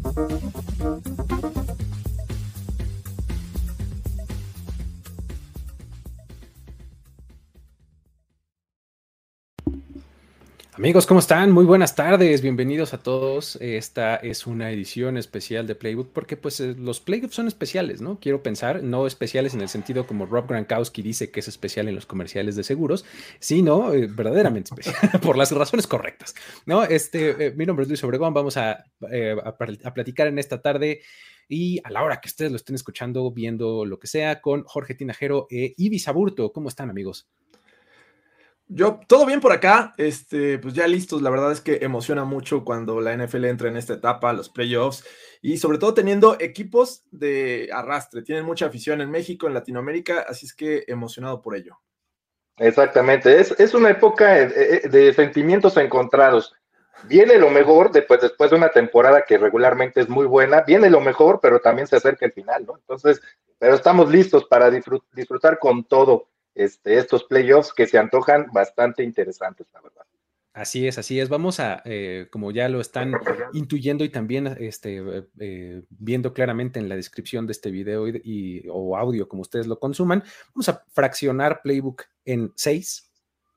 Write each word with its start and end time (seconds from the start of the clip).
Thank 0.00 1.56
you. 1.56 1.57
Amigos, 10.78 11.06
¿cómo 11.06 11.18
están? 11.18 11.50
Muy 11.50 11.64
buenas 11.64 11.96
tardes, 11.96 12.40
bienvenidos 12.40 12.94
a 12.94 13.02
todos. 13.02 13.56
Esta 13.56 14.14
es 14.14 14.46
una 14.46 14.70
edición 14.70 15.16
especial 15.16 15.66
de 15.66 15.74
Playbook 15.74 16.12
porque 16.12 16.36
pues 16.36 16.60
eh, 16.60 16.76
los 16.78 17.00
Playbooks 17.00 17.34
son 17.34 17.48
especiales, 17.48 18.00
¿no? 18.00 18.20
Quiero 18.20 18.44
pensar, 18.44 18.84
no 18.84 19.08
especiales 19.08 19.54
en 19.54 19.60
el 19.60 19.68
sentido 19.68 20.06
como 20.06 20.24
Rob 20.24 20.46
Gronkowski 20.46 21.02
dice 21.02 21.32
que 21.32 21.40
es 21.40 21.48
especial 21.48 21.88
en 21.88 21.96
los 21.96 22.06
comerciales 22.06 22.54
de 22.54 22.62
seguros, 22.62 23.04
sino 23.40 23.92
eh, 23.92 24.06
verdaderamente 24.08 24.70
especial, 24.72 25.20
por 25.20 25.36
las 25.36 25.50
razones 25.50 25.88
correctas, 25.88 26.36
¿no? 26.64 26.84
Este, 26.84 27.46
eh, 27.46 27.54
mi 27.56 27.66
nombre 27.66 27.82
es 27.82 27.88
Luis 27.88 28.04
Obregón, 28.04 28.32
vamos 28.32 28.56
a, 28.56 28.70
a, 28.70 29.56
a 29.82 29.94
platicar 29.94 30.28
en 30.28 30.38
esta 30.38 30.62
tarde 30.62 31.00
y 31.48 31.80
a 31.82 31.90
la 31.90 32.04
hora 32.04 32.20
que 32.20 32.28
ustedes 32.28 32.52
lo 32.52 32.56
estén 32.56 32.76
escuchando, 32.76 33.32
viendo 33.32 33.84
lo 33.84 33.98
que 33.98 34.06
sea, 34.06 34.40
con 34.40 34.62
Jorge 34.62 34.94
Tinajero 34.94 35.48
e 35.50 35.74
Ibis 35.76 36.06
Aburto. 36.06 36.52
¿Cómo 36.52 36.68
están, 36.68 36.88
amigos? 36.88 37.26
Yo, 38.70 39.00
todo 39.06 39.24
bien 39.24 39.40
por 39.40 39.52
acá, 39.52 39.94
este, 39.96 40.58
pues 40.58 40.74
ya 40.74 40.86
listos, 40.86 41.22
la 41.22 41.30
verdad 41.30 41.52
es 41.52 41.62
que 41.62 41.78
emociona 41.80 42.24
mucho 42.24 42.64
cuando 42.64 43.00
la 43.00 43.16
NFL 43.16 43.46
entra 43.46 43.68
en 43.68 43.78
esta 43.78 43.94
etapa, 43.94 44.34
los 44.34 44.50
playoffs, 44.50 45.04
y 45.40 45.56
sobre 45.56 45.78
todo 45.78 45.94
teniendo 45.94 46.36
equipos 46.38 47.02
de 47.10 47.70
arrastre, 47.72 48.22
tienen 48.22 48.44
mucha 48.44 48.66
afición 48.66 49.00
en 49.00 49.10
México, 49.10 49.46
en 49.46 49.54
Latinoamérica, 49.54 50.26
así 50.28 50.44
es 50.44 50.54
que 50.54 50.84
emocionado 50.86 51.40
por 51.40 51.56
ello. 51.56 51.78
Exactamente, 52.58 53.40
es, 53.40 53.58
es 53.58 53.72
una 53.72 53.88
época 53.88 54.34
de, 54.34 54.80
de, 54.80 55.14
sentimientos 55.14 55.78
encontrados. 55.78 56.52
Viene 57.04 57.38
lo 57.38 57.48
mejor 57.48 57.90
después, 57.90 58.20
después 58.20 58.50
de 58.50 58.56
una 58.56 58.68
temporada 58.68 59.24
que 59.26 59.38
regularmente 59.38 60.02
es 60.02 60.10
muy 60.10 60.26
buena, 60.26 60.62
viene 60.62 60.90
lo 60.90 61.00
mejor, 61.00 61.38
pero 61.40 61.60
también 61.60 61.86
se 61.86 61.96
acerca 61.96 62.26
el 62.26 62.32
final, 62.32 62.66
¿no? 62.66 62.76
Entonces, 62.76 63.22
pero 63.58 63.74
estamos 63.74 64.10
listos 64.10 64.44
para 64.44 64.70
disfrutar 64.70 65.58
con 65.58 65.84
todo 65.84 66.28
este, 66.58 66.98
estos 66.98 67.24
playoffs 67.24 67.72
que 67.72 67.86
se 67.86 67.98
antojan 67.98 68.48
bastante 68.52 69.02
interesantes, 69.02 69.66
la 69.72 69.80
verdad. 69.80 70.04
Así 70.58 70.88
es, 70.88 70.98
así 70.98 71.20
es. 71.20 71.28
Vamos 71.28 71.60
a, 71.60 71.82
eh, 71.84 72.26
como 72.32 72.50
ya 72.50 72.68
lo 72.68 72.80
están 72.80 73.12
intuyendo 73.52 74.02
y 74.02 74.08
también 74.08 74.56
este, 74.58 75.00
eh, 75.38 75.82
viendo 75.88 76.34
claramente 76.34 76.80
en 76.80 76.88
la 76.88 76.96
descripción 76.96 77.46
de 77.46 77.52
este 77.52 77.70
video 77.70 78.08
y, 78.08 78.66
o 78.68 78.96
audio, 78.96 79.28
como 79.28 79.42
ustedes 79.42 79.68
lo 79.68 79.78
consuman, 79.78 80.24
vamos 80.52 80.68
a 80.68 80.84
fraccionar 80.90 81.62
Playbook 81.62 82.02
en 82.24 82.52
seis, 82.56 83.08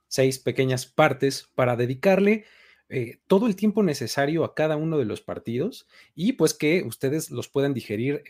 seis 0.10 0.38
pequeñas 0.38 0.86
partes 0.86 1.50
para 1.56 1.76
dedicarle 1.76 2.46
eh, 2.88 3.18
todo 3.26 3.48
el 3.48 3.56
tiempo 3.56 3.82
necesario 3.82 4.44
a 4.44 4.54
cada 4.54 4.76
uno 4.76 5.00
de 5.00 5.06
los 5.06 5.22
partidos 5.22 5.88
y 6.14 6.34
pues 6.34 6.54
que 6.54 6.84
ustedes 6.84 7.32
los 7.32 7.50
puedan 7.50 7.74
digerir 7.74 8.22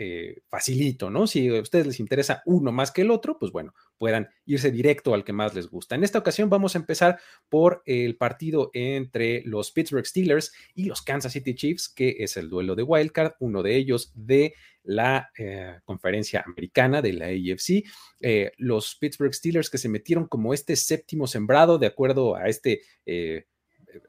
facilito, 0.47 1.09
¿no? 1.09 1.27
Si 1.27 1.53
a 1.53 1.59
ustedes 1.59 1.87
les 1.87 1.99
interesa 1.99 2.41
uno 2.45 2.71
más 2.71 2.91
que 2.91 3.01
el 3.01 3.11
otro, 3.11 3.37
pues 3.37 3.51
bueno, 3.51 3.73
puedan 4.01 4.29
irse 4.47 4.71
directo 4.71 5.13
al 5.13 5.23
que 5.23 5.31
más 5.31 5.53
les 5.53 5.67
gusta. 5.67 5.93
En 5.93 6.03
esta 6.03 6.17
ocasión 6.17 6.49
vamos 6.49 6.73
a 6.73 6.79
empezar 6.79 7.19
por 7.49 7.83
el 7.85 8.17
partido 8.17 8.71
entre 8.73 9.43
los 9.45 9.71
Pittsburgh 9.71 10.07
Steelers 10.07 10.51
y 10.73 10.85
los 10.85 11.03
Kansas 11.03 11.33
City 11.33 11.53
Chiefs, 11.53 11.87
que 11.87 12.15
es 12.17 12.35
el 12.35 12.49
duelo 12.49 12.73
de 12.73 12.81
Wildcard, 12.81 13.33
uno 13.39 13.61
de 13.61 13.75
ellos 13.75 14.11
de 14.15 14.55
la 14.81 15.29
eh, 15.37 15.81
conferencia 15.85 16.43
americana 16.43 17.03
de 17.03 17.13
la 17.13 17.25
AFC. 17.27 17.83
Eh, 18.19 18.51
los 18.57 18.95
Pittsburgh 18.95 19.35
Steelers 19.35 19.69
que 19.69 19.77
se 19.77 19.87
metieron 19.87 20.25
como 20.25 20.55
este 20.55 20.75
séptimo 20.75 21.27
sembrado 21.27 21.77
de 21.77 21.85
acuerdo 21.85 22.35
a 22.35 22.47
este 22.47 22.81
eh, 23.05 23.45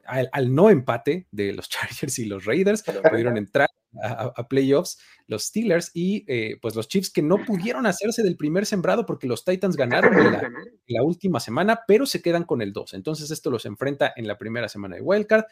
al, 0.05 0.53
no 0.53 0.69
empate 0.69 1.27
de 1.31 1.53
los 1.53 1.69
Chargers 1.69 2.19
y 2.19 2.25
los 2.25 2.45
Raiders, 2.45 2.83
pudieron 3.09 3.37
entrar 3.37 3.69
a, 4.01 4.47
playoffs 4.47 4.97
los 5.27 5.43
Steelers 5.45 5.91
y 5.93 6.25
eh, 6.27 6.57
pues 6.61 6.75
los 6.75 6.87
Chiefs 6.87 7.11
que 7.11 7.21
no 7.21 7.45
pudieron 7.45 7.85
hacerse 7.85 8.23
del 8.23 8.37
primer 8.37 8.65
sembrado 8.65 9.05
porque 9.05 9.27
los 9.27 9.45
Titans 9.45 9.75
ganaron 9.75 10.15
la, 10.15 10.49
la, 10.87 11.03
última 11.03 11.39
semana, 11.39 11.81
pero 11.87 12.05
se 12.05 12.21
quedan 12.21 12.43
con 12.43 12.61
el 12.61 12.73
2. 12.73 12.93
Entonces 12.95 13.31
esto 13.31 13.51
los 13.51 13.65
enfrenta 13.65 14.11
en 14.15 14.27
la 14.27 14.37
primera 14.37 14.67
semana 14.67 14.95
de 14.95 15.01
Wildcard. 15.01 15.45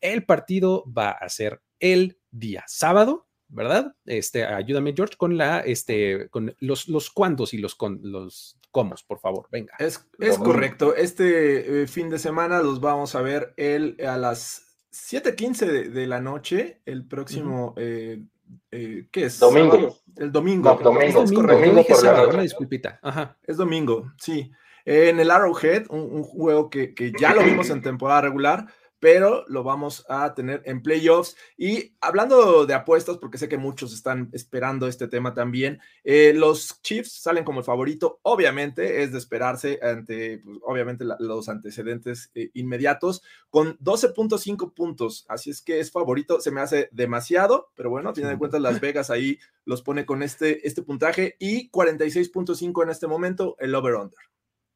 El 0.00 0.24
partido 0.24 0.84
va 0.86 1.10
a 1.10 1.28
ser 1.28 1.62
el 1.80 2.18
día 2.30 2.64
sábado, 2.66 3.28
¿verdad? 3.48 3.94
Este, 4.04 4.44
ayúdame, 4.44 4.94
George, 4.94 5.16
con 5.16 5.36
la, 5.36 5.60
este, 5.60 6.28
con 6.28 6.54
los, 6.60 6.88
los 6.88 7.10
cuándos 7.10 7.54
y 7.54 7.58
los, 7.58 7.74
con, 7.74 8.00
los 8.02 8.57
comos, 8.70 9.02
por 9.02 9.18
favor, 9.20 9.48
venga. 9.50 9.74
Es, 9.78 10.06
es 10.18 10.38
correcto. 10.38 10.94
Este 10.94 11.82
eh, 11.82 11.86
fin 11.86 12.08
de 12.10 12.18
semana 12.18 12.62
los 12.62 12.80
vamos 12.80 13.14
a 13.14 13.22
ver 13.22 13.54
el, 13.56 13.96
a 14.06 14.16
las 14.16 14.78
7:15 14.92 15.66
de, 15.66 15.88
de, 15.90 16.06
la 16.06 16.20
noche, 16.20 16.80
el 16.86 17.06
próximo, 17.06 17.68
uh 17.68 17.74
-huh. 17.74 17.82
eh, 17.82 18.22
eh, 18.70 19.08
¿qué 19.10 19.24
es? 19.24 19.38
Domingo. 19.38 19.96
El 20.16 20.32
domingo. 20.32 20.74
No, 20.74 20.78
domingo. 20.78 21.22
Es 21.22 21.32
correcto. 21.32 21.60
Domingo 21.60 21.84
por 21.86 22.04
la. 22.04 22.28
Una 22.28 22.42
disculpita. 22.42 22.98
Ajá. 23.02 23.36
Es 23.42 23.56
domingo, 23.56 24.12
sí. 24.18 24.50
En 24.84 25.20
el 25.20 25.30
Arrowhead, 25.30 25.84
un, 25.90 26.00
un 26.00 26.22
juego 26.22 26.70
que, 26.70 26.94
que 26.94 27.12
ya 27.12 27.34
lo 27.34 27.42
vimos 27.42 27.68
en 27.68 27.82
temporada 27.82 28.22
regular, 28.22 28.66
pero 29.00 29.44
lo 29.48 29.62
vamos 29.62 30.04
a 30.08 30.34
tener 30.34 30.62
en 30.64 30.82
playoffs. 30.82 31.36
Y 31.56 31.94
hablando 32.00 32.66
de 32.66 32.74
apuestas, 32.74 33.18
porque 33.18 33.38
sé 33.38 33.48
que 33.48 33.58
muchos 33.58 33.92
están 33.92 34.28
esperando 34.32 34.88
este 34.88 35.08
tema 35.08 35.34
también, 35.34 35.80
eh, 36.04 36.32
los 36.34 36.80
Chiefs 36.82 37.12
salen 37.20 37.44
como 37.44 37.60
el 37.60 37.64
favorito, 37.64 38.20
obviamente 38.22 39.02
es 39.02 39.12
de 39.12 39.18
esperarse 39.18 39.78
ante, 39.82 40.38
pues, 40.38 40.58
obviamente, 40.62 41.04
la, 41.04 41.16
los 41.18 41.48
antecedentes 41.48 42.30
eh, 42.34 42.50
inmediatos, 42.54 43.22
con 43.50 43.78
12.5 43.78 44.74
puntos, 44.74 45.24
así 45.28 45.50
es 45.50 45.62
que 45.62 45.80
es 45.80 45.90
favorito, 45.90 46.40
se 46.40 46.50
me 46.50 46.60
hace 46.60 46.88
demasiado, 46.92 47.70
pero 47.74 47.90
bueno, 47.90 48.10
a 48.10 48.14
final 48.14 48.32
de 48.32 48.38
cuentas 48.38 48.60
Las 48.60 48.80
Vegas 48.80 49.10
ahí 49.10 49.38
los 49.64 49.82
pone 49.82 50.06
con 50.06 50.22
este, 50.22 50.66
este 50.66 50.82
puntaje 50.82 51.36
y 51.38 51.70
46.5 51.70 52.82
en 52.82 52.90
este 52.90 53.06
momento 53.06 53.56
el 53.58 53.74
over-under. 53.74 54.18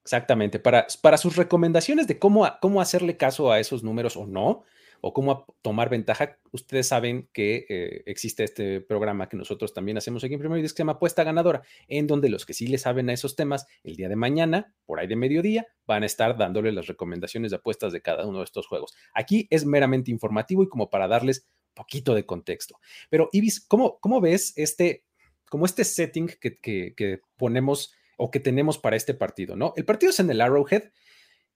Exactamente, 0.05 0.59
para, 0.59 0.87
para 1.01 1.17
sus 1.17 1.37
recomendaciones 1.37 2.07
de 2.07 2.19
cómo, 2.19 2.49
cómo 2.61 2.81
hacerle 2.81 3.17
caso 3.17 3.53
a 3.53 3.61
esos 3.61 3.85
números 3.85 4.17
o 4.17 4.27
no, 4.27 4.65
o 5.05 5.13
cómo 5.13 5.47
tomar 5.63 5.91
ventaja, 5.91 6.39
ustedes 6.53 6.87
saben 6.87 7.29
que 7.33 7.67
eh, 7.69 8.03
existe 8.07 8.45
este 8.45 8.81
programa 8.81 9.29
que 9.29 9.37
nosotros 9.37 9.75
también 9.75 9.99
hacemos 9.99 10.23
aquí 10.23 10.35
en 10.35 10.41
Primero 10.41 10.61
y 10.61 10.63
que 10.63 10.69
se 10.69 10.77
llama 10.77 10.93
Apuesta 10.93 11.25
Ganadora, 11.25 11.63
en 11.89 12.07
donde 12.07 12.29
los 12.29 12.47
que 12.47 12.55
sí 12.55 12.69
le 12.69 12.79
saben 12.79 13.11
a 13.11 13.13
esos 13.13 13.35
temas, 13.35 13.67
el 13.83 13.97
día 13.97 14.09
de 14.09 14.15
mañana, 14.15 14.73
por 14.87 15.01
ahí 15.01 15.09
de 15.09 15.17
mediodía, 15.17 15.67
van 15.87 16.05
a 16.05 16.07
estar 16.07 16.39
dándole 16.39 16.71
las 16.71 16.87
recomendaciones 16.87 17.51
de 17.51 17.57
apuestas 17.57 17.93
de 17.93 18.01
cada 18.01 18.25
uno 18.27 18.39
de 18.39 18.45
estos 18.45 18.69
juegos. 18.69 18.95
Aquí 19.13 19.49
es 19.51 19.67
meramente 19.67 20.13
informativo 20.13 20.63
y 20.63 20.69
como 20.69 20.89
para 20.89 21.09
darles 21.09 21.49
poquito 21.75 22.15
de 22.15 22.25
contexto. 22.25 22.79
Pero, 23.11 23.29
Ibis, 23.33 23.61
¿cómo, 23.67 23.99
cómo 23.99 24.21
ves 24.21 24.53
este, 24.55 25.05
como 25.51 25.67
este 25.67 25.83
setting 25.83 26.29
que, 26.41 26.59
que, 26.59 26.95
que 26.95 27.21
ponemos 27.37 27.93
o 28.17 28.31
que 28.31 28.41
tenemos 28.41 28.79
para 28.79 28.97
este 28.97 29.15
partido, 29.15 29.57
¿no? 29.57 29.73
El 29.77 29.85
partido 29.85 30.11
es 30.11 30.21
en 30.21 30.31
el 30.31 30.41
Arrowhead 30.41 30.91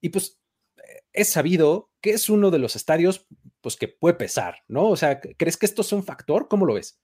y 0.00 0.10
pues 0.10 0.40
es 1.12 1.32
sabido 1.32 1.90
que 2.00 2.10
es 2.10 2.28
uno 2.28 2.50
de 2.50 2.58
los 2.58 2.76
estadios 2.76 3.26
pues 3.60 3.76
que 3.76 3.88
puede 3.88 4.14
pesar, 4.14 4.62
¿no? 4.68 4.88
O 4.88 4.96
sea, 4.96 5.20
¿crees 5.20 5.56
que 5.56 5.66
esto 5.66 5.82
es 5.82 5.92
un 5.92 6.04
factor? 6.04 6.48
¿Cómo 6.48 6.66
lo 6.66 6.74
ves? 6.74 7.00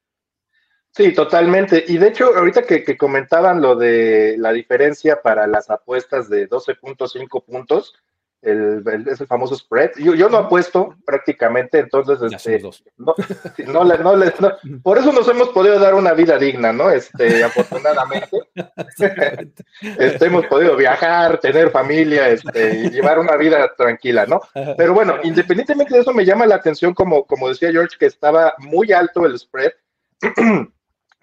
Sí, 0.95 1.13
totalmente. 1.15 1.85
Y 1.89 1.97
de 1.97 2.09
hecho, 2.09 2.37
ahorita 2.37 2.65
que, 2.65 2.85
que 2.85 2.99
comentaban 2.99 3.63
lo 3.63 3.75
de 3.77 4.37
la 4.39 4.53
diferencia 4.53 5.23
para 5.23 5.47
las 5.47 5.71
apuestas 5.71 6.29
de 6.29 6.49
12.5 6.49 7.45
puntos, 7.45 7.95
el, 8.43 9.05
ese 9.09 9.27
famoso 9.27 9.55
spread. 9.55 9.93
Yo, 9.97 10.15
yo 10.15 10.29
no 10.29 10.39
apuesto 10.39 10.97
prácticamente, 11.07 11.79
entonces, 11.79 12.19
este, 12.33 12.61
no, 12.99 13.85
no, 13.85 14.17
no, 14.17 14.53
por 14.83 14.99
eso 14.99 15.13
nos 15.13 15.29
hemos 15.29 15.51
podido 15.51 15.79
dar 15.79 15.95
una 15.95 16.13
vida 16.13 16.39
digna, 16.39 16.73
¿no? 16.73 16.91
Este, 16.91 17.45
afortunadamente, 17.45 18.29
este, 19.99 20.27
hemos 20.27 20.47
podido 20.47 20.77
viajar, 20.77 21.39
tener 21.39 21.71
familia, 21.71 22.29
este, 22.29 22.81
y 22.81 22.91
llevar 22.91 23.19
una 23.19 23.37
vida 23.37 23.73
tranquila, 23.77 24.27
¿no? 24.27 24.41
Pero 24.77 24.93
bueno, 24.93 25.17
independientemente 25.23 25.95
de 25.95 26.01
eso, 26.01 26.13
me 26.13 26.25
llama 26.25 26.47
la 26.47 26.57
atención, 26.57 26.95
como, 26.95 27.25
como 27.25 27.49
decía 27.49 27.71
George, 27.71 27.97
que 27.99 28.07
estaba 28.07 28.55
muy 28.59 28.93
alto 28.93 29.25
el 29.25 29.39
spread, 29.39 29.73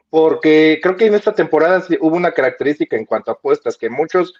porque 0.09 0.79
creo 0.81 0.95
que 0.95 1.05
en 1.05 1.15
esta 1.15 1.33
temporada 1.33 1.83
hubo 1.99 2.15
una 2.15 2.31
característica 2.31 2.95
en 2.95 3.05
cuanto 3.05 3.31
a 3.31 3.33
apuestas, 3.35 3.77
que 3.77 3.89
muchos 3.89 4.33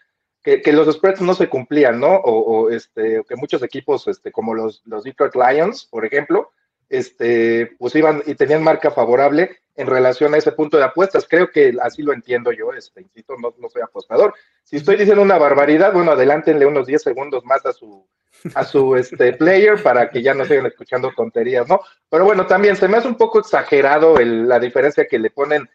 que, 0.43 0.71
los 0.71 0.93
spreads 0.93 1.21
no 1.21 1.33
se 1.33 1.49
cumplían, 1.49 1.99
¿no? 1.99 2.15
O, 2.15 2.69
este, 2.69 3.23
que 3.27 3.35
muchos 3.35 3.61
equipos, 3.63 4.07
este, 4.07 4.31
como 4.31 4.53
los, 4.53 4.81
los 4.85 5.03
Detroit 5.03 5.35
Lions, 5.35 5.85
por 5.85 6.05
ejemplo, 6.05 6.51
este, 6.89 7.75
pues 7.77 7.95
iban 7.95 8.23
y 8.25 8.35
tenían 8.35 8.63
marca 8.63 8.89
favorable 8.89 9.57
en 9.75 9.87
relación 9.87 10.33
a 10.33 10.37
ese 10.37 10.51
punto 10.51 10.77
de 10.77 10.85
apuestas. 10.85 11.27
Creo 11.29 11.51
que 11.51 11.75
así 11.81 12.01
lo 12.01 12.13
entiendo 12.13 12.51
yo, 12.51 12.73
este, 12.73 13.01
insisto, 13.01 13.35
no, 13.37 13.53
no 13.57 13.69
soy 13.69 13.81
apostador. 13.81 14.33
Si 14.63 14.77
estoy 14.77 14.95
diciendo 14.95 15.21
una 15.21 15.37
barbaridad, 15.37 15.93
bueno, 15.93 16.11
adelántenle 16.11 16.65
unos 16.65 16.87
10 16.87 17.01
segundos 17.01 17.45
más 17.45 17.65
a 17.65 17.73
su, 17.73 18.07
a 18.55 18.63
su 18.63 18.95
este, 18.95 19.33
player 19.33 19.81
para 19.83 20.09
que 20.09 20.21
ya 20.21 20.33
no 20.33 20.45
sigan 20.45 20.65
escuchando 20.65 21.11
tonterías, 21.15 21.67
¿no? 21.67 21.81
Pero 22.09 22.25
bueno, 22.25 22.47
también 22.47 22.75
se 22.75 22.87
me 22.87 22.97
hace 22.97 23.07
un 23.07 23.15
poco 23.15 23.39
exagerado 23.39 24.17
la 24.19 24.59
diferencia 24.59 25.05
que 25.05 25.19
le 25.19 25.29
ponen 25.29 25.69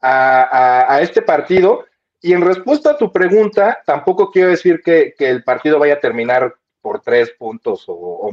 a, 0.00 0.94
a 0.94 1.00
este 1.00 1.22
partido 1.22 1.84
y 2.20 2.32
en 2.32 2.42
respuesta 2.42 2.92
a 2.92 2.98
tu 2.98 3.12
pregunta, 3.12 3.82
tampoco 3.84 4.30
quiero 4.30 4.50
decir 4.50 4.80
que, 4.82 5.14
el 5.18 5.44
partido 5.44 5.78
vaya 5.78 5.94
a 5.94 6.00
terminar 6.00 6.54
por 6.80 7.00
tres 7.00 7.30
puntos 7.32 7.84
o, 7.88 8.30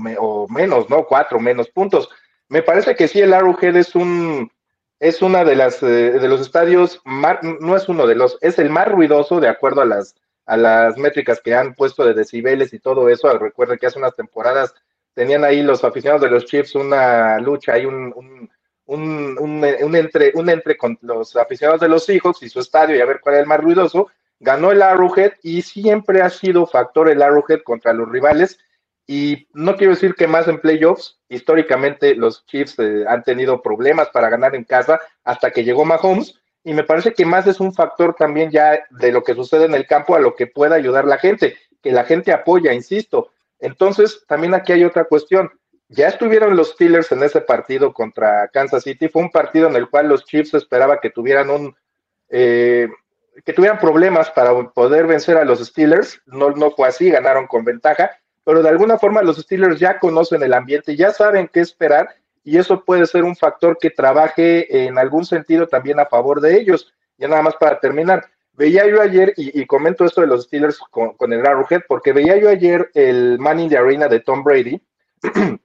menos, 0.49 0.89
¿no? 0.89 1.05
Cuatro 1.05 1.39
menos 1.39 1.69
puntos. 1.69 2.09
Me 2.49 2.61
parece 2.61 2.95
que 2.95 3.07
sí, 3.07 3.19
el 3.19 3.33
Arrowhead 3.33 3.75
es 3.75 3.95
un 3.95 4.51
es 4.99 5.21
una 5.21 5.43
de 5.43 5.55
las 5.55 5.83
eh, 5.83 6.11
de 6.11 6.27
los 6.29 6.39
estadios 6.39 7.01
no 7.59 7.75
es 7.75 7.89
uno 7.89 8.07
de 8.07 8.15
los, 8.15 8.37
es 8.41 8.57
el 8.57 8.69
más 8.69 8.87
ruidoso 8.87 9.41
de 9.41 9.49
acuerdo 9.49 9.81
a 9.81 9.85
las 9.85 10.15
a 10.45 10.55
las 10.55 10.97
métricas 10.97 11.41
que 11.41 11.55
han 11.55 11.73
puesto 11.73 12.05
de 12.05 12.13
decibeles 12.13 12.73
y 12.73 12.79
todo 12.79 13.09
eso. 13.09 13.37
Recuerden 13.37 13.79
que 13.79 13.87
hace 13.87 13.99
unas 13.99 14.15
temporadas 14.15 14.73
tenían 15.13 15.43
ahí 15.43 15.61
los 15.61 15.83
aficionados 15.83 16.21
de 16.21 16.29
los 16.29 16.45
Chiefs 16.45 16.75
una 16.75 17.39
lucha, 17.39 17.73
hay 17.73 17.85
un 17.85 18.13
un, 18.15 18.49
un, 18.85 19.95
entre, 19.95 20.31
un 20.35 20.49
entre 20.49 20.77
con 20.77 20.97
los 21.01 21.35
aficionados 21.35 21.81
de 21.81 21.89
los 21.89 22.05
Seahawks 22.05 22.43
y 22.43 22.49
su 22.49 22.59
estadio 22.59 22.95
y 22.95 23.01
a 23.01 23.05
ver 23.05 23.19
cuál 23.21 23.35
es 23.35 23.41
el 23.41 23.47
más 23.47 23.59
ruidoso. 23.59 24.09
Ganó 24.39 24.71
el 24.71 24.81
Arrowhead 24.81 25.33
y 25.41 25.61
siempre 25.61 26.21
ha 26.21 26.29
sido 26.29 26.65
factor 26.65 27.09
el 27.09 27.21
Arrowhead 27.21 27.61
contra 27.63 27.93
los 27.93 28.09
rivales. 28.09 28.59
Y 29.05 29.47
no 29.53 29.75
quiero 29.75 29.93
decir 29.93 30.15
que 30.15 30.27
más 30.27 30.47
en 30.47 30.59
playoffs, 30.59 31.19
históricamente 31.29 32.15
los 32.15 32.45
Chiefs 32.45 32.79
eh, 32.79 33.03
han 33.07 33.23
tenido 33.23 33.61
problemas 33.61 34.09
para 34.09 34.29
ganar 34.29 34.55
en 34.55 34.63
casa 34.63 34.99
hasta 35.23 35.51
que 35.51 35.63
llegó 35.63 35.85
Mahomes. 35.85 36.39
Y 36.63 36.73
me 36.73 36.83
parece 36.83 37.13
que 37.13 37.25
más 37.25 37.45
es 37.47 37.59
un 37.59 37.73
factor 37.73 38.15
también 38.15 38.49
ya 38.49 38.79
de 38.89 39.11
lo 39.11 39.23
que 39.23 39.35
sucede 39.35 39.65
en 39.65 39.75
el 39.75 39.85
campo 39.85 40.15
a 40.15 40.19
lo 40.19 40.35
que 40.35 40.47
pueda 40.47 40.75
ayudar 40.75 41.05
la 41.05 41.17
gente, 41.17 41.57
que 41.81 41.91
la 41.91 42.05
gente 42.05 42.31
apoya, 42.31 42.73
insisto. 42.73 43.31
Entonces, 43.59 44.23
también 44.27 44.53
aquí 44.53 44.71
hay 44.71 44.85
otra 44.85 45.03
cuestión 45.05 45.51
ya 45.95 46.07
estuvieron 46.07 46.55
los 46.55 46.71
Steelers 46.71 47.11
en 47.11 47.23
ese 47.23 47.41
partido 47.41 47.93
contra 47.93 48.47
Kansas 48.49 48.83
City. 48.83 49.07
Fue 49.07 49.21
un 49.21 49.31
partido 49.31 49.67
en 49.67 49.75
el 49.75 49.89
cual 49.89 50.07
los 50.07 50.25
Chiefs 50.25 50.53
esperaba 50.53 50.99
que 50.99 51.09
tuvieran 51.09 51.49
un 51.49 51.75
eh, 52.29 52.89
que 53.45 53.53
tuvieran 53.53 53.79
problemas 53.79 54.29
para 54.31 54.53
poder 54.69 55.07
vencer 55.07 55.37
a 55.37 55.45
los 55.45 55.59
Steelers. 55.59 56.21
No, 56.25 56.51
no 56.51 56.71
fue 56.71 56.87
así, 56.87 57.09
ganaron 57.09 57.47
con 57.47 57.63
ventaja, 57.63 58.11
pero 58.43 58.61
de 58.61 58.69
alguna 58.69 58.97
forma 58.97 59.21
los 59.21 59.37
Steelers 59.37 59.79
ya 59.79 59.99
conocen 59.99 60.43
el 60.43 60.53
ambiente, 60.53 60.95
ya 60.95 61.11
saben 61.11 61.49
qué 61.51 61.61
esperar 61.61 62.09
y 62.43 62.57
eso 62.57 62.83
puede 62.83 63.05
ser 63.05 63.23
un 63.23 63.35
factor 63.35 63.77
que 63.79 63.89
trabaje 63.89 64.85
en 64.85 64.97
algún 64.97 65.25
sentido 65.25 65.67
también 65.67 65.99
a 65.99 66.05
favor 66.05 66.41
de 66.41 66.57
ellos. 66.57 66.93
Ya 67.17 67.27
nada 67.27 67.41
más 67.41 67.55
para 67.55 67.79
terminar, 67.79 68.25
veía 68.53 68.85
yo 68.87 69.01
ayer, 69.01 69.33
y, 69.37 69.65
comento 69.65 70.05
esto 70.05 70.21
de 70.21 70.27
los 70.27 70.45
Steelers 70.45 70.79
con, 70.91 71.13
con 71.13 71.31
el 71.31 71.45
Arrowhead, 71.45 71.83
porque 71.87 72.11
veía 72.11 72.37
yo 72.37 72.49
ayer 72.49 72.89
el 72.93 73.39
Man 73.39 73.59
in 73.59 73.69
the 73.69 73.77
Arena 73.77 74.07
de 74.07 74.19
Tom 74.19 74.43
Brady, 74.43 74.81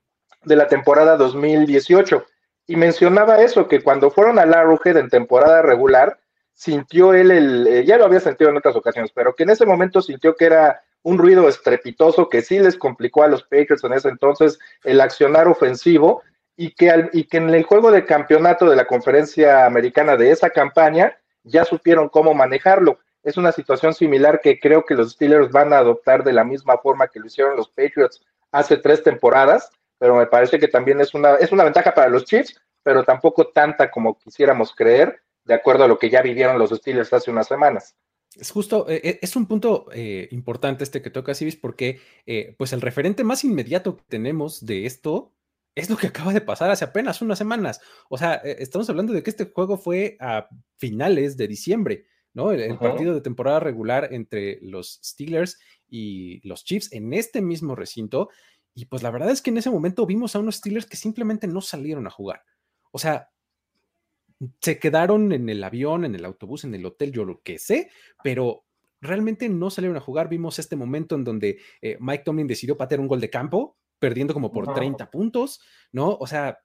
de 0.49 0.57
la 0.57 0.67
temporada 0.67 1.17
2018. 1.17 2.25
Y 2.67 2.77
mencionaba 2.77 3.41
eso, 3.41 3.69
que 3.69 3.81
cuando 3.81 4.11
fueron 4.11 4.39
al 4.39 4.53
Arrowhead 4.53 4.97
en 4.97 5.09
temporada 5.09 5.63
regular, 5.63 6.19
sintió 6.55 7.15
él 7.15 7.31
el, 7.31 7.67
eh, 7.67 7.85
ya 7.85 7.97
lo 7.99 8.05
había 8.05 8.21
sentido 8.21 8.51
en 8.51 8.57
otras 8.57 8.75
ocasiones, 8.75 9.13
pero 9.15 9.35
que 9.35 9.45
en 9.45 9.51
ese 9.51 9.65
momento 9.65 10.03
sintió 10.03 10.35
que 10.35 10.47
era 10.47 10.83
un 11.03 11.17
ruido 11.17 11.49
estrepitoso 11.49 12.29
que 12.29 12.43
sí 12.43 12.59
les 12.59 12.77
complicó 12.77 13.23
a 13.23 13.29
los 13.29 13.45
Patriots 13.45 13.85
en 13.85 13.93
ese 13.93 14.09
entonces 14.09 14.59
el 14.83 15.01
accionar 15.01 15.47
ofensivo 15.47 16.23
y 16.57 16.73
que, 16.73 17.09
y 17.13 17.25
que 17.25 17.37
en 17.37 17.51
el 17.51 17.63
juego 17.63 17.93
de 17.93 18.05
campeonato 18.05 18.69
de 18.69 18.75
la 18.75 18.87
conferencia 18.87 19.65
americana 19.65 20.17
de 20.17 20.33
esa 20.33 20.51
campaña 20.51 21.17
ya 21.45 21.65
supieron 21.65 22.09
cómo 22.09 22.35
manejarlo. 22.35 22.99
Es 23.23 23.37
una 23.37 23.53
situación 23.53 23.95
similar 23.95 24.41
que 24.41 24.59
creo 24.59 24.85
que 24.85 24.95
los 24.95 25.13
Steelers 25.13 25.53
van 25.53 25.73
a 25.73 25.79
adoptar 25.79 26.25
de 26.25 26.33
la 26.33 26.45
misma 26.45 26.79
forma 26.79 27.09
que 27.09 27.21
lo 27.21 27.27
hicieron 27.27 27.57
los 27.57 27.69
Patriots 27.69 28.21
hace 28.51 28.77
tres 28.77 29.03
temporadas, 29.03 29.71
pero 29.99 30.17
me 30.17 30.27
parece 30.27 30.59
que 30.59 30.69
también 30.69 31.01
es 31.01 31.15
una, 31.15 31.35
es 31.35 31.53
una 31.53 31.65
ventaja 31.65 31.95
para 31.95 32.09
los 32.09 32.25
Chiefs, 32.25 32.61
pero 32.83 33.05
tampoco 33.05 33.49
tanta 33.49 33.91
como 33.91 34.19
quisiéramos 34.19 34.75
creer, 34.75 35.23
de 35.45 35.55
acuerdo 35.55 35.85
a 35.85 35.89
lo 35.89 35.99
que 35.99 36.11
ya 36.11 36.23
vivieron 36.23 36.59
los 36.59 36.71
Steelers 36.71 37.13
hace 37.13 37.31
unas 37.31 37.49
semanas. 37.49 37.97
Es 38.37 38.51
justo, 38.51 38.89
eh, 38.89 39.01
eh, 39.03 39.19
es 39.23 39.37
un 39.37 39.47
punto 39.47 39.87
eh, 39.93 40.29
importante 40.31 40.85
este 40.85 41.03
que 41.03 41.11
toca 41.11 41.35
Civis, 41.35 41.57
porque 41.57 42.01
pues 42.57 42.73
el 42.73 42.81
referente 42.81 43.25
más 43.25 43.45
inmediato 43.45 43.97
que 43.97 44.05
tenemos 44.09 44.65
de 44.65 44.87
esto 44.87 45.33
es 45.75 45.89
lo 45.89 45.97
que 45.97 46.09
acaba 46.09 46.33
de 46.33 46.41
pasar 46.41 46.71
hace 46.71 46.85
apenas 46.85 47.23
unas 47.23 47.39
semanas. 47.39 47.81
O 48.09 48.19
sea, 48.19 48.35
estamos 48.35 48.89
hablando 48.91 49.13
de 49.13 49.23
que 49.23 49.31
este 49.31 49.51
juego 49.53 49.79
fue 49.79 50.17
a 50.21 50.49
finales 50.77 51.37
de 51.37 51.49
diciembre, 51.49 52.05
¿no? 52.35 52.53
El, 52.53 52.77
partido 52.79 53.15
de 53.15 53.21
temporada 53.21 53.61
regular 53.61 54.09
entre 54.13 54.59
los 54.61 55.01
Steelers 55.03 55.59
y 55.89 56.47
los 56.47 56.65
Chiefs 56.65 56.93
en 56.93 57.13
este 57.15 57.41
mismo 57.41 57.75
recinto. 57.75 58.29
Y 58.79 58.85
pues 58.85 59.03
la 59.03 59.11
verdad 59.11 59.31
es 59.31 59.43
que 59.43 59.51
en 59.51 59.59
ese 59.59 59.71
momento 59.71 60.07
vimos 60.07 60.37
a 60.37 60.39
unos 60.39 60.55
Steelers 60.55 60.87
que 60.87 60.97
simplemente 60.97 61.49
no 61.49 61.61
salieron 61.61 62.07
a 62.07 62.11
jugar. 62.11 62.45
O 62.93 63.01
sea, 63.01 63.33
se 64.61 64.79
quedaron 64.79 65.33
en 65.33 65.49
el 65.49 65.65
avión, 65.65 66.05
en 66.05 66.15
el 66.15 66.25
autobús, 66.25 66.63
en 66.63 66.77
el 66.77 66.87
hotel, 66.87 67.11
yo 67.11 67.25
lo 67.25 67.43
que 67.43 67.59
sé, 67.59 67.91
pero 68.23 68.67
realmente 69.01 69.49
no 69.49 69.71
salieron 69.71 69.97
a 69.97 70.01
jugar. 70.01 70.29
Vimos 70.29 70.61
este 70.61 70.77
momento 70.77 71.17
en 71.17 71.25
donde 71.25 71.59
eh, 71.83 71.97
Mike 71.99 72.23
Tomlin 72.23 72.47
decidió 72.47 72.77
patear 72.77 73.01
un 73.01 73.09
gol 73.09 73.21
de 73.21 73.31
campo, 73.31 73.77
perdiendo 73.99 74.33
como 74.33 74.53
por 74.53 74.73
30 74.73 75.11
puntos, 75.11 75.61
¿no? 75.91 76.11
O 76.11 76.29
sea, 76.29 76.61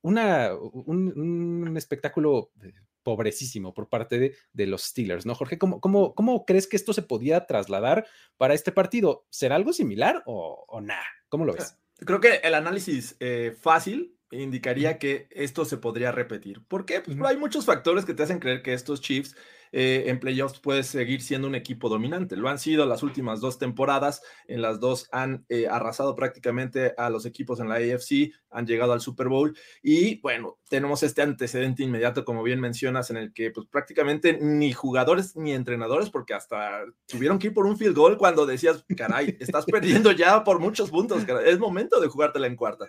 una, 0.00 0.54
un, 0.54 1.76
espectáculo 1.76 2.50
eh, 2.62 2.72
pobrecísimo 3.02 3.74
por 3.74 3.90
parte 3.90 4.38
de, 4.54 4.66
los 4.66 4.84
Steelers, 4.84 5.26
¿no, 5.26 5.34
Jorge? 5.34 5.58
¿Cómo, 5.58 5.82
cómo, 5.82 6.14
cómo 6.14 6.46
crees 6.46 6.66
que 6.66 6.76
esto 6.76 6.94
se 6.94 7.02
podía 7.02 7.44
trasladar 7.44 8.06
para 8.38 8.54
este 8.54 8.72
partido? 8.72 9.26
¿Será 9.28 9.56
algo 9.56 9.74
similar 9.74 10.22
o, 10.24 10.64
o 10.66 10.80
nada? 10.80 11.04
¿Cómo 11.28 11.44
lo 11.44 11.52
ves? 11.52 11.76
Creo 11.98 12.20
que 12.20 12.36
el 12.44 12.54
análisis 12.54 13.16
eh, 13.20 13.56
fácil 13.60 14.16
indicaría 14.30 14.98
que 14.98 15.28
esto 15.30 15.64
se 15.64 15.78
podría 15.78 16.12
repetir. 16.12 16.62
¿Por 16.66 16.84
qué? 16.84 17.00
Pues 17.00 17.18
hay 17.22 17.36
muchos 17.36 17.64
factores 17.64 18.04
que 18.04 18.14
te 18.14 18.22
hacen 18.22 18.38
creer 18.38 18.62
que 18.62 18.74
estos 18.74 19.00
Chiefs 19.00 19.34
eh, 19.72 20.04
en 20.06 20.20
playoffs 20.20 20.60
puede 20.60 20.82
seguir 20.82 21.22
siendo 21.22 21.48
un 21.48 21.54
equipo 21.54 21.88
dominante. 21.88 22.36
Lo 22.36 22.48
han 22.48 22.58
sido 22.58 22.86
las 22.86 23.02
últimas 23.02 23.40
dos 23.40 23.58
temporadas, 23.58 24.22
en 24.46 24.62
las 24.62 24.80
dos 24.80 25.08
han 25.12 25.44
eh, 25.48 25.66
arrasado 25.68 26.14
prácticamente 26.14 26.94
a 26.96 27.10
los 27.10 27.26
equipos 27.26 27.60
en 27.60 27.68
la 27.68 27.76
AFC, 27.76 28.32
han 28.50 28.66
llegado 28.66 28.92
al 28.92 29.00
Super 29.00 29.28
Bowl 29.28 29.56
y 29.82 30.20
bueno, 30.20 30.58
tenemos 30.68 31.02
este 31.02 31.22
antecedente 31.22 31.82
inmediato, 31.82 32.24
como 32.24 32.42
bien 32.42 32.60
mencionas, 32.60 33.10
en 33.10 33.18
el 33.18 33.32
que 33.32 33.50
pues 33.50 33.66
prácticamente 33.66 34.38
ni 34.40 34.72
jugadores 34.72 35.36
ni 35.36 35.52
entrenadores, 35.52 36.10
porque 36.10 36.34
hasta 36.34 36.84
tuvieron 37.06 37.38
que 37.38 37.48
ir 37.48 37.54
por 37.54 37.66
un 37.66 37.76
field 37.76 37.96
goal 37.96 38.16
cuando 38.16 38.46
decías, 38.46 38.84
caray, 38.96 39.36
estás 39.40 39.64
perdiendo 39.66 40.12
ya 40.12 40.44
por 40.44 40.58
muchos 40.58 40.90
puntos, 40.90 41.24
es 41.44 41.58
momento 41.58 42.00
de 42.00 42.08
jugártela 42.08 42.46
en 42.46 42.56
cuarta. 42.56 42.88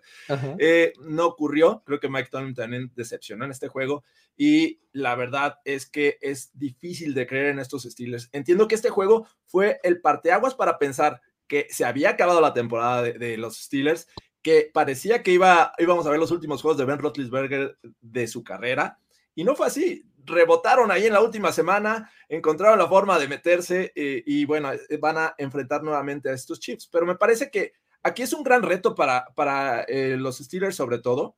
Eh, 0.57 0.93
no 1.01 1.27
ocurrió, 1.27 1.83
creo 1.85 1.99
que 1.99 2.09
Mike 2.09 2.29
Tomlin 2.31 2.55
también 2.55 2.91
decepcionó 2.95 3.45
en 3.45 3.51
este 3.51 3.67
juego 3.67 4.03
y 4.37 4.79
la 4.93 5.15
verdad 5.15 5.59
es 5.65 5.89
que 5.89 6.17
es 6.21 6.51
difícil 6.53 6.68
de 6.79 7.27
creer 7.27 7.47
en 7.47 7.59
estos 7.59 7.83
Steelers. 7.83 8.29
Entiendo 8.31 8.67
que 8.67 8.75
este 8.75 8.89
juego 8.89 9.27
fue 9.45 9.79
el 9.83 10.01
parteaguas 10.01 10.55
para 10.55 10.77
pensar 10.77 11.21
que 11.47 11.67
se 11.69 11.85
había 11.85 12.11
acabado 12.11 12.41
la 12.41 12.53
temporada 12.53 13.01
de, 13.01 13.37
los 13.37 13.57
Steelers, 13.57 14.07
que 14.41 14.69
parecía 14.73 15.23
que 15.23 15.31
iba, 15.31 15.73
íbamos 15.79 16.05
a 16.05 16.11
ver 16.11 16.19
los 16.19 16.31
últimos 16.31 16.61
juegos 16.61 16.77
de 16.77 16.85
Ben 16.85 16.99
Roethlisberger 16.99 17.77
de 18.01 18.27
su 18.27 18.43
carrera, 18.43 18.99
y 19.35 19.43
no 19.43 19.55
fue 19.55 19.67
así. 19.67 20.05
Rebotaron 20.25 20.91
ahí 20.91 21.07
en 21.07 21.13
la 21.13 21.21
última 21.21 21.51
semana, 21.51 22.11
encontraron 22.27 22.77
la 22.77 22.87
forma 22.87 23.17
de 23.17 23.27
meterse 23.27 23.91
eh, 23.95 24.21
y 24.25 24.45
bueno, 24.45 24.71
eh, 24.73 24.97
van 24.99 25.17
a 25.17 25.33
enfrentar 25.37 25.81
nuevamente 25.81 26.29
a 26.29 26.33
estos 26.33 26.59
Chiefs. 26.59 26.87
Pero 26.91 27.05
me 27.05 27.15
parece 27.15 27.49
que 27.49 27.71
aquí 28.03 28.21
es 28.21 28.33
un 28.33 28.43
gran 28.43 28.61
reto 28.61 28.93
para, 28.93 29.25
para 29.35 29.83
eh, 29.83 30.17
los 30.17 30.37
Steelers 30.39 30.75
sobre 30.75 30.99
todo, 30.99 31.37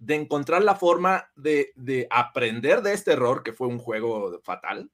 de 0.00 0.14
encontrar 0.14 0.64
la 0.64 0.74
forma 0.74 1.30
de, 1.36 2.08
aprender 2.10 2.82
de 2.82 2.94
este 2.94 3.12
error, 3.12 3.42
que 3.42 3.52
fue 3.52 3.68
un 3.68 3.78
juego 3.78 4.40
fatal, 4.42 4.90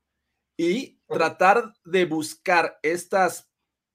y 0.56 0.98
tratar 1.06 1.72
de 1.84 2.04
buscar 2.06 2.78
estas 2.82 3.48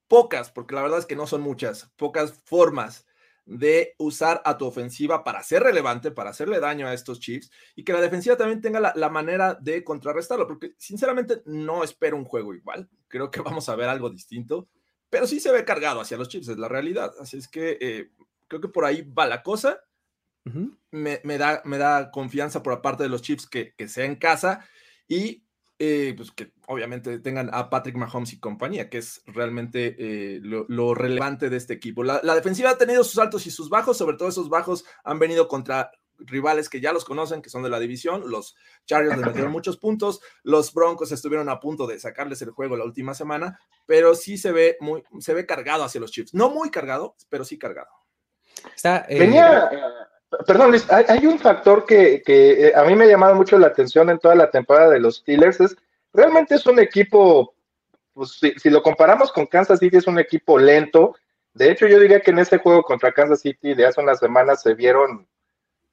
pocas, 0.08 0.50
porque 0.50 0.74
la 0.74 0.82
verdad 0.82 0.98
es 0.98 1.06
que 1.06 1.16
no 1.16 1.26
son 1.26 1.42
muchas, 1.42 1.92
pocas 1.96 2.32
formas 2.44 3.06
de 3.44 3.94
usar 3.98 4.40
a 4.44 4.56
tu 4.56 4.66
ofensiva 4.66 5.22
para 5.22 5.42
ser 5.42 5.64
relevante, 5.64 6.12
para 6.12 6.30
hacerle 6.30 6.60
daño 6.60 6.86
a 6.86 6.94
estos 6.94 7.20
Chiefs 7.20 7.50
y 7.74 7.84
que 7.84 7.92
la 7.92 8.00
defensiva 8.00 8.36
también 8.36 8.60
tenga 8.60 8.92
la, 8.94 9.08
manera 9.10 9.54
de 9.54 9.84
contrarrestarlo, 9.84 10.46
porque 10.46 10.74
sinceramente 10.78 11.42
no 11.44 11.84
espero 11.84 12.16
un 12.16 12.24
juego 12.24 12.54
igual, 12.54 12.88
creo 13.08 13.30
que 13.30 13.40
vamos 13.42 13.68
a 13.68 13.76
ver 13.76 13.88
algo 13.88 14.08
distinto, 14.08 14.68
pero 15.10 15.26
sí 15.26 15.40
se 15.40 15.52
ve 15.52 15.64
cargado 15.64 16.00
hacia 16.00 16.16
los 16.16 16.28
Chiefs, 16.28 16.48
es 16.48 16.58
la 16.58 16.68
realidad, 16.68 17.12
así 17.20 17.36
es 17.36 17.48
que 17.48 17.76
eh, 17.80 18.12
creo 18.48 18.62
que 18.62 18.68
por 18.68 18.86
ahí 18.86 19.02
va 19.02 19.26
la 19.26 19.42
cosa, 19.42 19.82
me, 20.90 21.38
da, 21.38 21.62
me 21.64 21.78
da 21.78 22.10
confianza 22.10 22.62
por 22.62 22.80
parte 22.82 23.02
de 23.02 23.08
los 23.08 23.22
Chiefs 23.22 23.46
que, 23.46 23.74
que 23.76 23.88
sea 23.88 24.04
en 24.04 24.16
casa 24.16 24.66
y 25.08 25.44
eh, 25.84 26.14
pues 26.16 26.30
que 26.30 26.52
obviamente 26.68 27.18
tengan 27.18 27.50
a 27.52 27.68
Patrick 27.68 27.96
Mahomes 27.96 28.32
y 28.32 28.38
compañía, 28.38 28.88
que 28.88 28.98
es 28.98 29.20
realmente 29.26 29.96
eh, 29.98 30.40
lo, 30.40 30.94
relevante 30.94 31.50
de 31.50 31.56
este 31.56 31.74
equipo. 31.74 32.04
La, 32.04 32.20
defensiva 32.36 32.70
ha 32.70 32.78
tenido 32.78 33.02
sus 33.02 33.18
altos 33.18 33.48
y 33.48 33.50
sus 33.50 33.68
bajos, 33.68 33.98
sobre 33.98 34.16
todo 34.16 34.28
esos 34.28 34.48
bajos 34.48 34.84
han 35.02 35.18
venido 35.18 35.48
contra 35.48 35.90
rivales 36.18 36.68
que 36.68 36.80
ya 36.80 36.92
los 36.92 37.04
conocen, 37.04 37.42
que 37.42 37.50
son 37.50 37.64
de 37.64 37.68
la 37.68 37.80
división. 37.80 38.30
Los 38.30 38.54
Chargers 38.86 39.18
le 39.18 39.26
metieron 39.26 39.50
muchos 39.50 39.76
puntos, 39.76 40.20
los 40.44 40.72
Broncos 40.72 41.10
estuvieron 41.10 41.48
a 41.48 41.58
punto 41.58 41.88
de 41.88 41.98
sacarles 41.98 42.40
el 42.42 42.52
juego 42.52 42.76
la 42.76 42.84
última 42.84 43.12
semana, 43.12 43.58
pero 43.84 44.14
sí 44.14 44.38
se 44.38 44.52
ve 44.52 44.76
muy, 44.78 45.02
se 45.18 45.34
ve 45.34 45.46
cargado 45.46 45.82
hacia 45.82 46.00
los 46.00 46.12
Chiefs. 46.12 46.32
No 46.32 46.50
muy 46.50 46.70
cargado, 46.70 47.16
pero 47.28 47.44
sí 47.44 47.58
cargado. 47.58 47.90
Está, 48.76 49.04
eh, 49.08 49.18
Venía, 49.18 49.68
Perdón, 50.46 50.70
Luis, 50.70 50.90
hay, 50.90 51.26
un 51.26 51.38
factor 51.38 51.84
que, 51.84 52.22
eh, 52.26 52.72
a 52.74 52.84
mí 52.84 52.96
me 52.96 53.04
ha 53.04 53.08
llamado 53.08 53.34
mucho 53.34 53.58
la 53.58 53.66
atención 53.66 54.08
en 54.08 54.18
toda 54.18 54.34
la 54.34 54.50
temporada 54.50 54.88
de 54.88 54.98
los 54.98 55.16
Steelers. 55.16 55.60
Es, 55.60 55.76
realmente 56.12 56.54
es 56.54 56.64
un 56.66 56.78
equipo, 56.78 57.54
pues 58.14 58.40
si, 58.40 58.70
lo 58.70 58.82
comparamos 58.82 59.30
con 59.30 59.46
Kansas 59.46 59.78
City, 59.78 59.98
es 59.98 60.06
un 60.06 60.18
equipo 60.18 60.58
lento. 60.58 61.14
De 61.52 61.70
hecho, 61.70 61.86
yo 61.86 62.00
diría 62.00 62.20
que 62.20 62.30
en 62.30 62.38
ese 62.38 62.58
juego 62.58 62.82
contra 62.82 63.12
Kansas 63.12 63.40
City 63.40 63.74
de 63.74 63.86
hace 63.86 64.00
unas 64.00 64.20
semanas 64.20 64.62
se 64.62 64.72
vieron 64.72 65.28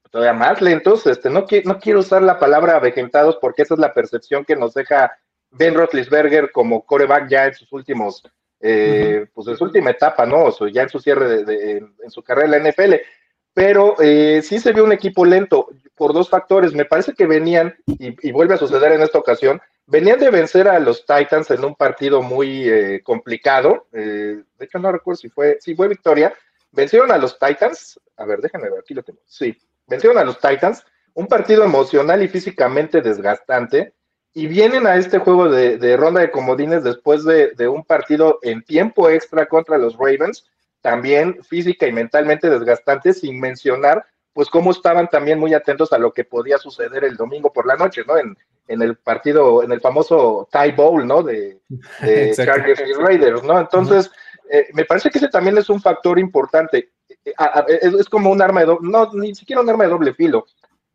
todavía 0.09 0.33
más 0.33 0.61
lentos. 0.61 1.05
Este, 1.05 1.29
no, 1.29 1.45
no 1.65 1.79
quiero 1.79 1.99
usar 1.99 2.21
la 2.21 2.39
palabra 2.39 2.77
avejentados 2.77 3.37
porque 3.41 3.63
esa 3.63 3.73
es 3.73 3.79
la 3.79 3.93
percepción 3.93 4.45
que 4.45 4.55
nos 4.55 4.73
deja 4.73 5.11
Ben 5.51 5.75
Roethlisberger 5.75 6.53
como 6.53 6.85
coreback 6.85 7.27
ya 7.27 7.47
en 7.47 7.55
sus 7.55 7.73
últimos, 7.73 8.23
eh, 8.61 9.25
pues 9.33 9.47
en 9.49 9.57
su 9.57 9.65
última 9.65 9.89
etapa, 9.89 10.25
¿no? 10.25 10.45
O 10.45 10.67
ya 10.67 10.83
en 10.83 10.89
su 10.89 10.99
cierre 10.99 11.43
de, 11.43 11.77
en 11.77 12.09
su 12.09 12.23
carrera 12.23 12.55
en 12.55 12.63
la 12.63 12.71
NFL 12.71 12.95
pero 13.53 13.95
eh, 13.99 14.41
sí 14.43 14.59
se 14.59 14.73
vio 14.73 14.83
un 14.83 14.91
equipo 14.91 15.25
lento 15.25 15.69
por 15.95 16.13
dos 16.13 16.29
factores. 16.29 16.73
Me 16.73 16.85
parece 16.85 17.13
que 17.13 17.25
venían, 17.25 17.75
y, 17.85 18.31
vuelve 18.31 18.53
a 18.53 18.57
suceder 18.57 18.93
en 18.93 19.01
esta 19.01 19.19
ocasión, 19.19 19.61
venían 19.85 20.19
de 20.19 20.29
vencer 20.29 20.67
a 20.67 20.79
los 20.79 21.05
Titans 21.05 21.51
en 21.51 21.65
un 21.65 21.75
partido 21.75 22.21
muy 22.21 22.69
eh, 22.69 23.01
complicado. 23.03 23.87
Eh, 23.91 24.41
de 24.57 24.65
hecho, 24.65 24.79
no 24.79 24.91
recuerdo 24.91 25.17
si 25.17 25.29
fue, 25.29 25.57
si 25.59 25.75
fue 25.75 25.87
victoria. 25.87 26.33
Vencieron 26.71 27.11
a 27.11 27.17
los 27.17 27.37
Titans. 27.39 27.99
A 28.17 28.25
ver, 28.25 28.39
déjenme 28.39 28.69
ver, 28.69 28.79
aquí 28.79 28.93
lo 28.93 29.03
tengo. 29.03 29.19
Sí, 29.25 29.57
vencieron 29.87 30.17
a 30.17 30.23
los 30.23 30.39
Titans. 30.39 30.85
Un 31.13 31.27
partido 31.27 31.63
emocional 31.63 32.23
y 32.23 32.27
físicamente 32.27 33.01
desgastante. 33.01 33.93
Y 34.31 34.45
vienen 34.45 34.85
a 34.85 34.95
este 34.95 35.17
juego 35.17 35.49
de, 35.49 35.97
ronda 35.97 36.21
de 36.21 36.31
comodines 36.31 36.83
después 36.83 37.25
de, 37.25 37.51
de 37.55 37.67
un 37.67 37.83
partido 37.83 38.39
en 38.43 38.63
tiempo 38.63 39.09
extra 39.09 39.47
contra 39.47 39.79
los 39.79 39.97
Ravens 39.97 40.45
también 40.81 41.43
física 41.43 41.87
y 41.87 41.91
mentalmente 41.91 42.49
desgastantes, 42.49 43.19
sin 43.21 43.39
mencionar 43.39 44.05
pues 44.33 44.49
cómo 44.49 44.71
estaban 44.71 45.09
también 45.09 45.39
muy 45.39 45.53
atentos 45.53 45.91
a 45.91 45.97
lo 45.97 46.13
que 46.13 46.23
podía 46.23 46.57
suceder 46.57 47.03
el 47.03 47.17
domingo 47.17 47.51
por 47.51 47.65
la 47.65 47.75
noche, 47.75 48.03
¿no? 48.07 48.17
En, 48.17 48.37
en 48.69 48.81
el 48.81 48.95
partido, 48.95 49.63
en 49.63 49.71
el 49.71 49.81
famoso 49.81 50.47
tie 50.51 50.71
bowl, 50.71 51.05
¿no? 51.05 51.23
De, 51.23 51.59
Chargers 52.35 52.81
y 52.87 52.93
Raiders, 52.93 53.43
¿no? 53.43 53.59
Entonces, 53.59 54.09
eh, 54.49 54.67
me 54.73 54.85
parece 54.85 55.09
que 55.09 55.17
ese 55.17 55.27
también 55.27 55.57
es 55.57 55.69
un 55.69 55.81
factor 55.81 56.17
importante. 56.19 56.91
Eh, 57.25 57.33
es, 57.81 58.07
como 58.07 58.31
un 58.31 58.41
arma 58.41 58.61
de 58.61 58.67
doble, 58.67 58.89
no, 58.89 59.11
ni 59.13 59.35
siquiera 59.35 59.61
un 59.61 59.69
arma 59.69 59.85
de 59.85 59.89
doble 59.89 60.13
filo. 60.13 60.45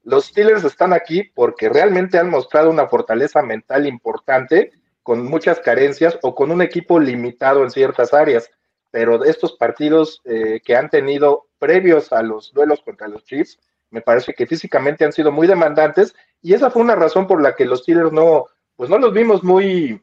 Los 0.05 0.27
Steelers 0.27 0.65
están 0.65 0.93
aquí 0.93 1.25
porque 1.35 1.69
realmente 1.69 2.19
han 2.19 2.31
mostrado 2.31 2.71
una 2.71 2.87
fortaleza 2.87 3.43
mental 3.43 3.87
importante, 3.87 4.73
con 5.03 5.25
muchas 5.25 5.61
carencias 5.61 6.19
o 6.23 6.35
con 6.35 6.51
un 6.51 6.63
equipo 6.63 6.99
limitado 6.99 7.63
en 7.63 7.71
ciertas 7.71 8.15
áreas 8.15 8.51
pero 8.95 9.25
estos 9.25 9.55
partidos 9.55 10.23
eh, 10.25 10.61
que 10.65 10.77
han 10.77 10.89
tenido 10.89 11.49
previos 11.59 12.13
a 12.13 12.23
los 12.23 12.53
duelos 12.53 12.81
contra 12.81 13.09
los 13.09 13.25
Chiefs, 13.25 13.59
me 13.91 14.03
parece 14.03 14.35
que 14.35 14.47
físicamente 14.47 15.05
han 15.05 15.13
sido 15.13 15.33
muy 15.33 15.49
demandantes 15.49 16.15
y 16.41 16.55
esa 16.55 16.71
fue 16.71 16.83
una 16.83 16.95
razón 16.95 17.27
por 17.27 17.43
la 17.43 17.57
que 17.57 17.65
los 17.65 17.81
Steelers 17.81 18.13
no, 18.13 18.45
pues 18.77 18.89
no 18.89 18.99
los 18.99 19.13
vimos 19.13 19.43
muy, 19.43 20.01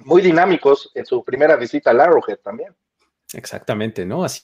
muy 0.00 0.20
dinámicos 0.20 0.90
en 0.94 1.06
su 1.06 1.24
primera 1.24 1.56
visita 1.56 1.88
al 1.88 2.02
Arrowhead 2.02 2.40
también. 2.40 2.76
Exactamente, 3.32 4.04
¿no? 4.04 4.22
Así 4.22 4.42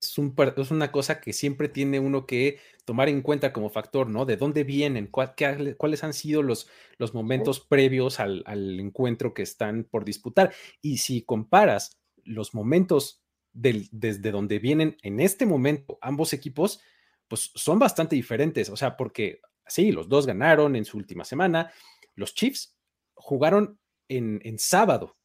es, 0.00 0.16
un, 0.16 0.34
es 0.56 0.70
una 0.70 0.90
cosa 0.90 1.20
que 1.20 1.34
siempre 1.34 1.68
tiene 1.68 2.00
uno 2.00 2.24
que 2.24 2.58
tomar 2.86 3.10
en 3.10 3.20
cuenta 3.20 3.52
como 3.52 3.68
factor, 3.68 4.08
¿no? 4.08 4.24
De 4.24 4.38
dónde 4.38 4.64
vienen, 4.64 5.06
cuáles 5.06 6.02
han 6.02 6.14
sido 6.14 6.42
los, 6.42 6.70
los 6.96 7.12
momentos 7.12 7.60
previos 7.60 8.20
al, 8.20 8.42
al 8.46 8.80
encuentro 8.80 9.34
que 9.34 9.42
están 9.42 9.84
por 9.84 10.06
disputar. 10.06 10.54
Y 10.80 10.96
si 10.96 11.20
comparas 11.20 11.98
los 12.28 12.54
momentos 12.54 13.22
desde 13.52 14.30
donde 14.30 14.58
vienen 14.58 14.96
en 15.02 15.20
este 15.20 15.46
momento 15.46 15.98
ambos 16.00 16.32
equipos, 16.32 16.80
pues 17.26 17.50
son 17.54 17.78
bastante 17.78 18.14
diferentes. 18.14 18.68
O 18.70 18.76
sea, 18.76 18.96
porque 18.96 19.40
sí, 19.66 19.92
los 19.92 20.08
dos 20.08 20.26
ganaron 20.26 20.76
en 20.76 20.84
su 20.84 20.96
última 20.96 21.24
semana. 21.24 21.72
Los 22.14 22.34
Chiefs 22.34 22.76
jugaron 23.14 23.78
en, 24.08 24.58
sábado, 24.58 25.16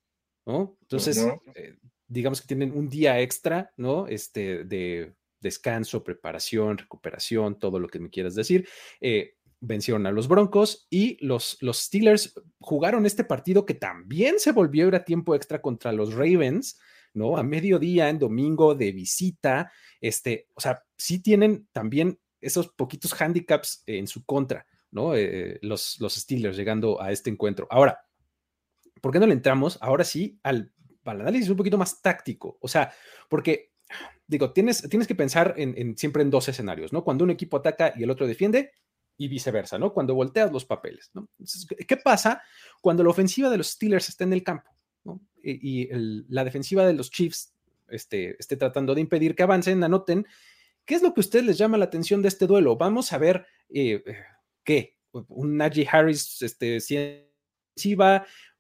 ¿no? 0.46 0.78
Entonces, 0.82 1.26
eh, 1.56 1.78
digamos 2.08 2.42
que 2.42 2.48
tienen 2.48 2.72
un 2.72 2.90
día 2.90 3.20
extra, 3.20 3.72
¿no? 3.78 4.08
Este, 4.08 4.64
de 4.66 5.16
descanso, 5.40 6.04
preparación, 6.04 6.78
recuperación, 6.78 7.60
todo 7.60 7.80
lo 7.80 7.88
que 7.88 8.00
me 8.00 8.10
quieras 8.10 8.36
decir. 8.36 8.68
Eh, 9.00 9.36
vencieron 9.66 10.06
a 10.06 10.12
los 10.12 10.28
Broncos 10.28 10.88
y 10.90 11.18
los, 11.26 11.58
los 11.62 11.78
Steelers 11.80 12.34
jugaron 12.60 13.06
este 13.06 13.24
partido 13.24 13.66
que 13.66 13.74
también 13.74 14.40
se 14.40 14.52
volvió 14.52 14.94
a 14.94 15.06
tiempo 15.06 15.36
extra 15.36 15.62
contra 15.62 15.92
los 15.92 16.14
Ravens. 16.14 16.80
¿no? 17.14 17.38
A 17.38 17.44
mediodía, 17.44 18.10
en 18.10 18.18
domingo, 18.18 18.74
de 18.74 18.92
visita, 18.92 19.72
este, 20.02 20.48
o 20.56 20.62
sea, 20.62 20.84
sí 20.98 21.22
tienen 21.22 21.68
también 21.72 22.20
esos 22.42 22.70
poquitos 22.70 23.14
handicaps 23.20 23.84
en 23.86 24.08
su 24.08 24.26
contra, 24.26 24.66
¿no? 24.92 25.16
Eh, 25.16 25.60
los, 25.62 26.00
los 26.00 26.16
Steelers 26.16 26.58
llegando 26.58 27.02
a 27.02 27.12
este 27.12 27.30
encuentro. 27.30 27.68
Ahora, 27.70 28.00
¿por 29.02 29.12
qué 29.12 29.20
no 29.20 29.28
le 29.28 29.34
entramos 29.34 29.78
ahora 29.82 30.04
sí 30.04 30.40
al, 30.44 30.72
análisis 31.06 31.50
un 31.50 31.58
poquito 31.58 31.78
más 31.78 32.02
táctico? 32.02 32.58
O 32.62 32.68
sea, 32.68 32.92
porque, 33.30 33.72
digo, 34.28 34.52
tienes, 34.52 34.88
tienes 34.90 35.08
que 35.08 35.16
pensar 35.16 35.54
en, 35.58 35.98
siempre 35.98 36.24
en 36.24 36.30
dos 36.30 36.50
escenarios, 36.50 36.92
¿no? 36.92 37.04
Cuando 37.04 37.24
un 37.24 37.32
equipo 37.32 37.58
ataca 37.58 37.94
y 37.96 38.04
el 38.04 38.10
otro 38.10 38.28
defiende, 38.28 38.72
y 39.18 39.28
viceversa, 39.28 39.78
¿no? 39.78 39.94
Cuando 39.94 40.16
volteas 40.16 40.52
los 40.52 40.66
papeles, 40.66 41.12
¿no? 41.14 41.30
¿qué 41.88 41.98
pasa 41.98 42.42
cuando 42.82 43.04
la 43.04 43.10
ofensiva 43.10 43.50
de 43.50 43.58
los 43.58 43.68
Steelers 43.68 44.10
está 44.10 44.24
en 44.24 44.34
el 44.34 44.44
campo? 44.44 44.70
y 45.46 45.90
la 46.30 46.46
defensiva 46.46 46.88
de 46.88 46.94
los 46.94 47.12
Chiefs 47.12 47.54
este, 47.90 48.36
esté 48.40 48.58
tratando 48.58 48.96
de 48.96 49.02
impedir 49.02 49.36
que 49.36 49.44
avancen, 49.44 49.84
anoten. 49.84 50.26
¿Qué 50.86 50.96
es 50.96 51.02
lo 51.02 51.14
que 51.14 51.20
a 51.20 51.26
ustedes 51.26 51.46
les 51.46 51.58
llama 51.58 51.78
la 51.78 51.86
atención 51.86 52.22
de 52.22 52.28
este 52.28 52.48
duelo? 52.48 52.76
Vamos 52.76 53.14
a 53.14 53.18
ver 53.18 53.46
eh, 53.70 54.04
qué, 54.64 54.98
un 55.12 55.58
Najee 55.58 55.88
Harris 55.90 56.42
este, 56.42 56.80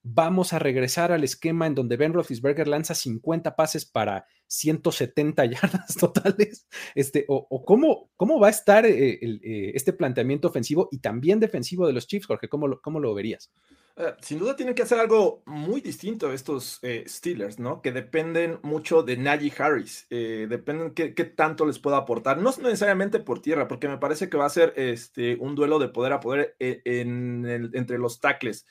vamos 0.03 0.51
a 0.51 0.59
regresar 0.59 1.11
al 1.13 1.23
esquema 1.23 1.65
en 1.65 1.75
donde 1.75 1.95
Ben 1.95 2.13
Roethlisberger 2.13 2.67
lanza 2.67 2.93
50 2.93 3.55
pases 3.55 3.85
para 3.85 4.27
170 4.47 5.45
yardas 5.45 5.95
totales, 5.95 6.67
este, 6.93 7.25
o, 7.27 7.65
cómo, 7.65 8.11
cómo 8.17 8.39
va 8.39 8.47
a 8.47 8.51
estar 8.51 8.85
eh, 8.85 9.19
eh, 9.21 9.71
este 9.73 9.93
planteamiento 9.93 10.49
ofensivo 10.49 10.89
y 10.91 10.99
también 10.99 11.39
defensivo 11.39 11.87
de 11.87 11.93
los 11.93 12.05
Chiefs, 12.05 12.27
Jorge, 12.27 12.49
¿cómo 12.49 12.79
cómo 12.81 12.99
lo 12.99 13.13
verías? 13.13 13.51
Eh, 13.95 14.13
sin 14.21 14.39
duda 14.39 14.55
tienen 14.55 14.73
que 14.73 14.81
hacer 14.81 14.99
algo 14.99 15.43
muy 15.45 15.79
distinto 15.79 16.33
estos 16.33 16.81
Steelers, 17.07 17.59
¿no? 17.59 17.81
Que 17.81 17.91
dependen 17.91 18.59
mucho 18.63 19.03
de 19.03 19.17
Najee 19.17 19.53
Harris, 19.57 20.07
dependen 20.09 20.93
qué, 20.93 21.11
tanto 21.35 21.65
les 21.65 21.79
pueda 21.79 21.97
aportar, 21.97 22.39
no 22.39 22.51
necesariamente 22.61 23.19
por 23.19 23.41
tierra, 23.41 23.67
porque 23.67 23.87
me 23.87 23.99
parece 23.99 24.29
que 24.29 24.37
va 24.37 24.47
a 24.47 24.49
ser 24.49 24.73
este, 24.75 25.37
un 25.39 25.55
duelo 25.55 25.79
de 25.79 25.89
poder 25.89 26.11
a 26.11 26.19
poder 26.19 26.55
en, 26.59 27.71
entre 27.73 27.97
los 27.97 28.19
tackles. 28.19 28.65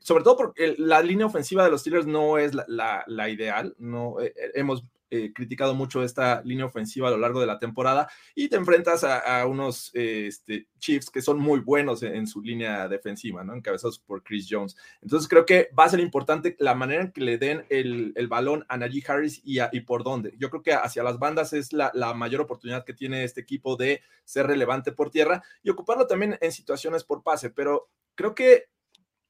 Sobre 0.00 0.24
todo 0.24 0.36
porque 0.36 0.74
la 0.78 1.02
línea 1.02 1.26
ofensiva 1.26 1.64
de 1.64 1.70
los 1.70 1.82
Steelers 1.82 2.06
no 2.06 2.38
es 2.38 2.54
la, 2.54 3.04
la, 3.06 3.28
ideal, 3.28 3.74
no 3.78 4.16
hemos 4.54 4.84
eh, 5.10 5.32
criticado 5.32 5.74
mucho 5.74 6.02
esta 6.02 6.42
línea 6.42 6.66
ofensiva 6.66 7.08
a 7.08 7.10
lo 7.10 7.16
largo 7.16 7.40
de 7.40 7.46
la 7.46 7.58
temporada 7.58 8.10
y 8.34 8.48
te 8.48 8.56
enfrentas 8.56 9.04
a, 9.04 9.46
unos 9.46 9.90
eh, 9.94 10.26
este, 10.26 10.68
Chiefs 10.78 11.08
que 11.08 11.22
son 11.22 11.38
muy 11.38 11.60
buenos 11.60 12.02
en, 12.02 12.26
su 12.26 12.42
línea 12.42 12.88
defensiva, 12.88 13.42
¿no? 13.42 13.54
Encabezados 13.54 13.98
por 13.98 14.22
Chris 14.22 14.46
Jones. 14.50 14.76
Entonces 15.00 15.26
creo 15.26 15.46
que 15.46 15.70
va 15.76 15.84
a 15.84 15.88
ser 15.88 16.00
importante 16.00 16.56
la 16.58 16.74
manera 16.74 17.04
en 17.04 17.12
que 17.12 17.22
le 17.22 17.38
den 17.38 17.64
el, 17.70 18.12
balón 18.28 18.66
a 18.68 18.76
Najee 18.76 19.02
Harris 19.08 19.40
y, 19.42 19.60
y, 19.72 19.80
por 19.80 20.04
dónde. 20.04 20.34
Yo 20.36 20.50
creo 20.50 20.62
que 20.62 20.74
hacia 20.74 21.02
las 21.02 21.18
bandas 21.18 21.54
es 21.54 21.72
la, 21.72 21.90
la 21.94 22.12
mayor 22.12 22.42
oportunidad 22.42 22.84
que 22.84 22.92
tiene 22.92 23.24
este 23.24 23.40
equipo 23.40 23.76
de 23.76 24.02
ser 24.24 24.46
relevante 24.46 24.92
por 24.92 25.10
tierra 25.10 25.42
y 25.62 25.70
ocuparlo 25.70 26.06
también 26.06 26.36
en 26.42 26.52
situaciones 26.52 27.02
por 27.02 27.22
pase, 27.22 27.48
pero 27.48 27.88
creo 28.14 28.34
que 28.34 28.66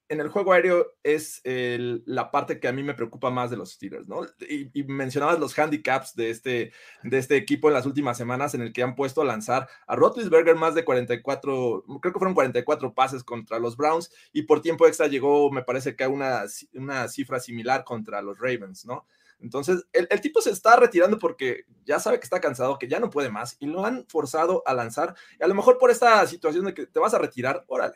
en 0.08 0.20
el 0.20 0.28
juego 0.28 0.52
aéreo 0.52 0.94
es 1.02 1.42
la 1.44 2.30
parte 2.30 2.60
que 2.60 2.68
a 2.68 2.72
mí 2.72 2.82
me 2.82 2.94
preocupa 2.94 3.30
más 3.30 3.50
de 3.50 3.56
los 3.56 3.72
Steelers, 3.72 4.08
¿no? 4.08 4.20
Y, 4.48 4.84
mencionabas 4.84 5.38
los 5.38 5.58
handicaps 5.58 6.14
de 6.14 6.30
este, 6.30 6.72
de 7.02 7.18
este 7.18 7.36
equipo 7.36 7.68
en 7.68 7.74
las 7.74 7.86
últimas 7.86 8.16
semanas 8.16 8.54
en 8.54 8.62
el 8.62 8.72
que 8.72 8.82
han 8.82 8.94
puesto 8.94 9.20
a 9.20 9.26
lanzar 9.26 9.68
a 9.86 9.96
Rotlisberger 9.96 10.56
más 10.56 10.74
de 10.74 10.84
44, 10.84 11.84
creo 12.00 12.12
que 12.12 12.18
fueron 12.18 12.34
44 12.34 12.94
pases 12.94 13.22
contra 13.22 13.58
los 13.58 13.76
Browns 13.76 14.10
y 14.32 14.42
por 14.42 14.62
tiempo 14.62 14.86
extra 14.86 15.06
llegó, 15.08 15.50
me 15.50 15.62
parece 15.62 15.94
que 15.94 16.04
a 16.04 16.08
una, 16.08 16.44
una 16.74 17.08
cifra 17.08 17.38
similar 17.40 17.84
contra 17.84 18.22
los 18.22 18.38
Ravens, 18.38 18.86
¿no? 18.86 19.06
Entonces, 19.40 19.86
el, 19.92 20.08
el, 20.10 20.20
tipo 20.20 20.40
se 20.40 20.50
está 20.50 20.74
retirando 20.76 21.18
porque 21.18 21.64
ya 21.84 22.00
sabe 22.00 22.18
que 22.18 22.24
está 22.24 22.40
cansado, 22.40 22.76
que 22.76 22.88
ya 22.88 22.98
no 22.98 23.08
puede 23.08 23.30
más 23.30 23.56
y 23.60 23.66
lo 23.66 23.86
han 23.86 24.04
forzado 24.08 24.64
a 24.66 24.74
lanzar. 24.74 25.14
Y 25.38 25.44
a 25.44 25.46
lo 25.46 25.54
mejor 25.54 25.78
por 25.78 25.92
esta 25.92 26.26
situación 26.26 26.64
de 26.64 26.74
que 26.74 26.86
te 26.86 26.98
vas 26.98 27.14
a 27.14 27.18
retirar, 27.18 27.64
órale, 27.68 27.94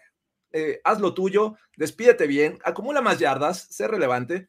eh, 0.53 0.81
haz 0.85 1.01
lo 1.01 1.15
tuyo, 1.15 1.57
despídete 1.77 2.27
bien, 2.27 2.59
acumula 2.65 3.01
más 3.01 3.19
yardas, 3.19 3.67
sé 3.71 3.89
relevante, 3.89 4.49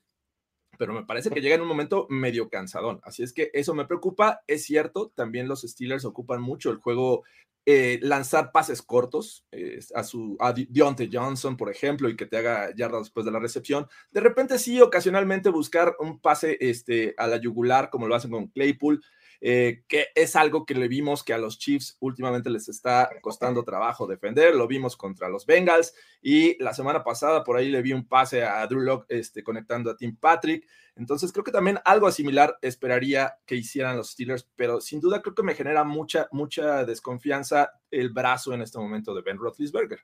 pero 0.77 0.93
me 0.93 1.05
parece 1.05 1.29
que 1.29 1.41
llega 1.41 1.55
en 1.55 1.61
un 1.61 1.67
momento 1.67 2.07
medio 2.09 2.49
cansadón. 2.49 2.99
Así 3.03 3.23
es 3.23 3.33
que 3.33 3.51
eso 3.53 3.73
me 3.73 3.85
preocupa. 3.85 4.41
Es 4.47 4.63
cierto, 4.63 5.11
también 5.15 5.47
los 5.47 5.61
Steelers 5.61 6.05
ocupan 6.05 6.41
mucho 6.41 6.71
el 6.71 6.77
juego, 6.77 7.23
eh, 7.65 7.99
lanzar 8.01 8.51
pases 8.51 8.81
cortos 8.81 9.45
eh, 9.51 9.79
a 9.95 10.03
su 10.03 10.35
a 10.39 10.51
Deontay 10.51 11.09
Johnson, 11.11 11.55
por 11.55 11.69
ejemplo, 11.69 12.09
y 12.09 12.17
que 12.17 12.25
te 12.25 12.37
haga 12.37 12.75
yardas 12.75 13.03
después 13.03 13.25
de 13.25 13.31
la 13.31 13.39
recepción. 13.39 13.87
De 14.11 14.19
repente 14.19 14.59
sí, 14.59 14.81
ocasionalmente 14.81 15.49
buscar 15.49 15.95
un 15.99 16.19
pase 16.19 16.57
este, 16.59 17.13
a 17.17 17.27
la 17.27 17.37
yugular, 17.37 17.89
como 17.89 18.07
lo 18.07 18.15
hacen 18.15 18.31
con 18.31 18.47
Claypool. 18.47 19.01
Eh, 19.45 19.83
que 19.89 20.07
es 20.15 20.37
algo 20.37 20.65
que 20.65 20.73
le 20.73 20.87
vimos 20.87 21.21
que 21.21 21.33
a 21.33 21.37
los 21.37 21.59
Chiefs 21.59 21.97
últimamente 21.99 22.49
les 22.49 22.69
está 22.69 23.09
costando 23.21 23.65
trabajo 23.65 24.07
defender, 24.07 24.55
lo 24.55 24.69
vimos 24.69 24.95
contra 24.95 25.27
los 25.27 25.45
Bengals 25.45 25.93
y 26.21 26.57
la 26.63 26.73
semana 26.73 27.03
pasada 27.03 27.43
por 27.43 27.57
ahí 27.57 27.67
le 27.69 27.81
vi 27.81 27.91
un 27.91 28.07
pase 28.07 28.43
a 28.43 28.65
Drew 28.67 28.79
Locke 28.79 29.05
este, 29.09 29.43
conectando 29.43 29.91
a 29.91 29.97
Tim 29.97 30.15
Patrick, 30.15 30.65
entonces 30.95 31.31
creo 31.31 31.43
que 31.43 31.51
también 31.51 31.79
algo 31.85 32.11
similar 32.11 32.57
esperaría 32.61 33.37
que 33.45 33.55
hicieran 33.55 33.97
los 33.97 34.11
Steelers, 34.11 34.47
pero 34.55 34.79
sin 34.79 34.99
duda 34.99 35.21
creo 35.21 35.33
que 35.33 35.43
me 35.43 35.55
genera 35.55 35.83
mucha, 35.83 36.27
mucha 36.31 36.85
desconfianza 36.85 37.71
el 37.89 38.09
brazo 38.11 38.53
en 38.53 38.61
este 38.61 38.77
momento 38.77 39.13
de 39.13 39.21
Ben 39.21 39.37
Roethlisberger. 39.37 39.99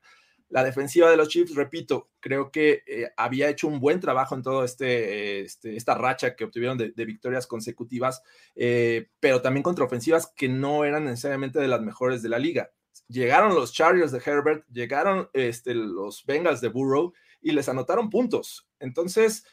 La 0.48 0.64
defensiva 0.64 1.08
de 1.08 1.16
los 1.16 1.28
Chiefs, 1.28 1.54
repito, 1.54 2.10
creo 2.18 2.50
que 2.50 2.82
eh, 2.84 3.08
había 3.16 3.48
hecho 3.48 3.68
un 3.68 3.78
buen 3.78 4.00
trabajo 4.00 4.34
en 4.34 4.42
todo 4.42 4.64
este, 4.64 5.42
este 5.42 5.76
esta 5.76 5.94
racha 5.94 6.34
que 6.34 6.42
obtuvieron 6.42 6.76
de, 6.76 6.92
victorias 7.04 7.46
consecutivas, 7.46 8.20
eh, 8.56 9.10
pero 9.20 9.42
también 9.42 9.62
contra 9.62 9.84
ofensivas 9.84 10.32
que 10.36 10.48
no 10.48 10.84
eran 10.84 11.04
necesariamente 11.04 11.60
de 11.60 11.68
las 11.68 11.80
mejores 11.82 12.20
de 12.20 12.30
la 12.30 12.40
liga. 12.40 12.72
Llegaron 13.06 13.54
los 13.54 13.72
Chargers 13.72 14.10
de 14.10 14.22
Herbert, 14.24 14.66
llegaron 14.72 15.30
este, 15.34 15.72
los 15.72 16.26
Bengals 16.26 16.60
de 16.60 16.68
Burrow 16.68 17.12
y 17.40 17.52
les 17.52 17.68
anotaron 17.68 18.10
puntos. 18.10 18.68
Entonces, 18.80 19.44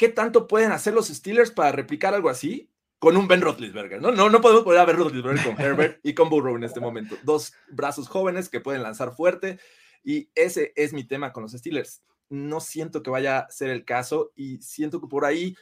¿qué 0.00 0.08
tanto 0.08 0.46
pueden 0.46 0.72
hacer 0.72 0.94
los 0.94 1.08
Steelers 1.08 1.50
para 1.50 1.72
replicar 1.72 2.14
algo 2.14 2.30
así? 2.30 2.70
con 2.98 3.16
un 3.16 3.26
Ben 3.26 3.40
Roethlisberger, 3.40 4.00
¿no? 4.00 4.12
No, 4.12 4.40
podemos 4.42 4.62
poner 4.62 4.80
a 4.80 4.84
Ben 4.84 4.96
Roethlisberger 4.96 5.42
con 5.42 5.58
Herbert 5.58 6.00
y 6.02 6.12
con 6.12 6.28
Burrow 6.28 6.54
en 6.56 6.64
este 6.64 6.80
momento. 6.80 7.16
Dos 7.22 7.54
brazos 7.70 8.08
jóvenes 8.08 8.50
que 8.50 8.60
pueden 8.60 8.82
lanzar 8.82 9.14
fuerte 9.14 9.58
y 10.04 10.28
ese 10.34 10.74
es 10.76 10.92
mi 10.92 11.04
tema 11.04 11.32
con 11.32 11.42
los 11.42 11.52
Steelers. 11.52 12.02
No 12.28 12.60
siento 12.60 13.02
que 13.02 13.08
vaya 13.08 13.38
a 13.38 13.50
ser 13.50 13.70
el 13.70 13.86
caso 13.86 14.32
y 14.36 14.58
siento 14.60 15.00
que 15.00 15.06
por 15.06 15.24
ahí 15.24 15.56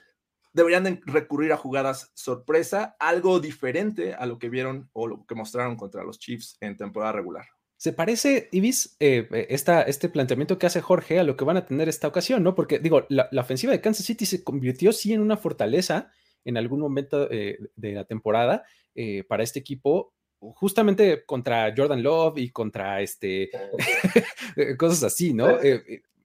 deberían 0.52 1.00
recurrir 1.06 1.52
a 1.52 1.56
jugadas 1.56 2.10
sorpresa, 2.14 2.96
algo 2.98 3.38
diferente 3.38 4.14
a 4.14 4.26
lo 4.26 4.40
que 4.40 4.48
vieron 4.48 4.90
o 4.92 5.06
lo 5.06 5.24
que 5.24 5.36
mostraron 5.36 5.76
contra 5.76 6.02
los 6.02 6.18
Chiefs 6.18 6.56
en 6.60 6.76
temporada 6.76 7.12
regular. 7.12 7.46
Se 7.78 7.92
parece, 7.92 8.48
Ibis, 8.50 8.96
eh, 8.98 9.28
eh 9.30 9.46
este 9.86 10.08
planteamiento 10.08 10.58
que 10.58 10.66
hace 10.66 10.80
Jorge 10.80 11.20
a 11.20 11.22
lo 11.22 11.36
que 11.36 11.44
van 11.44 11.56
a 11.56 11.64
tener 11.64 11.88
esta 11.88 12.08
ocasión, 12.08 12.42
¿no? 12.42 12.56
Porque 12.56 12.80
digo, 12.80 13.06
la, 13.08 13.28
la 13.30 13.42
ofensiva 13.42 13.72
de 13.72 13.80
Kansas 13.80 14.04
City 14.04 14.26
se 14.26 14.42
convirtió 14.42 14.92
sí 14.92 15.12
en 15.12 15.20
una 15.20 15.36
fortaleza, 15.36 16.10
en 16.44 16.56
algún 16.56 16.80
momento 16.80 17.30
eh, 17.30 17.56
de 17.76 17.92
la 17.92 18.04
temporada 18.04 18.64
eh, 18.96 19.22
para 19.22 19.44
este 19.44 19.60
equipo, 19.60 20.12
justamente 20.40 21.24
contra 21.24 21.72
Jordan 21.76 22.02
Love 22.02 22.38
y 22.38 22.50
contra 22.50 23.00
este 23.00 23.48
cosas 24.76 25.04
así, 25.04 25.32
¿no? 25.32 25.58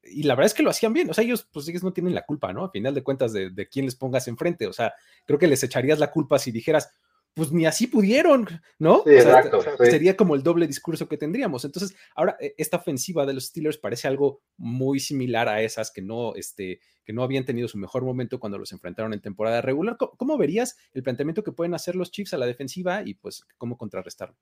Y 0.05 0.23
la 0.23 0.33
verdad 0.33 0.47
es 0.47 0.53
que 0.55 0.63
lo 0.63 0.71
hacían 0.71 0.91
bien, 0.91 1.11
o 1.11 1.13
sea, 1.13 1.23
ellos 1.23 1.47
pues 1.51 1.67
ellos 1.67 1.83
no 1.83 1.93
tienen 1.93 2.15
la 2.15 2.25
culpa, 2.25 2.51
¿no? 2.51 2.65
A 2.65 2.71
final 2.71 2.95
de 2.95 3.03
cuentas 3.03 3.31
de, 3.31 3.51
de 3.51 3.69
quién 3.69 3.85
les 3.85 3.95
pongas 3.95 4.27
enfrente, 4.27 4.65
o 4.65 4.73
sea, 4.73 4.91
creo 5.23 5.37
que 5.37 5.47
les 5.47 5.63
echarías 5.63 5.99
la 5.99 6.09
culpa 6.09 6.39
si 6.39 6.51
dijeras, 6.51 6.89
pues 7.33 7.51
ni 7.51 7.65
así 7.65 7.87
pudieron, 7.87 8.47
¿no? 8.77 9.03
Sería 9.79 10.15
como 10.15 10.35
el 10.35 10.43
doble 10.43 10.67
discurso 10.67 11.07
que 11.07 11.17
tendríamos. 11.17 11.65
Entonces, 11.65 11.95
ahora 12.15 12.37
e, 12.39 12.53
esta 12.57 12.77
ofensiva 12.77 13.25
de 13.25 13.33
los 13.33 13.45
Steelers 13.45 13.77
parece 13.77 14.07
algo 14.07 14.41
muy 14.57 14.99
similar 14.99 15.49
a 15.49 15.61
esas 15.61 15.91
que 15.91 16.01
no, 16.01 16.35
este, 16.35 16.79
que 17.03 17.13
no 17.13 17.23
habían 17.23 17.45
tenido 17.45 17.67
su 17.67 17.77
mejor 17.77 18.03
momento 18.03 18.39
cuando 18.39 18.57
los 18.57 18.71
enfrentaron 18.71 19.13
en 19.13 19.21
temporada 19.21 19.61
regular. 19.61 19.97
¿Cómo, 19.97 20.37
verías 20.37 20.77
el 20.93 21.03
planteamiento 21.03 21.43
que 21.43 21.51
pueden 21.51 21.73
hacer 21.73 21.95
los 21.95 22.11
Chiefs 22.11 22.33
a 22.33 22.37
la 22.37 22.45
defensiva 22.45 23.01
y 23.03 23.15
pues 23.15 23.45
cómo 23.57 23.77
contrarrestarlo? 23.77 24.35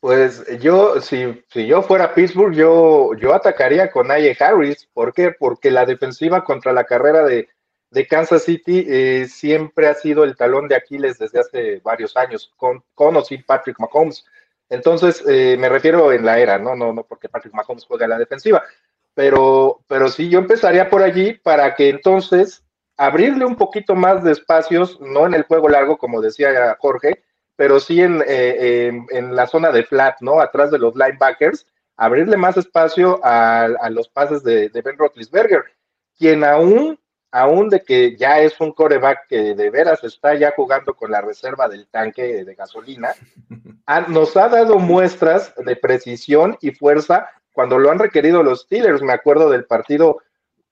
Pues 0.00 0.42
yo, 0.60 1.00
si, 1.00 1.42
si 1.52 1.66
yo 1.66 1.82
fuera 1.82 2.14
Pittsburgh, 2.14 2.54
yo, 2.54 3.10
yo 3.20 3.34
atacaría 3.34 3.90
con 3.90 4.10
Aye 4.10 4.34
Harris. 4.40 4.88
¿Por 4.94 5.12
qué? 5.12 5.30
Porque 5.38 5.70
la 5.70 5.84
defensiva 5.84 6.42
contra 6.42 6.72
la 6.72 6.84
carrera 6.84 7.22
de, 7.24 7.48
de 7.90 8.06
Kansas 8.06 8.44
City 8.44 8.86
eh, 8.88 9.26
siempre 9.28 9.88
ha 9.88 9.94
sido 9.94 10.24
el 10.24 10.36
talón 10.36 10.68
de 10.68 10.76
Aquiles 10.76 11.18
desde 11.18 11.40
hace 11.40 11.80
varios 11.80 12.16
años, 12.16 12.52
con, 12.56 12.84
con 12.94 13.16
o 13.16 13.22
sin 13.22 13.42
Patrick 13.44 13.78
Mahomes. 13.80 14.24
Entonces, 14.68 15.24
eh, 15.28 15.56
me 15.58 15.68
refiero 15.68 16.12
en 16.12 16.24
la 16.24 16.38
era, 16.38 16.58
¿no? 16.58 16.76
No, 16.76 16.92
no 16.92 17.02
porque 17.02 17.28
Patrick 17.28 17.52
Mahomes 17.52 17.84
juega 17.84 18.06
la 18.06 18.18
defensiva, 18.18 18.62
pero, 19.14 19.80
pero 19.88 20.08
sí, 20.08 20.28
yo 20.30 20.38
empezaría 20.38 20.88
por 20.88 21.02
allí 21.02 21.34
para 21.34 21.74
que 21.74 21.88
entonces 21.88 22.62
abrirle 22.96 23.44
un 23.44 23.56
poquito 23.56 23.96
más 23.96 24.22
de 24.22 24.32
espacios, 24.32 25.00
no 25.00 25.26
en 25.26 25.34
el 25.34 25.42
juego 25.42 25.68
largo, 25.68 25.98
como 25.98 26.20
decía 26.20 26.76
Jorge, 26.78 27.24
pero 27.56 27.80
sí 27.80 28.00
en, 28.00 28.22
eh, 28.26 28.92
en, 29.10 29.34
la 29.34 29.46
zona 29.46 29.72
de 29.72 29.82
flat, 29.82 30.16
¿no? 30.20 30.40
Atrás 30.40 30.70
de 30.70 30.78
los 30.78 30.94
linebackers, 30.94 31.66
abrirle 31.96 32.36
más 32.36 32.56
espacio 32.56 33.20
a, 33.24 33.64
a 33.64 33.90
los 33.90 34.08
pases 34.08 34.44
de, 34.44 34.68
de 34.68 34.82
Ben 34.82 34.96
Roethlisberger, 34.96 35.64
quien 36.16 36.44
aún 36.44 36.98
aún 37.32 37.68
de 37.68 37.82
que 37.82 38.16
ya 38.16 38.40
es 38.40 38.60
un 38.60 38.72
coreback 38.72 39.26
que 39.28 39.54
de 39.54 39.70
veras 39.70 40.02
está 40.04 40.34
ya 40.34 40.52
jugando 40.54 40.94
con 40.94 41.10
la 41.10 41.20
reserva 41.20 41.68
del 41.68 41.86
tanque 41.88 42.44
de 42.44 42.54
gasolina, 42.54 43.14
nos 44.08 44.36
ha 44.36 44.48
dado 44.48 44.78
muestras 44.78 45.54
de 45.56 45.76
precisión 45.76 46.56
y 46.60 46.72
fuerza 46.72 47.28
cuando 47.52 47.78
lo 47.78 47.90
han 47.90 47.98
requerido 47.98 48.42
los 48.42 48.62
Steelers. 48.62 49.02
Me 49.02 49.12
acuerdo 49.12 49.50
del 49.50 49.64
partido, 49.64 50.18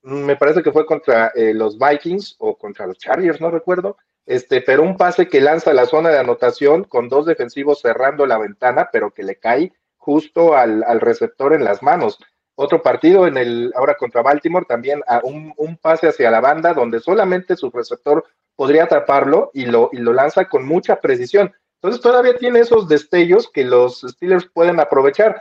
me 0.02 0.36
parece 0.36 0.62
que 0.62 0.72
fue 0.72 0.86
contra 0.86 1.28
eh, 1.34 1.54
los 1.54 1.78
Vikings 1.78 2.36
o 2.38 2.56
contra 2.56 2.86
los 2.86 2.98
Chargers, 2.98 3.40
no 3.40 3.50
recuerdo. 3.50 3.96
Este, 4.26 4.60
pero 4.60 4.82
un 4.82 4.96
pase 4.96 5.26
que 5.26 5.40
lanza 5.40 5.72
la 5.72 5.86
zona 5.86 6.10
de 6.10 6.18
anotación 6.18 6.84
con 6.84 7.08
dos 7.08 7.24
defensivos 7.24 7.80
cerrando 7.80 8.26
la 8.26 8.36
ventana, 8.36 8.90
pero 8.92 9.10
que 9.10 9.22
le 9.22 9.36
cae 9.36 9.72
justo 9.96 10.54
al, 10.54 10.84
al 10.84 11.00
receptor 11.00 11.54
en 11.54 11.64
las 11.64 11.82
manos 11.82 12.18
otro 12.60 12.82
partido 12.82 13.28
en 13.28 13.36
el 13.36 13.72
ahora 13.76 13.94
contra 13.94 14.20
Baltimore, 14.20 14.66
también 14.68 15.00
a 15.06 15.20
un, 15.22 15.54
pase 15.80 16.08
hacia 16.08 16.28
la 16.28 16.40
banda 16.40 16.74
donde 16.74 16.98
solamente 16.98 17.54
su 17.54 17.70
receptor 17.70 18.24
podría 18.56 18.84
atraparlo 18.84 19.52
y 19.54 19.66
lo, 19.66 19.90
y 19.92 19.98
lo 19.98 20.12
lanza 20.12 20.48
con 20.48 20.66
mucha 20.66 21.00
precisión. 21.00 21.54
Entonces 21.76 22.00
todavía 22.00 22.36
tiene 22.36 22.58
esos 22.58 22.88
destellos 22.88 23.48
que 23.48 23.62
los 23.62 24.00
Steelers 24.00 24.46
pueden 24.52 24.80
aprovechar. 24.80 25.40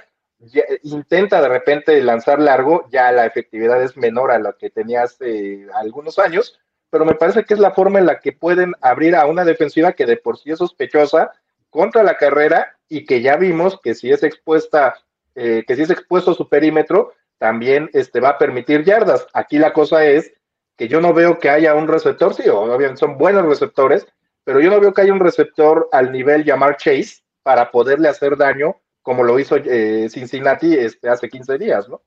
intenta 0.84 1.42
de 1.42 1.50
repente 1.50 2.00
lanzar 2.04 2.40
largo, 2.40 2.88
ya 2.92 3.12
la 3.12 3.26
efectividad 3.26 3.82
es 3.82 3.98
menor 3.98 4.30
a 4.30 4.38
la 4.38 4.54
que 4.54 4.70
tenía 4.70 5.02
hace 5.02 5.66
algunos 5.74 6.20
años, 6.20 6.60
pero 6.92 7.04
me 7.04 7.16
parece 7.16 7.46
que 7.46 7.56
es 7.56 7.60
la 7.60 7.72
forma 7.72 7.98
en 7.98 8.06
la 8.06 8.20
que 8.20 8.32
pueden 8.32 8.76
abrir 8.80 9.16
a 9.16 9.26
una 9.26 9.44
defensiva 9.44 9.94
que 9.94 10.06
de 10.06 10.18
por 10.18 10.38
sí 10.38 10.52
es 10.52 10.60
sospechosa 10.60 11.32
contra 11.72 12.04
la 12.04 12.18
carrera 12.18 12.78
y 12.88 13.06
que 13.06 13.24
ya 13.24 13.38
vimos 13.38 13.80
que 13.82 13.96
si 13.96 14.12
es 14.12 14.22
expuesta 14.22 14.94
eh, 15.40 15.64
que 15.68 15.76
si 15.76 15.84
es 15.84 15.92
expuesto 15.92 16.32
a 16.32 16.34
su 16.34 16.50
perímetro, 16.50 17.14
también 17.38 17.92
este, 17.94 18.20
va 18.20 18.30
a 18.30 18.38
permitir 18.40 18.84
yardas. 18.84 19.28
Aquí 19.34 19.60
la 19.60 19.72
cosa 19.72 20.04
es 20.04 20.34
que 20.76 20.88
yo 20.88 21.00
no 21.00 21.14
veo 21.14 21.38
que 21.38 21.52
haya 21.52 21.76
un 21.76 21.88
receptor, 21.88 22.34
sí, 22.34 22.50
obviamente 22.50 22.98
son 22.98 23.20
buenos 23.20 23.46
receptores, 23.46 24.08
pero 24.44 24.60
yo 24.60 24.72
no 24.72 24.80
veo 24.80 24.94
que 24.94 25.02
haya 25.02 25.14
un 25.14 25.20
receptor 25.20 25.90
al 25.92 26.12
nivel 26.12 26.44
llamar 26.44 26.78
Chase 26.78 27.22
para 27.44 27.70
poderle 27.70 28.10
hacer 28.10 28.36
daño 28.36 28.78
como 29.04 29.24
lo 29.24 29.40
hizo 29.40 29.58
eh, 29.58 30.10
Cincinnati 30.10 30.74
este, 30.74 31.08
hace 31.08 31.30
15 31.30 31.58
días, 31.60 31.88
¿no? 31.88 32.02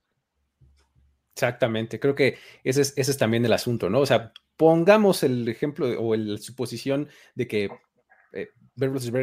Exactamente, 1.32 2.00
creo 2.00 2.16
que 2.16 2.36
ese 2.64 2.82
es, 2.82 2.92
ese 2.96 3.12
es 3.12 3.16
también 3.16 3.44
el 3.44 3.52
asunto, 3.52 3.88
¿no? 3.88 4.00
O 4.00 4.06
sea, 4.06 4.32
pongamos 4.56 5.22
el 5.22 5.48
ejemplo 5.48 5.86
o 5.98 6.16
la 6.16 6.36
suposición 6.38 7.08
de 7.36 7.46
que 7.46 7.70
eh, 8.32 8.50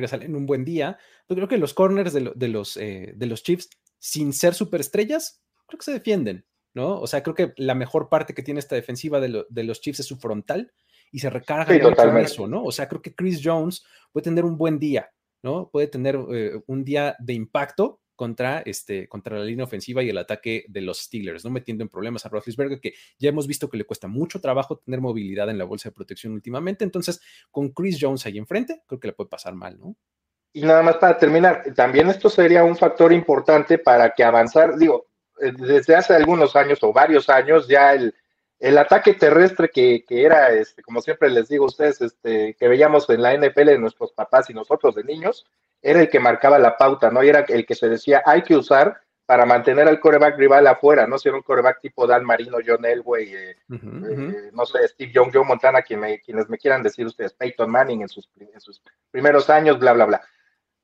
sale 0.07 0.25
en 0.25 0.35
un 0.35 0.45
buen 0.45 0.63
día, 0.63 0.97
yo 1.29 1.35
creo 1.35 1.47
que 1.47 1.57
los 1.57 1.73
corners 1.73 2.13
de, 2.13 2.47
los, 2.47 2.77
eh, 2.77 3.13
de 3.15 3.25
los 3.25 3.43
Chiefs 3.43 3.69
sin 3.99 4.33
ser 4.33 4.53
superestrellas, 4.53 5.43
creo 5.67 5.79
que 5.79 5.85
se 5.85 5.93
defienden, 5.93 6.45
¿no? 6.73 6.99
O 6.99 7.07
sea, 7.07 7.23
creo 7.23 7.35
que 7.35 7.53
la 7.57 7.75
mejor 7.75 8.09
parte 8.09 8.33
que 8.33 8.43
tiene 8.43 8.59
esta 8.59 8.75
defensiva 8.75 9.19
de, 9.19 9.63
los 9.63 9.81
Chiefs 9.81 10.01
es 10.01 10.05
su 10.05 10.17
frontal 10.17 10.73
y 11.11 11.19
se 11.19 11.29
recarga 11.29 11.75
en 11.75 12.17
eso, 12.17 12.47
¿no? 12.47 12.63
O 12.63 12.71
sea, 12.71 12.87
creo 12.87 13.01
que 13.01 13.15
Chris 13.15 13.41
Jones 13.43 13.83
puede 14.11 14.25
tener 14.25 14.45
un 14.45 14.57
buen 14.57 14.79
día, 14.79 15.09
¿no? 15.43 15.69
Puede 15.69 15.87
tener 15.87 16.19
eh, 16.31 16.61
un 16.67 16.83
día 16.83 17.15
de 17.19 17.33
impacto 17.33 18.01
contra, 18.17 18.61
este, 18.61 19.07
contra 19.07 19.37
la 19.37 19.45
línea 19.45 19.63
ofensiva 19.63 20.03
y 20.03 20.09
el 20.09 20.17
ataque 20.17 20.65
de 20.67 20.81
los 20.81 20.99
Steelers, 21.03 21.45
no 21.45 21.51
metiendo 21.51 21.83
en 21.83 21.89
problemas 21.89 22.25
a 22.25 22.29
Roethlisberger, 22.29 22.81
que 22.81 22.93
ya 23.19 23.29
hemos 23.29 23.47
visto 23.47 23.69
que 23.69 23.77
le 23.77 23.85
cuesta 23.85 24.07
mucho 24.07 24.41
trabajo 24.41 24.79
tener 24.79 24.99
movilidad 24.99 25.49
en 25.49 25.57
la 25.57 25.65
bolsa 25.65 25.89
de 25.89 25.93
protección 25.93 26.33
últimamente. 26.33 26.83
Entonces, 26.83 27.21
con 27.51 27.69
Chris 27.69 27.97
Jones 28.01 28.25
ahí 28.25 28.37
enfrente, 28.37 28.81
creo 28.87 28.99
que 28.99 29.07
le 29.07 29.13
puede 29.13 29.29
pasar 29.29 29.53
mal, 29.53 29.79
¿no? 29.79 29.95
Y 30.53 30.61
nada 30.61 30.81
más 30.81 30.97
para 30.97 31.17
terminar, 31.17 31.63
también 31.75 32.09
esto 32.09 32.29
sería 32.29 32.63
un 32.63 32.75
factor 32.75 33.13
importante 33.13 33.77
para 33.77 34.11
que 34.11 34.23
avanzar, 34.23 34.77
digo, 34.77 35.07
eh, 35.39 35.51
desde 35.55 35.95
hace 35.95 36.15
algunos 36.15 36.55
años 36.55 36.79
o 36.81 36.91
varios 36.91 37.29
años 37.29 37.67
ya 37.67 37.93
el, 37.93 38.13
el 38.59 38.77
ataque 38.77 39.13
terrestre 39.13 39.69
que, 39.69 40.03
que, 40.07 40.23
era, 40.23 40.49
este, 40.49 40.81
como 40.81 41.01
siempre 41.01 41.29
les 41.29 41.47
digo 41.47 41.65
a 41.65 41.67
ustedes, 41.67 42.01
este, 42.01 42.55
que 42.55 42.67
veíamos 42.67 43.09
en 43.09 43.21
la 43.21 43.35
NFL 43.35 43.65
de 43.65 43.79
nuestros 43.79 44.13
papás 44.13 44.49
y 44.49 44.53
nosotros 44.53 44.95
de 44.95 45.03
niños, 45.03 45.45
era 45.81 46.01
el 46.01 46.09
que 46.09 46.19
marcaba 46.19 46.57
la 46.57 46.75
pauta, 46.75 47.11
¿no? 47.11 47.23
Y 47.23 47.29
era 47.29 47.41
el 47.47 47.65
que 47.65 47.75
se 47.75 47.87
decía, 47.87 48.23
hay 48.25 48.41
que 48.41 48.55
usar 48.55 48.99
para 49.27 49.45
mantener 49.45 49.87
al 49.87 49.99
coreback 49.99 50.37
rival 50.37 50.65
afuera, 50.67 51.05
¿no? 51.05 51.19
Si 51.19 51.27
era 51.27 51.37
un 51.37 51.43
coreback 51.43 51.81
tipo 51.81 52.07
Dan 52.07 52.23
Marino, 52.23 52.57
John 52.65 52.85
Elway, 52.85 53.35
eh, 53.35 53.57
eh, 53.69 54.49
no 54.53 54.65
sé, 54.65 54.87
Steve 54.87 55.11
Young, 55.11 55.31
Joe 55.33 55.43
Montana, 55.43 55.81
quien 55.81 55.99
me, 55.99 56.21
quienes 56.21 56.49
me 56.49 56.57
quieran 56.57 56.81
decir 56.81 57.05
ustedes, 57.05 57.33
Peyton 57.33 57.69
Manning 57.69 58.03
en 58.03 58.09
sus, 58.09 58.29
en 58.39 58.61
sus 58.61 58.81
primeros 59.11 59.49
años, 59.49 59.77
bla, 59.79 59.93
bla, 59.93 60.05
bla. 60.05 60.21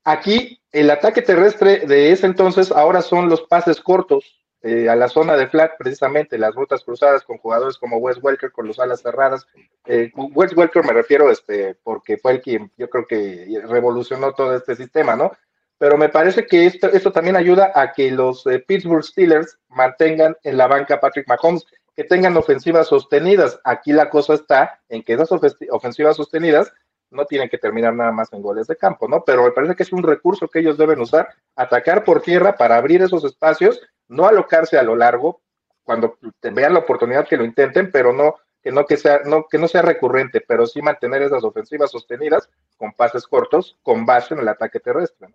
Aquí, 0.04 0.62
el 0.72 0.90
ataque 0.90 1.22
terrestre 1.22 1.86
de 1.86 2.12
ese 2.12 2.26
entonces 2.26 2.72
ahora 2.72 3.02
son 3.02 3.30
los 3.30 3.42
pases 3.44 3.80
cortos, 3.80 4.44
eh, 4.66 4.88
a 4.88 4.96
la 4.96 5.10
zona 5.10 5.36
de 5.36 5.48
flat, 5.48 5.74
precisamente 5.78 6.38
las 6.38 6.56
rutas 6.56 6.86
cruzadas 6.86 7.24
con 7.24 7.38
jugadores 7.38 7.78
como 7.78 7.98
Wes 7.98 8.24
Welker 8.24 8.54
con 8.54 8.66
los 8.66 8.80
alas 8.80 9.02
cerradas. 9.02 9.46
Eh, 9.86 10.10
Wes 10.16 10.56
Welker 10.56 10.86
me 10.86 10.94
refiero 10.94 11.30
este, 11.30 11.76
porque 11.84 12.18
fue 12.18 12.32
el 12.32 12.42
quien 12.42 12.72
yo 12.78 12.90
creo 12.90 13.06
que 13.06 13.62
revolucionó 13.68 14.32
todo 14.32 14.56
este 14.56 14.78
sistema, 14.78 15.18
¿no? 15.18 15.34
Pero 15.78 15.98
me 15.98 16.08
parece 16.08 16.48
que 16.48 16.66
esto, 16.66 16.88
esto 16.88 17.12
también 17.12 17.36
ayuda 17.36 17.74
a 17.76 17.92
que 17.92 18.10
los 18.10 18.48
eh, 18.48 18.64
Pittsburgh 18.66 19.04
Steelers 19.04 19.58
mantengan 19.68 20.38
en 20.44 20.56
la 20.56 20.68
banca 20.68 21.02
Patrick 21.02 21.28
Mahomes, 21.28 21.66
que 21.94 22.06
tengan 22.06 22.38
ofensivas 22.38 22.88
sostenidas. 22.88 23.60
Aquí 23.66 23.92
la 23.92 24.10
cosa 24.10 24.36
está 24.36 24.80
en 24.88 25.04
que 25.04 25.12
esas 25.12 25.30
ofensivas 25.72 26.16
sostenidas 26.16 26.72
no 27.14 27.26
tienen 27.26 27.50
que 27.50 27.58
terminar 27.58 27.94
nada 27.94 28.12
más 28.12 28.32
en 28.34 28.42
goles 28.42 28.68
de 28.68 28.76
campo, 28.76 29.08
¿no? 29.08 29.24
Pero 29.24 29.44
me 29.44 29.52
parece 29.52 29.76
que 29.76 29.84
es 29.84 29.94
un 29.94 30.04
recurso 30.04 30.48
que 30.48 30.60
ellos 30.60 30.78
deben 30.78 31.00
usar, 31.00 31.30
atacar 31.56 32.04
por 32.04 32.22
tierra 32.22 32.58
para 32.58 32.76
abrir 32.76 33.02
esos 33.02 33.24
espacios 33.24 33.80
no 34.08 34.28
alocarse 34.28 34.78
a 34.78 34.84
lo 34.84 34.96
largo, 34.96 35.42
cuando 35.84 36.18
vean 36.42 36.74
la 36.74 36.80
oportunidad 36.80 37.28
que 37.28 37.38
lo 37.38 37.46
intenten, 37.46 37.92
pero 37.92 38.14
no 38.14 38.36
que 38.62 38.72
no 38.72 38.86
que 38.86 38.96
sea 38.96 39.22
no 39.26 39.46
que 39.50 39.58
no 39.58 39.68
sea 39.68 39.82
recurrente, 39.82 40.42
pero 40.42 40.66
sí 40.66 40.82
mantener 40.82 41.22
esas 41.22 41.44
ofensivas 41.44 41.92
sostenidas 41.92 42.50
con 42.78 42.94
pases 42.94 43.28
cortos 43.28 43.78
con 43.84 44.06
base 44.06 44.34
en 44.34 44.40
el 44.40 44.48
ataque 44.48 44.80
terrestre. 44.80 45.28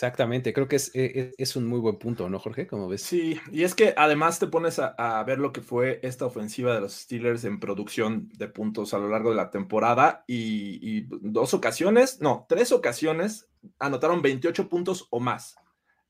Exactamente, 0.00 0.54
creo 0.54 0.66
que 0.66 0.76
es, 0.76 0.90
e, 0.94 1.34
es, 1.36 1.56
un 1.56 1.66
muy 1.66 1.78
buen 1.78 1.98
punto, 1.98 2.30
¿no, 2.30 2.38
Jorge? 2.38 2.66
Como 2.66 2.88
ves. 2.88 3.02
Sí, 3.02 3.38
y 3.52 3.64
es 3.64 3.74
que 3.74 3.92
además 3.98 4.38
te 4.38 4.46
pones 4.46 4.78
a, 4.78 5.22
ver 5.24 5.38
lo 5.38 5.52
que 5.52 5.60
fue 5.60 6.00
esta 6.02 6.24
ofensiva 6.24 6.72
de 6.72 6.80
los 6.80 6.94
Steelers 6.94 7.44
en 7.44 7.60
producción 7.60 8.30
de 8.38 8.48
puntos 8.48 8.94
a 8.94 8.98
lo 8.98 9.10
largo 9.10 9.28
de 9.28 9.36
la 9.36 9.50
temporada 9.50 10.24
y, 10.26 10.78
y 10.80 11.06
dos 11.20 11.52
ocasiones, 11.52 12.22
no, 12.22 12.46
tres 12.48 12.72
ocasiones 12.72 13.50
anotaron 13.78 14.22
28 14.22 14.70
puntos 14.70 15.06
o 15.10 15.20
más 15.20 15.58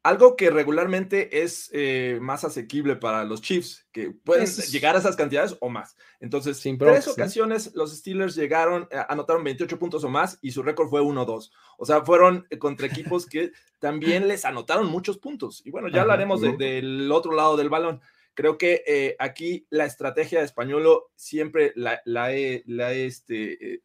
algo 0.02 0.34
que 0.34 0.48
regularmente 0.50 1.42
es 1.42 1.68
eh, 1.74 2.18
más 2.22 2.44
asequible 2.44 2.96
para 2.96 3.24
los 3.24 3.42
Chiefs, 3.42 3.86
que 3.92 4.10
pueden 4.10 4.46
llegar 4.46 4.96
a 4.96 4.98
esas 4.98 5.14
cantidades 5.14 5.56
o 5.60 5.68
más. 5.68 5.94
Entonces, 6.20 6.64
en 6.64 6.78
tres 6.78 7.06
ocasiones 7.06 7.72
los 7.74 7.94
Steelers 7.94 8.34
llegaron, 8.34 8.88
eh, 8.90 9.02
anotaron 9.08 9.44
28 9.44 9.78
puntos 9.78 10.02
o 10.04 10.08
más 10.08 10.38
y 10.40 10.52
su 10.52 10.62
récord 10.62 10.88
fue 10.88 11.02
1-2. 11.02 11.50
O 11.76 11.84
sea, 11.84 12.02
fueron 12.02 12.46
eh, 12.48 12.58
contra 12.58 12.86
equipos 12.86 13.26
que 13.26 13.52
también 13.78 14.26
les 14.26 14.46
anotaron 14.46 14.86
muchos 14.86 15.18
puntos. 15.18 15.60
Y 15.66 15.70
bueno, 15.70 15.88
ya 15.88 16.00
hablaremos 16.00 16.40
del 16.40 17.12
otro 17.12 17.32
lado 17.32 17.58
del 17.58 17.68
balón. 17.68 18.00
Creo 18.32 18.56
que 18.56 19.16
aquí 19.18 19.66
la 19.68 19.84
estrategia 19.84 20.38
de 20.38 20.46
Españolo 20.46 21.10
siempre 21.14 21.72
la, 21.76 22.00
la 22.06 22.32
he, 22.32 22.64
este, 23.04 23.82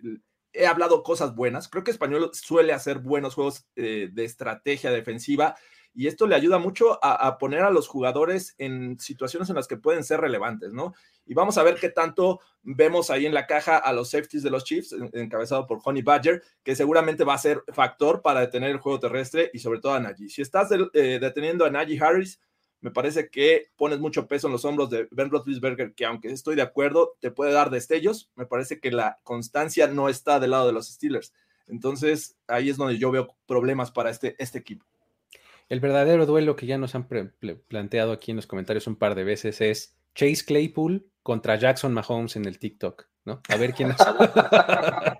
he 0.54 0.66
hablado 0.66 1.04
cosas 1.04 1.36
buenas. 1.36 1.68
Creo 1.68 1.84
que 1.84 1.92
Españolo 1.92 2.32
suele 2.34 2.72
hacer 2.72 3.00
buenos 3.00 3.34
juegos 3.34 3.68
de 3.76 4.12
estrategia 4.24 4.92
defensiva 4.92 5.56
y 5.96 6.08
esto 6.08 6.28
le 6.28 6.36
ayuda 6.36 6.60
mucho 6.60 7.00
a, 7.02 7.38
poner 7.38 7.62
a 7.62 7.72
los 7.72 7.88
jugadores 7.88 8.54
en 8.58 9.00
situaciones 9.00 9.50
en 9.50 9.56
las 9.56 9.68
que 9.68 9.78
pueden 9.78 10.04
ser 10.04 10.20
relevantes, 10.20 10.74
¿no? 10.74 10.94
Y 11.26 11.34
vamos 11.34 11.58
a 11.58 11.64
ver 11.64 11.76
qué 11.76 11.90
tanto 11.90 12.42
vemos 12.64 13.10
ahí 13.10 13.26
en 13.26 13.34
la 13.34 13.48
caja 13.48 13.78
a 13.78 13.94
los 13.94 14.10
safeties 14.10 14.44
de 14.44 14.50
los 14.50 14.66
Chiefs, 14.66 14.94
encabezado 15.14 15.66
por 15.66 15.80
Honey 15.84 16.02
Badger, 16.02 16.44
que 16.64 16.76
seguramente 16.76 17.24
va 17.24 17.36
a 17.36 17.40
ser 17.40 17.64
factor 17.74 18.22
para 18.22 18.42
detener 18.42 18.72
el 18.72 18.80
juego 18.80 19.00
terrestre 19.00 19.50
y 19.54 19.60
sobre 19.60 19.80
todo 19.80 19.94
a 19.94 20.00
Najee. 20.02 20.30
Si 20.30 20.42
estás 20.42 20.70
eh, 20.72 21.18
deteniendo 21.22 21.64
a 21.64 21.70
Najee 21.70 22.00
Harris, 22.00 22.42
me 22.82 22.92
parece 22.92 23.30
que 23.30 23.72
pones 23.78 24.00
mucho 24.00 24.28
peso 24.28 24.48
en 24.48 24.54
los 24.54 24.66
hombros 24.66 24.90
de 24.90 25.08
Ben 25.12 25.32
Roethlisberger, 25.32 25.94
que 25.96 26.06
aunque 26.06 26.30
estoy 26.30 26.56
de 26.56 26.62
acuerdo, 26.62 27.16
te 27.20 27.32
puede 27.32 27.54
dar 27.54 27.70
destellos. 27.70 28.30
Me 28.36 28.46
parece 28.46 28.80
que 28.80 28.92
la 28.92 29.18
constancia 29.24 29.88
no 29.88 30.10
está 30.10 30.40
del 30.40 30.52
lado 30.52 30.68
de 30.68 30.74
los 30.74 30.90
Steelers. 30.90 31.34
Entonces, 31.68 32.38
ahí 32.48 32.70
es 32.70 32.78
donde 32.78 32.98
yo 32.98 33.10
veo 33.12 33.36
problemas 33.48 33.92
para 33.92 34.10
este, 34.12 34.36
este 34.38 34.60
equipo. 34.60 34.86
El 35.68 35.80
verdadero 35.80 36.26
duelo 36.26 36.56
que 36.56 36.68
ya 36.68 36.78
nos 36.78 36.96
han 36.96 37.08
planteado 37.08 38.12
aquí 38.12 38.32
en 38.32 38.38
los 38.38 38.48
comentarios 38.48 38.88
un 38.88 38.96
par 38.96 39.16
de 39.16 39.24
veces 39.24 39.62
es 39.62 39.98
Chase 40.14 40.46
Claypool 40.46 41.10
contra 41.24 41.56
Jackson 41.56 41.92
Mahomes 41.92 42.36
en 42.36 42.46
el 42.46 42.60
TikTok, 42.60 43.08
¿no? 43.26 43.42
A 43.50 43.58
ver 43.58 43.74
quién 43.74 43.92
hace, 43.92 44.04
a 44.06 45.20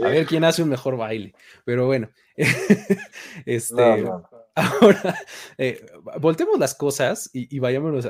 ver 0.00 0.26
quién 0.26 0.42
hace 0.42 0.64
un 0.64 0.68
mejor 0.68 0.96
baile. 0.96 1.34
Pero 1.64 1.86
bueno, 1.86 2.10
este, 3.46 4.04
ahora 4.56 5.18
eh, 5.58 5.86
voltemos 6.20 6.58
las 6.58 6.74
cosas 6.74 7.30
y, 7.32 7.56
vayámonos 7.60 8.08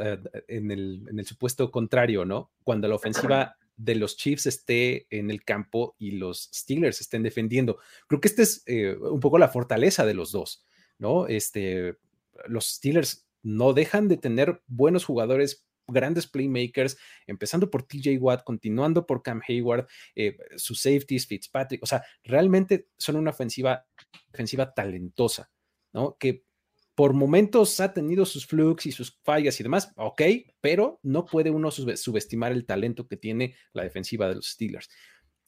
en, 0.48 0.70
el, 0.70 1.26
supuesto 1.26 1.70
contrario, 1.70 2.24
¿no? 2.24 2.50
Cuando 2.64 2.88
la 2.88 2.94
ofensiva 2.94 3.56
de 3.76 3.94
los 3.96 4.16
Chiefs 4.16 4.46
esté 4.46 5.06
en 5.10 5.30
el 5.30 5.44
campo 5.44 5.96
y 5.98 6.12
los 6.12 6.48
Steelers 6.54 7.02
estén 7.02 7.22
defendiendo. 7.22 7.78
Creo 8.06 8.22
que 8.22 8.28
esta 8.28 8.42
es 8.42 8.62
eh, 8.66 8.96
un 8.96 9.20
poco 9.20 9.36
la 9.36 9.48
fortaleza 9.48 10.06
de 10.06 10.14
los 10.14 10.32
dos. 10.32 10.64
¿No? 11.04 11.26
Este, 11.26 11.98
los 12.46 12.66
Steelers 12.66 13.28
no 13.42 13.74
dejan 13.74 14.08
de 14.08 14.16
tener 14.16 14.62
buenos 14.66 15.04
jugadores, 15.04 15.66
grandes 15.86 16.26
playmakers, 16.26 16.96
empezando 17.26 17.70
por 17.70 17.82
TJ 17.82 18.16
Watt, 18.18 18.42
continuando 18.42 19.06
por 19.06 19.22
Cam 19.22 19.42
Hayward, 19.46 19.86
eh, 20.14 20.38
sus 20.56 20.80
safeties, 20.80 21.26
Fitzpatrick, 21.26 21.82
o 21.82 21.86
sea, 21.86 22.02
realmente 22.22 22.88
son 22.96 23.16
una 23.16 23.32
ofensiva, 23.32 23.86
ofensiva 24.32 24.72
talentosa, 24.72 25.50
¿no? 25.92 26.16
Que 26.18 26.46
por 26.94 27.12
momentos 27.12 27.78
ha 27.80 27.92
tenido 27.92 28.24
sus 28.24 28.46
flux 28.46 28.86
y 28.86 28.92
sus 28.92 29.20
fallas 29.24 29.60
y 29.60 29.62
demás, 29.62 29.92
ok, 29.96 30.22
pero 30.62 31.00
no 31.02 31.26
puede 31.26 31.50
uno 31.50 31.70
subestimar 31.70 32.52
el 32.52 32.64
talento 32.64 33.06
que 33.06 33.18
tiene 33.18 33.56
la 33.74 33.82
defensiva 33.82 34.26
de 34.26 34.36
los 34.36 34.52
Steelers. 34.52 34.88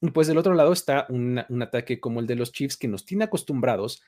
Y 0.03 0.11
pues 0.11 0.27
del 0.27 0.37
otro 0.37 0.53
lado 0.53 0.75
está 0.75 1.07
un 1.09 1.39
ataque 1.63 1.99
como 1.99 2.21
el 2.21 2.27
de 2.27 2.35
los 2.35 2.53
Chiefs 2.53 2.77
que 2.77 2.89
nos 2.89 3.07
tiene 3.07 3.25
acostumbrados 3.25 4.03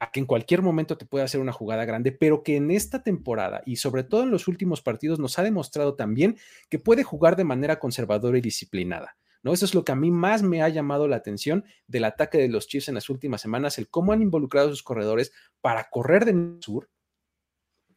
a 0.00 0.10
que 0.10 0.20
en 0.20 0.26
cualquier 0.26 0.62
momento 0.62 0.96
te 0.96 1.06
puede 1.06 1.24
hacer 1.24 1.40
una 1.40 1.52
jugada 1.52 1.84
grande, 1.84 2.12
pero 2.12 2.42
que 2.42 2.56
en 2.56 2.70
esta 2.70 3.02
temporada 3.02 3.62
y 3.66 3.76
sobre 3.76 4.04
todo 4.04 4.22
en 4.22 4.30
los 4.30 4.48
últimos 4.48 4.80
partidos 4.80 5.18
nos 5.18 5.38
ha 5.38 5.42
demostrado 5.42 5.94
también 5.94 6.38
que 6.68 6.78
puede 6.78 7.02
jugar 7.02 7.36
de 7.36 7.44
manera 7.44 7.78
conservadora 7.78 8.38
y 8.38 8.42
disciplinada. 8.42 9.16
¿no? 9.42 9.52
Eso 9.52 9.64
es 9.64 9.74
lo 9.74 9.84
que 9.84 9.92
a 9.92 9.96
mí 9.96 10.10
más 10.10 10.42
me 10.42 10.62
ha 10.62 10.68
llamado 10.68 11.08
la 11.08 11.16
atención 11.16 11.64
del 11.86 12.04
ataque 12.04 12.38
de 12.38 12.48
los 12.48 12.68
Chiefs 12.68 12.88
en 12.88 12.94
las 12.94 13.08
últimas 13.08 13.40
semanas, 13.40 13.78
el 13.78 13.88
cómo 13.88 14.12
han 14.12 14.22
involucrado 14.22 14.68
a 14.68 14.70
sus 14.70 14.82
corredores 14.82 15.32
para 15.60 15.88
correr 15.90 16.24
de 16.24 16.58
sur, 16.60 16.90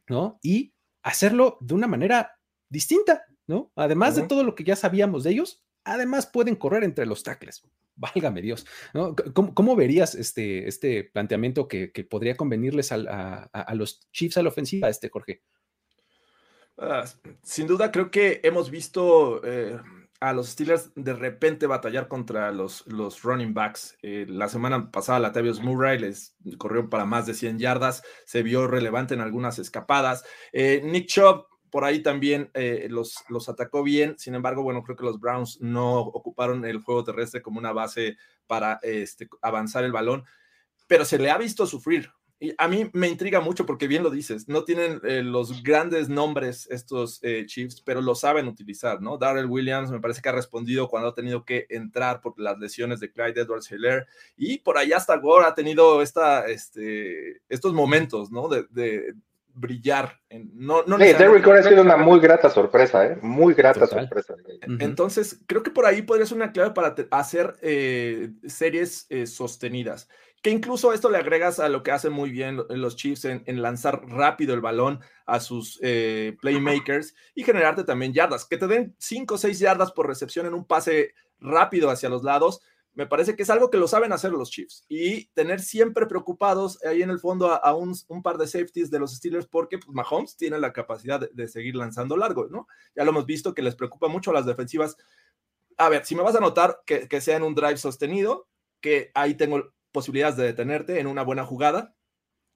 ¿no? 0.08 0.38
Y 0.42 0.74
hacerlo 1.02 1.58
de 1.60 1.74
una 1.74 1.86
manera 1.86 2.38
distinta, 2.68 3.24
¿no? 3.46 3.72
Además 3.76 4.16
de 4.16 4.22
todo 4.22 4.44
lo 4.44 4.54
que 4.54 4.64
ya 4.64 4.76
sabíamos 4.76 5.24
de 5.24 5.30
ellos, 5.30 5.62
además 5.84 6.26
pueden 6.26 6.56
correr 6.56 6.84
entre 6.84 7.06
los 7.06 7.22
tackles 7.22 7.62
válgame 7.96 8.42
Dios, 8.42 8.66
¿Cómo, 9.34 9.76
verías 9.76 10.14
este, 10.14 10.68
este 10.68 11.04
planteamiento 11.04 11.68
que, 11.68 11.88
podría 12.08 12.36
convenirles 12.36 12.92
a, 12.92 13.48
los 13.74 14.08
Chiefs 14.12 14.36
a 14.38 14.42
la 14.42 14.48
ofensiva, 14.48 14.88
este 14.88 15.08
Jorge? 15.08 15.42
Ah, 16.78 17.04
sin 17.42 17.66
duda, 17.66 17.92
creo 17.92 18.10
que 18.10 18.40
hemos 18.42 18.70
visto 18.70 19.42
eh, 19.44 19.78
a 20.20 20.32
los 20.32 20.48
Steelers 20.48 20.90
de 20.94 21.12
repente 21.12 21.66
batallar 21.66 22.08
contra 22.08 22.50
los, 22.50 22.86
los 22.86 23.22
running 23.22 23.54
backs. 23.54 23.96
Eh, 24.02 24.24
la 24.28 24.48
semana 24.48 24.90
pasada, 24.90 25.20
Latavius 25.20 25.60
Murray 25.60 25.98
les 25.98 26.34
corrió 26.58 26.88
para 26.88 27.04
más 27.04 27.26
de 27.26 27.34
100 27.34 27.58
yardas, 27.58 28.02
se 28.24 28.42
vio 28.42 28.66
relevante 28.66 29.14
en 29.14 29.20
algunas 29.20 29.58
escapadas. 29.58 30.24
Eh, 30.52 30.80
Nick 30.84 31.08
Chubb 31.08 31.46
por 31.72 31.86
ahí 31.86 32.00
también 32.02 32.50
eh, 32.52 32.86
los, 32.90 33.24
los 33.30 33.48
atacó 33.48 33.82
bien. 33.82 34.18
Sin 34.18 34.34
embargo, 34.34 34.62
bueno, 34.62 34.82
creo 34.82 34.94
que 34.94 35.06
los 35.06 35.18
Browns 35.18 35.58
no 35.62 36.00
ocuparon 36.00 36.66
el 36.66 36.82
juego 36.82 37.02
terrestre 37.02 37.40
como 37.40 37.58
una 37.58 37.72
base 37.72 38.18
para 38.46 38.78
este, 38.82 39.26
avanzar 39.40 39.82
el 39.82 39.90
balón, 39.90 40.22
pero 40.86 41.06
se 41.06 41.18
le 41.18 41.30
ha 41.30 41.38
visto 41.38 41.66
sufrir. 41.66 42.10
Y 42.40 42.52
a 42.58 42.68
mí 42.68 42.90
me 42.92 43.08
intriga 43.08 43.40
mucho 43.40 43.64
porque 43.64 43.86
bien 43.86 44.02
lo 44.02 44.10
dices, 44.10 44.48
no 44.48 44.64
tienen 44.64 45.00
eh, 45.04 45.22
los 45.22 45.62
grandes 45.62 46.10
nombres 46.10 46.68
estos 46.70 47.20
eh, 47.22 47.46
Chiefs, 47.46 47.80
pero 47.80 48.02
lo 48.02 48.14
saben 48.16 48.48
utilizar, 48.48 49.00
¿no? 49.00 49.16
Darrell 49.16 49.46
Williams 49.46 49.90
me 49.90 50.00
parece 50.00 50.20
que 50.20 50.28
ha 50.28 50.32
respondido 50.32 50.88
cuando 50.88 51.08
ha 51.08 51.14
tenido 51.14 51.44
que 51.46 51.66
entrar 51.70 52.20
por 52.20 52.38
las 52.38 52.58
lesiones 52.58 53.00
de 53.00 53.12
Clyde 53.12 53.40
Edwards 53.40 53.70
Hiller 53.70 54.06
y 54.36 54.58
por 54.58 54.76
allá 54.76 54.98
hasta 54.98 55.16
Gore 55.16 55.46
ha 55.46 55.54
tenido 55.54 56.02
esta, 56.02 56.46
este, 56.46 57.40
estos 57.48 57.72
momentos, 57.72 58.30
¿no? 58.30 58.50
Brillar. 59.54 60.18
no, 60.54 60.82
no 60.84 60.98
sí, 60.98 61.12
Derrick 61.12 61.46
ha 61.46 61.62
sido 61.62 61.82
una 61.82 61.96
muy 61.96 62.20
grata 62.20 62.50
sorpresa, 62.50 63.06
¿eh? 63.06 63.18
muy 63.22 63.54
grata 63.54 63.86
sorpresa. 63.86 64.34
Entonces, 64.78 65.42
creo 65.46 65.62
que 65.62 65.70
por 65.70 65.86
ahí 65.86 66.02
podría 66.02 66.26
ser 66.26 66.36
una 66.36 66.52
clave 66.52 66.70
para 66.72 66.94
hacer 67.10 67.56
eh, 67.62 68.30
series 68.46 69.06
eh, 69.10 69.26
sostenidas. 69.26 70.08
Que 70.42 70.50
incluso 70.50 70.92
esto 70.92 71.08
le 71.08 71.18
agregas 71.18 71.60
a 71.60 71.68
lo 71.68 71.84
que 71.84 71.92
hacen 71.92 72.12
muy 72.12 72.30
bien 72.30 72.58
los 72.68 72.96
Chiefs 72.96 73.26
en, 73.26 73.62
lanzar 73.62 74.02
rápido 74.08 74.54
el 74.54 74.60
balón 74.60 74.98
a 75.24 75.38
sus 75.38 75.78
eh, 75.82 76.36
playmakers 76.40 77.14
y 77.34 77.44
generarte 77.44 77.84
también 77.84 78.12
yardas. 78.12 78.44
Que 78.44 78.56
te 78.56 78.66
den 78.66 78.96
5 78.98 79.34
o 79.34 79.38
6 79.38 79.58
yardas 79.60 79.92
por 79.92 80.08
recepción 80.08 80.46
en 80.46 80.54
un 80.54 80.66
pase 80.66 81.14
rápido 81.38 81.90
hacia 81.90 82.08
los 82.08 82.24
lados 82.24 82.60
me 82.94 83.06
parece 83.06 83.34
que 83.34 83.42
es 83.42 83.50
algo 83.50 83.70
que 83.70 83.78
lo 83.78 83.88
saben 83.88 84.12
hacer 84.12 84.32
los 84.32 84.50
Chiefs 84.50 84.84
y 84.88 85.26
tener 85.28 85.60
siempre 85.60 86.06
preocupados 86.06 86.82
ahí 86.84 87.02
en 87.02 87.10
el 87.10 87.18
fondo 87.18 87.50
a, 87.52 87.74
un, 87.74 87.94
par 88.22 88.36
de 88.36 88.46
safeties 88.46 88.90
de 88.90 88.98
los 88.98 89.14
Steelers 89.16 89.46
porque 89.46 89.78
pues, 89.78 89.94
Mahomes 89.94 90.36
tiene 90.36 90.58
la 90.58 90.72
capacidad 90.72 91.18
de, 91.18 91.48
seguir 91.48 91.74
lanzando 91.74 92.16
largo, 92.16 92.48
¿no? 92.48 92.66
Ya 92.94 93.04
lo 93.04 93.10
hemos 93.10 93.26
visto 93.26 93.54
que 93.54 93.62
les 93.62 93.76
preocupa 93.76 94.08
mucho 94.08 94.30
a 94.30 94.34
las 94.34 94.46
defensivas. 94.46 94.96
A 95.78 95.88
ver, 95.88 96.04
si 96.04 96.14
me 96.14 96.22
vas 96.22 96.36
a 96.36 96.40
notar 96.40 96.80
que, 96.84 97.20
sea 97.20 97.36
en 97.36 97.42
un 97.44 97.54
drive 97.54 97.78
sostenido, 97.78 98.46
que 98.80 99.10
ahí 99.14 99.34
tengo 99.34 99.72
posibilidades 99.90 100.36
de 100.36 100.44
detenerte 100.44 101.00
en 101.00 101.06
una 101.06 101.22
buena 101.22 101.44
jugada 101.44 101.94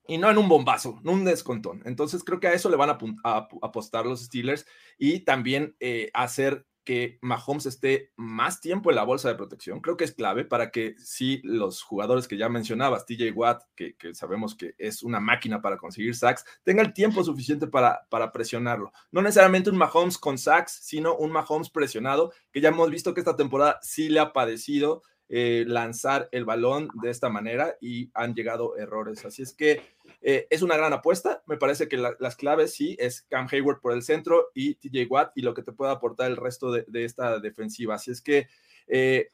y 0.06 0.18
no 0.18 0.30
en 0.30 0.38
un 0.38 0.48
bombazo, 0.48 1.00
no 1.02 1.12
un 1.12 1.24
descontón. 1.24 1.82
Entonces 1.86 2.22
creo 2.22 2.40
que 2.40 2.48
a 2.48 2.52
eso 2.52 2.68
le 2.68 2.76
van 2.76 2.90
a, 2.90 3.48
apostar 3.62 4.04
los 4.04 4.22
Steelers 4.22 4.66
y 4.98 5.20
también 5.20 5.76
eh, 5.80 6.10
hacer 6.12 6.66
que 6.86 7.18
Mahomes 7.20 7.66
esté 7.66 8.12
más 8.16 8.60
tiempo 8.62 8.88
en 8.88 8.96
la 8.96 9.02
bolsa 9.02 9.28
de 9.28 9.34
protección. 9.34 9.80
Creo 9.80 9.96
que 9.98 10.04
es 10.04 10.12
clave 10.12 10.44
para 10.44 10.70
que 10.70 10.94
si 10.98 11.42
los 11.42 11.82
jugadores 11.82 12.28
que 12.28 12.38
ya 12.38 12.48
mencionabas, 12.48 13.04
TJ 13.04 13.32
Watt, 13.32 13.64
que, 13.74 13.96
sabemos 14.14 14.54
que 14.54 14.74
es 14.78 15.02
una 15.02 15.20
máquina 15.20 15.60
para 15.60 15.76
conseguir 15.76 16.14
sacks, 16.14 16.44
tenga 16.62 16.82
el 16.82 16.94
tiempo 16.94 17.22
suficiente 17.24 17.66
para, 17.66 18.06
para 18.08 18.32
presionarlo. 18.32 18.92
No 19.10 19.20
necesariamente 19.20 19.68
un 19.68 19.76
Mahomes 19.76 20.16
con 20.16 20.38
sacks, 20.38 20.78
sino 20.82 21.16
un 21.16 21.32
Mahomes 21.32 21.68
presionado, 21.68 22.32
que 22.52 22.60
ya 22.60 22.68
hemos 22.68 22.88
visto 22.88 23.12
que 23.12 23.20
esta 23.20 23.36
temporada 23.36 23.80
sí 23.82 24.08
le 24.08 24.20
ha 24.20 24.32
padecido 24.32 25.02
eh, 25.28 25.64
lanzar 25.66 26.28
el 26.30 26.44
balón 26.44 26.88
de 27.02 27.10
esta 27.10 27.28
manera 27.28 27.76
y 27.80 28.12
han 28.14 28.36
llegado 28.36 28.76
errores. 28.76 29.24
Así 29.24 29.42
es 29.42 29.52
que 29.52 29.82
eh, 30.20 30.46
es 30.50 30.62
una 30.62 30.76
gran 30.76 30.92
apuesta. 30.92 31.42
Me 31.46 31.56
parece 31.56 31.88
que 31.88 31.96
las 31.96 32.36
claves 32.36 32.74
sí 32.74 32.96
es 32.98 33.22
Cam 33.22 33.48
Hayward 33.50 33.80
por 33.80 33.92
el 33.92 34.02
centro 34.02 34.48
y 34.54 34.74
TJ 34.76 35.06
Watt 35.10 35.32
y 35.34 35.42
lo 35.42 35.54
que 35.54 35.62
te 35.62 35.72
puede 35.72 35.92
aportar 35.92 36.30
el 36.30 36.36
resto 36.36 36.70
de, 36.72 36.84
esta 37.04 37.38
defensiva. 37.38 37.94
Así 37.94 38.10
es 38.10 38.20
que 38.20 38.48
eh, 38.86 39.30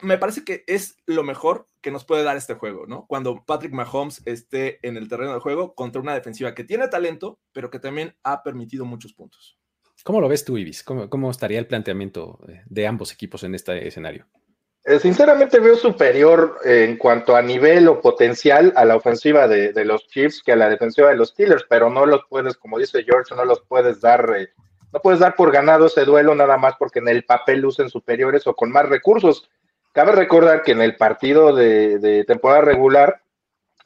me 0.00 0.18
parece 0.18 0.44
que 0.44 0.64
es 0.66 0.96
lo 1.06 1.22
mejor 1.22 1.68
que 1.80 1.90
nos 1.90 2.04
puede 2.04 2.24
dar 2.24 2.36
este 2.36 2.54
juego, 2.54 2.86
¿no? 2.86 3.06
Cuando 3.06 3.44
Patrick 3.44 3.72
Mahomes 3.72 4.22
esté 4.24 4.78
en 4.86 4.96
el 4.96 5.08
terreno 5.08 5.34
de 5.34 5.40
juego 5.40 5.74
contra 5.74 6.02
una 6.02 6.14
defensiva 6.14 6.54
que 6.54 6.64
tiene 6.64 6.88
talento, 6.88 7.40
pero 7.52 7.70
que 7.70 7.78
también 7.78 8.16
ha 8.22 8.42
permitido 8.42 8.84
muchos 8.84 9.12
puntos. 9.12 9.58
¿Cómo 10.04 10.20
lo 10.20 10.28
ves 10.28 10.44
tú, 10.44 10.58
Ibis? 10.58 10.82
cómo 10.82 11.30
estaría 11.30 11.60
el 11.60 11.68
planteamiento 11.68 12.40
de 12.66 12.86
ambos 12.86 13.12
equipos 13.12 13.44
en 13.44 13.54
este 13.54 13.86
escenario? 13.86 14.26
Eh, 14.84 14.98
sinceramente 14.98 15.60
veo 15.60 15.76
superior 15.76 16.58
en 16.64 16.96
cuanto 16.96 17.36
a 17.36 17.42
nivel 17.42 17.86
o 17.86 18.00
potencial 18.00 18.72
a 18.74 18.84
la 18.84 18.96
ofensiva 18.96 19.46
de, 19.46 19.72
los 19.84 20.08
Chiefs 20.08 20.42
que 20.42 20.52
a 20.52 20.56
la 20.56 20.68
defensiva 20.68 21.08
de 21.08 21.14
los 21.14 21.28
Steelers, 21.28 21.64
pero 21.68 21.88
no 21.88 22.04
los 22.04 22.22
puedes, 22.28 22.56
como 22.56 22.78
dice 22.78 23.04
George, 23.04 23.32
no 23.36 23.44
los 23.44 23.60
puedes 23.60 24.00
dar, 24.00 24.34
eh, 24.36 24.48
no 24.92 25.00
puedes 25.00 25.20
dar 25.20 25.36
por 25.36 25.52
ganado 25.52 25.86
ese 25.86 26.04
duelo 26.04 26.34
nada 26.34 26.56
más 26.56 26.74
porque 26.80 26.98
en 26.98 27.06
el 27.06 27.24
papel 27.24 27.60
lucen 27.60 27.90
superiores 27.90 28.44
o 28.48 28.54
con 28.54 28.72
más 28.72 28.88
recursos. 28.88 29.48
Cabe 29.92 30.12
recordar 30.12 30.64
que 30.64 30.72
en 30.72 30.82
el 30.82 30.96
partido 30.96 31.54
de, 31.54 32.24
temporada 32.26 32.62
regular, 32.62 33.22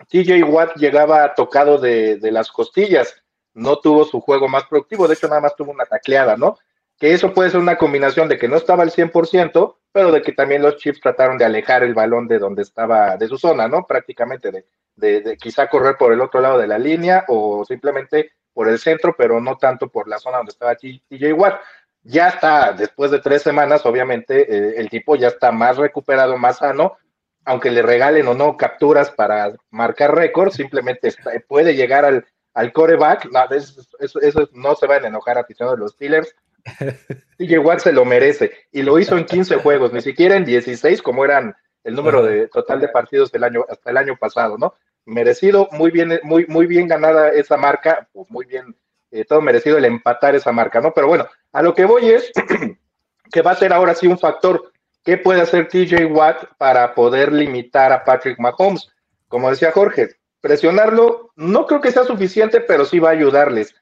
TJ 0.09 0.45
Watt 0.45 0.77
llegaba 0.77 1.35
tocado 1.35 1.77
de, 1.77 2.17
de 2.17 2.33
las 2.33 2.51
costillas, 2.51 3.23
no 3.53 3.81
tuvo 3.81 4.07
su 4.07 4.21
juego 4.21 4.49
más 4.49 4.65
productivo, 4.65 5.07
de 5.07 5.15
hecho 5.15 5.29
nada 5.29 5.43
más 5.43 5.57
tuvo 5.57 5.73
una 5.73 5.85
tacleada, 5.85 6.39
¿no? 6.39 6.57
Que 6.99 7.13
eso 7.13 7.35
puede 7.35 7.51
ser 7.51 7.61
una 7.61 7.77
combinación 7.77 8.29
de 8.29 8.39
que 8.39 8.49
no 8.49 8.57
estaba 8.57 8.83
al 8.83 8.91
100%, 8.91 9.77
pero 9.93 10.13
de 10.13 10.23
que 10.23 10.33
también 10.33 10.63
los 10.63 10.77
Chiefs 10.77 11.01
trataron 11.01 11.39
de 11.39 11.45
alejar 11.45 11.83
el 11.83 11.95
balón 11.95 12.27
de 12.29 12.39
donde 12.39 12.63
estaba, 12.63 13.17
de 13.17 13.29
su 13.29 13.39
zona, 13.39 13.69
¿no? 13.69 13.87
Prácticamente 13.87 14.51
de, 14.51 14.65
de, 14.97 15.37
quizá 15.37 15.69
correr 15.69 15.97
por 15.99 16.13
el 16.13 16.21
otro 16.21 16.41
lado 16.41 16.59
de 16.59 16.67
la 16.67 16.79
línea 16.79 17.25
o 17.29 17.65
simplemente 17.65 18.33
por 18.53 18.69
el 18.69 18.79
centro, 18.79 19.15
pero 19.17 19.41
no 19.41 19.59
tanto 19.59 19.89
por 19.89 20.09
la 20.09 20.19
zona 20.19 20.39
donde 20.39 20.51
estaba 20.51 20.77
TJ 20.77 21.33
Watt. 21.35 21.61
Ya 22.03 22.29
está, 22.29 22.73
después 22.73 23.11
de 23.11 23.19
tres 23.19 23.43
semanas, 23.43 23.85
obviamente, 23.85 24.43
eh, 24.43 24.75
el 24.77 24.89
tipo 24.89 25.17
ya 25.17 25.29
está 25.29 25.51
más 25.53 25.77
recuperado, 25.77 26.39
más 26.39 26.59
sano, 26.59 26.97
aunque 27.45 27.71
le 27.71 27.83
regalen 27.83 28.27
o 28.29 28.35
no 28.35 28.57
capturas 28.57 29.11
para 29.11 29.53
marcar 29.71 30.15
récord, 30.15 30.53
simplemente 30.53 31.15
puede 31.49 31.75
llegar 31.75 32.05
al, 32.05 32.27
al 32.55 32.73
coreback. 32.73 33.27
No, 33.31 33.41
eso, 33.51 34.49
no 34.53 34.75
se 34.75 34.87
van 34.87 35.05
a 35.05 35.09
enojar 35.09 35.39
aficionados 35.39 35.79
de 35.79 35.83
los 35.83 35.93
Steelers 35.93 36.35
TJ 37.39 37.59
Watt 37.59 37.81
se 37.81 37.93
lo 37.93 38.05
merece 38.05 38.53
y 38.73 38.83
lo 38.83 38.99
hizo 38.99 39.17
en 39.17 39.25
15 39.25 39.57
juegos, 39.57 39.93
ni 39.93 40.01
siquiera 40.01 40.37
en 40.37 40.45
16 40.45 41.03
como 41.03 41.25
eran 41.25 41.55
el 41.85 41.95
número 41.95 42.23
de 42.23 42.49
total 42.49 42.81
de 42.81 42.89
partidos 42.89 43.31
del 43.31 43.45
año 43.45 43.65
hasta 43.69 43.91
el 43.91 43.97
año 43.97 44.17
pasado, 44.17 44.59
¿no? 44.59 44.75
Merecido, 45.05 45.69
muy 45.71 45.93
bien, 45.93 46.19
muy, 46.25 46.47
muy 46.49 46.67
bien 46.67 46.89
ganada 46.89 47.29
esa 47.29 47.57
marca, 47.57 48.09
pues 48.13 48.29
muy 48.29 48.45
bien, 48.45 48.75
eh, 49.13 49.25
todo 49.25 49.41
merecido 49.41 49.79
el 49.79 49.85
empatar 49.85 50.35
esa 50.35 50.51
marca, 50.51 50.81
¿no? 50.81 50.93
Pero 50.93 51.07
bueno, 51.07 51.29
a 51.53 51.63
lo 51.63 51.75
que 51.75 51.85
voy 51.85 52.11
es 52.11 52.33
que 53.31 53.43
va 53.43 53.53
a 53.53 53.57
ser 53.57 53.73
ahora 53.73 53.95
sí 53.95 54.09
un 54.09 54.19
factor. 54.19 54.73
¿Qué 55.05 55.17
puede 55.17 55.41
hacer 55.41 55.69
TJ 55.69 56.07
Watt 56.07 56.57
para 56.59 56.93
poder 56.93 57.33
limitar 57.33 57.93
a 57.93 58.03
Patrick 58.05 58.41
Mahomes? 58.41 58.91
Como 59.29 59.49
decía 59.49 59.71
Jorge, 59.71 60.17
presionarlo 60.41 61.31
no 61.37 61.67
creo 61.67 61.81
que 61.81 61.93
sea 61.93 62.03
suficiente, 62.03 62.61
pero 62.61 62.85
sí 62.85 62.99
va 62.99 63.11
a 63.11 63.13
ayudarles. 63.13 63.77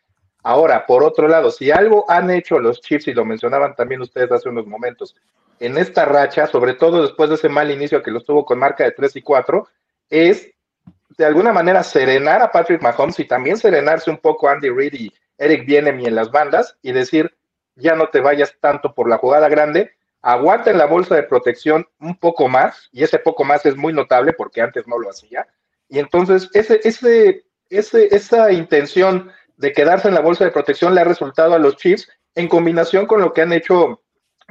Ahora, 0.46 0.84
por 0.84 1.02
otro 1.02 1.26
lado, 1.26 1.50
si 1.50 1.70
algo 1.70 2.04
han 2.06 2.30
hecho 2.30 2.58
los 2.58 2.82
Chiefs, 2.82 3.08
y 3.08 3.14
lo 3.14 3.24
mencionaban 3.24 3.74
también 3.74 4.02
ustedes 4.02 4.30
hace 4.30 4.50
unos 4.50 4.66
momentos, 4.66 5.16
en 5.58 5.78
esta 5.78 6.04
racha, 6.04 6.46
sobre 6.46 6.74
todo 6.74 7.00
después 7.00 7.30
de 7.30 7.36
ese 7.36 7.48
mal 7.48 7.70
inicio 7.70 8.02
que 8.02 8.10
los 8.10 8.26
tuvo 8.26 8.44
con 8.44 8.58
marca 8.58 8.84
de 8.84 8.92
3 8.92 9.16
y 9.16 9.22
4, 9.22 9.66
es 10.10 10.50
de 11.16 11.24
alguna 11.24 11.50
manera 11.50 11.82
serenar 11.82 12.42
a 12.42 12.52
Patrick 12.52 12.82
Mahomes 12.82 13.18
y 13.20 13.24
también 13.24 13.56
serenarse 13.56 14.10
un 14.10 14.18
poco 14.18 14.46
Andy 14.48 14.68
Reid 14.68 14.92
y 14.92 15.12
Eric 15.38 15.64
Bienemi 15.64 16.04
en 16.04 16.14
las 16.14 16.30
bandas 16.30 16.76
y 16.82 16.92
decir, 16.92 17.34
ya 17.76 17.94
no 17.94 18.08
te 18.08 18.20
vayas 18.20 18.54
tanto 18.60 18.92
por 18.92 19.08
la 19.08 19.16
jugada 19.16 19.48
grande, 19.48 19.92
aguanta 20.20 20.70
en 20.70 20.76
la 20.76 20.86
bolsa 20.86 21.14
de 21.14 21.22
protección 21.22 21.86
un 22.00 22.18
poco 22.18 22.48
más, 22.48 22.90
y 22.92 23.02
ese 23.02 23.18
poco 23.18 23.44
más 23.44 23.64
es 23.64 23.76
muy 23.76 23.94
notable 23.94 24.34
porque 24.34 24.60
antes 24.60 24.86
no 24.86 24.98
lo 24.98 25.08
hacía, 25.08 25.46
y 25.88 26.00
entonces 26.00 26.50
ese, 26.52 26.80
ese, 26.84 27.44
ese, 27.70 28.14
esa 28.14 28.52
intención 28.52 29.30
de 29.56 29.72
quedarse 29.72 30.08
en 30.08 30.14
la 30.14 30.20
bolsa 30.20 30.44
de 30.44 30.50
protección 30.50 30.94
le 30.94 31.00
ha 31.00 31.04
resultado 31.04 31.54
a 31.54 31.58
los 31.58 31.76
Chiefs 31.76 32.08
en 32.34 32.48
combinación 32.48 33.06
con 33.06 33.20
lo 33.20 33.32
que 33.32 33.42
han 33.42 33.52
hecho 33.52 34.02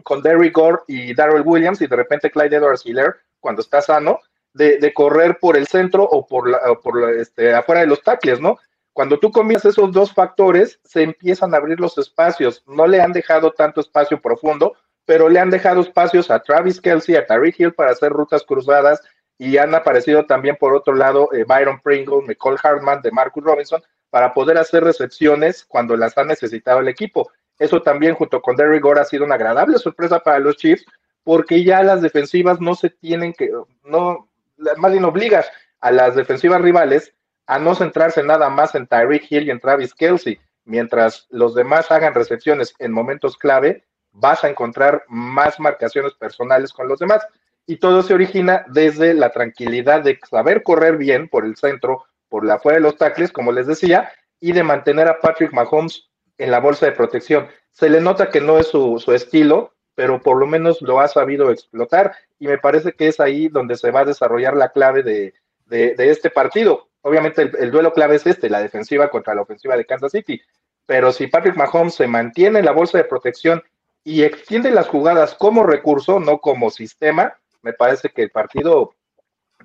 con 0.03 0.21
Derrick 0.21 0.55
Gore 0.55 0.79
y 0.87 1.13
Darrell 1.13 1.43
Williams 1.45 1.81
y 1.81 1.87
de 1.87 1.95
repente 1.95 2.31
Clyde 2.31 2.55
Edwards 2.55 2.85
Hiller 2.85 3.15
cuando 3.39 3.61
está 3.61 3.81
sano, 3.81 4.19
de, 4.53 4.93
correr 4.93 5.37
por 5.39 5.57
el 5.57 5.67
centro 5.67 6.03
o 6.03 6.25
por, 6.25 6.49
la, 6.49 6.59
por 6.81 7.11
este, 7.11 7.53
afuera 7.53 7.81
de 7.81 7.87
los 7.87 8.01
tackles, 8.01 8.39
¿no? 8.39 8.57
Cuando 8.93 9.19
tú 9.19 9.31
combinas 9.31 9.65
esos 9.65 9.91
dos 9.91 10.13
factores, 10.13 10.79
se 10.83 11.01
empiezan 11.01 11.53
a 11.53 11.57
abrir 11.57 11.79
los 11.79 11.97
espacios. 11.97 12.63
No 12.67 12.85
le 12.87 13.01
han 13.01 13.11
dejado 13.11 13.51
tanto 13.51 13.81
espacio 13.81 14.21
profundo, 14.21 14.75
pero 15.05 15.27
le 15.27 15.39
han 15.39 15.49
dejado 15.49 15.81
espacios 15.81 16.29
a 16.29 16.39
Travis 16.39 16.79
Kelsey, 16.79 17.15
a 17.15 17.25
Tariq 17.25 17.59
Hill 17.59 17.73
para 17.73 17.91
hacer 17.91 18.11
rutas 18.11 18.43
cruzadas 18.43 19.01
y 19.43 19.57
han 19.57 19.75
aparecido 19.75 20.25
también 20.25 20.55
por 20.55 20.73
otro 20.73 20.95
lado 20.95 21.27
eh, 21.33 21.43
Byron 21.43 21.81
Pringle, 21.81 22.25
Nicole 22.25 22.57
Hartman, 22.63 23.01
de 23.01 23.11
Marcus 23.11 23.43
Robinson, 23.43 23.83
para 24.09 24.33
poder 24.33 24.57
hacer 24.57 24.85
recepciones 24.85 25.65
cuando 25.65 25.97
las 25.97 26.17
ha 26.17 26.23
necesitado 26.23 26.79
el 26.79 26.87
equipo. 26.87 27.29
Eso 27.59 27.81
también 27.81 28.15
junto 28.15 28.41
con 28.41 28.55
Derrick 28.55 28.81
Gore 28.81 29.01
ha 29.01 29.05
sido 29.05 29.25
una 29.25 29.35
agradable 29.35 29.77
sorpresa 29.79 30.19
para 30.19 30.39
los 30.39 30.55
Chiefs 30.55 30.85
porque 31.25 31.61
ya 31.61 31.83
las 31.83 32.01
defensivas 32.01 32.61
no 32.61 32.73
se 32.73 32.89
tienen 32.89 33.33
que, 33.33 33.51
no, 33.83 34.29
más 34.77 34.91
bien 34.93 35.03
obligas 35.03 35.51
a 35.81 35.91
las 35.91 36.15
defensivas 36.15 36.61
rivales 36.61 37.13
a 37.45 37.59
no 37.59 37.75
centrarse 37.75 38.23
nada 38.23 38.49
más 38.49 38.75
en 38.75 38.87
Tyreek 38.87 39.29
Hill 39.29 39.47
y 39.47 39.51
en 39.51 39.59
Travis 39.59 39.93
Kelsey. 39.93 40.39
Mientras 40.63 41.27
los 41.29 41.53
demás 41.53 41.91
hagan 41.91 42.13
recepciones 42.13 42.73
en 42.79 42.93
momentos 42.93 43.35
clave, 43.35 43.83
vas 44.13 44.45
a 44.45 44.49
encontrar 44.49 45.03
más 45.09 45.59
marcaciones 45.59 46.13
personales 46.13 46.71
con 46.71 46.87
los 46.87 46.99
demás. 46.99 47.27
Y 47.65 47.77
todo 47.77 48.03
se 48.03 48.13
origina 48.13 48.65
desde 48.69 49.13
la 49.13 49.31
tranquilidad 49.31 50.03
de 50.03 50.19
saber 50.29 50.63
correr 50.63 50.97
bien 50.97 51.29
por 51.29 51.45
el 51.45 51.55
centro 51.55 52.05
por 52.27 52.45
la 52.45 52.59
fuera 52.59 52.77
de 52.77 52.83
los 52.83 52.97
tackles, 52.97 53.31
como 53.31 53.51
les 53.51 53.67
decía, 53.67 54.11
y 54.39 54.51
de 54.51 54.63
mantener 54.63 55.07
a 55.07 55.19
Patrick 55.19 55.53
Mahomes 55.53 56.09
en 56.37 56.51
la 56.51 56.59
bolsa 56.59 56.85
de 56.85 56.91
protección. 56.91 57.47
Se 57.71 57.89
le 57.89 58.01
nota 58.01 58.29
que 58.29 58.41
no 58.41 58.57
es 58.57 58.67
su, 58.67 59.01
estilo, 59.13 59.73
pero 59.95 60.21
por 60.21 60.37
lo 60.37 60.47
menos 60.47 60.81
lo 60.81 60.99
ha 60.99 61.07
sabido 61.07 61.51
explotar 61.51 62.15
y 62.39 62.47
me 62.47 62.57
parece 62.57 62.93
que 62.93 63.07
es 63.07 63.19
ahí 63.19 63.47
donde 63.47 63.77
se 63.77 63.91
va 63.91 64.01
a 64.01 64.05
desarrollar 64.05 64.55
la 64.55 64.69
clave 64.69 65.03
de, 65.03 65.33
este 65.69 66.29
partido. 66.29 66.89
Obviamente 67.01 67.51
el, 67.59 67.71
duelo 67.71 67.93
clave 67.93 68.15
es 68.15 68.25
este, 68.25 68.49
la 68.49 68.61
defensiva 68.61 69.09
contra 69.09 69.35
la 69.35 69.43
ofensiva 69.43 69.77
de 69.77 69.85
Kansas 69.85 70.11
City, 70.11 70.41
pero 70.85 71.11
si 71.11 71.27
Patrick 71.27 71.55
Mahomes 71.55 71.95
se 71.95 72.07
mantiene 72.07 72.59
en 72.59 72.65
la 72.65 72.71
bolsa 72.71 72.97
de 72.97 73.03
protección 73.05 73.61
y 74.03 74.23
extiende 74.23 74.71
las 74.71 74.87
jugadas 74.87 75.35
como 75.35 75.63
recurso, 75.63 76.19
no 76.19 76.39
como 76.39 76.69
sistema, 76.69 77.37
me 77.63 77.73
parece 77.73 78.09
que 78.09 78.21
el 78.21 78.29
partido 78.29 78.93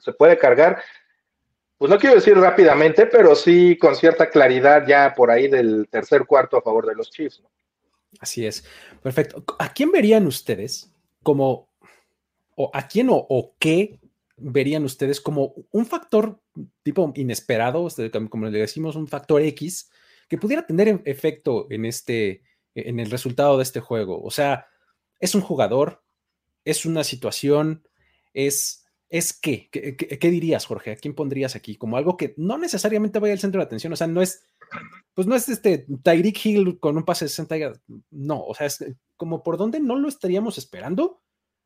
se 0.01 0.13
puede 0.13 0.39
cargar 0.39 0.83
pues 1.79 1.91
no 1.93 1.99
quiero 1.99 2.17
decir 2.17 2.37
rápidamente, 2.37 3.07
pero 3.07 3.37
sí 3.37 3.79
con 3.79 3.95
cierta 3.95 4.29
claridad 4.29 4.85
ya 4.87 5.15
por 5.15 5.31
ahí 5.31 5.47
del 5.47 5.89
tercer 5.89 6.27
cuarto 6.27 6.57
a 6.57 6.63
favor 6.63 6.85
de 6.85 6.97
los 6.97 7.09
Chiefs. 7.09 7.41
Así 8.19 8.45
es. 8.45 8.65
Perfecto. 9.01 9.45
¿A 9.61 9.73
quién 9.73 9.93
verían 9.93 10.27
ustedes 10.27 10.93
como, 11.23 11.69
o 12.57 12.71
a 12.75 12.89
quién 12.89 13.09
o, 13.11 13.55
qué 13.61 14.01
verían 14.37 14.85
ustedes 14.85 15.21
como 15.21 15.55
un 15.71 15.87
factor 15.87 16.41
tipo 16.83 17.13
inesperado, 17.15 17.87
como 18.29 18.47
le 18.47 18.59
decimos, 18.59 18.97
un 18.97 19.07
factor 19.07 19.41
X, 19.43 19.89
que 20.29 20.37
pudiera 20.37 20.67
tener 20.67 21.01
efecto 21.05 21.69
en 21.71 21.85
este, 21.85 22.43
en 22.75 22.99
el 22.99 23.09
resultado 23.09 23.57
de 23.57 23.63
este 23.63 23.79
juego? 23.79 24.21
O 24.21 24.33
sea, 24.33 24.67
es 25.21 25.37
un 25.37 25.43
jugador, 25.43 26.03
es 26.65 26.85
una 26.87 27.05
situación, 27.05 27.88
es 28.47 28.89
es 29.11 29.33
qué? 29.33 29.71
¿Qué, 29.71 30.31
dirías, 30.31 30.67
Jorge? 30.67 30.93
¿A 30.93 30.97
quién 30.97 31.15
pondrías 31.15 31.57
aquí? 31.57 31.77
Como 31.77 31.97
algo 31.97 32.17
que 32.17 32.35
no 32.37 32.59
necesariamente 32.59 33.19
vaya 33.19 33.33
al 33.33 33.39
centro 33.39 33.61
de 33.61 33.65
atención, 33.65 33.93
o 33.93 33.97
sea, 33.97 34.07
no 34.07 34.21
es, 34.21 34.45
pues 35.15 35.27
no 35.27 35.35
es 35.35 35.49
este 35.49 35.87
Tyreek 36.03 36.45
Hill 36.45 36.79
con 36.79 36.97
un 36.97 37.05
pase 37.05 37.25
de 37.25 37.31
60, 37.31 37.81
no, 38.11 38.45
o 38.45 38.55
sea, 38.55 38.67
es 38.67 38.85
como 39.17 39.43
por 39.43 39.57
donde 39.57 39.81
no 39.81 39.97
lo 39.97 40.09
estaríamos 40.09 40.59
esperando, 40.59 41.23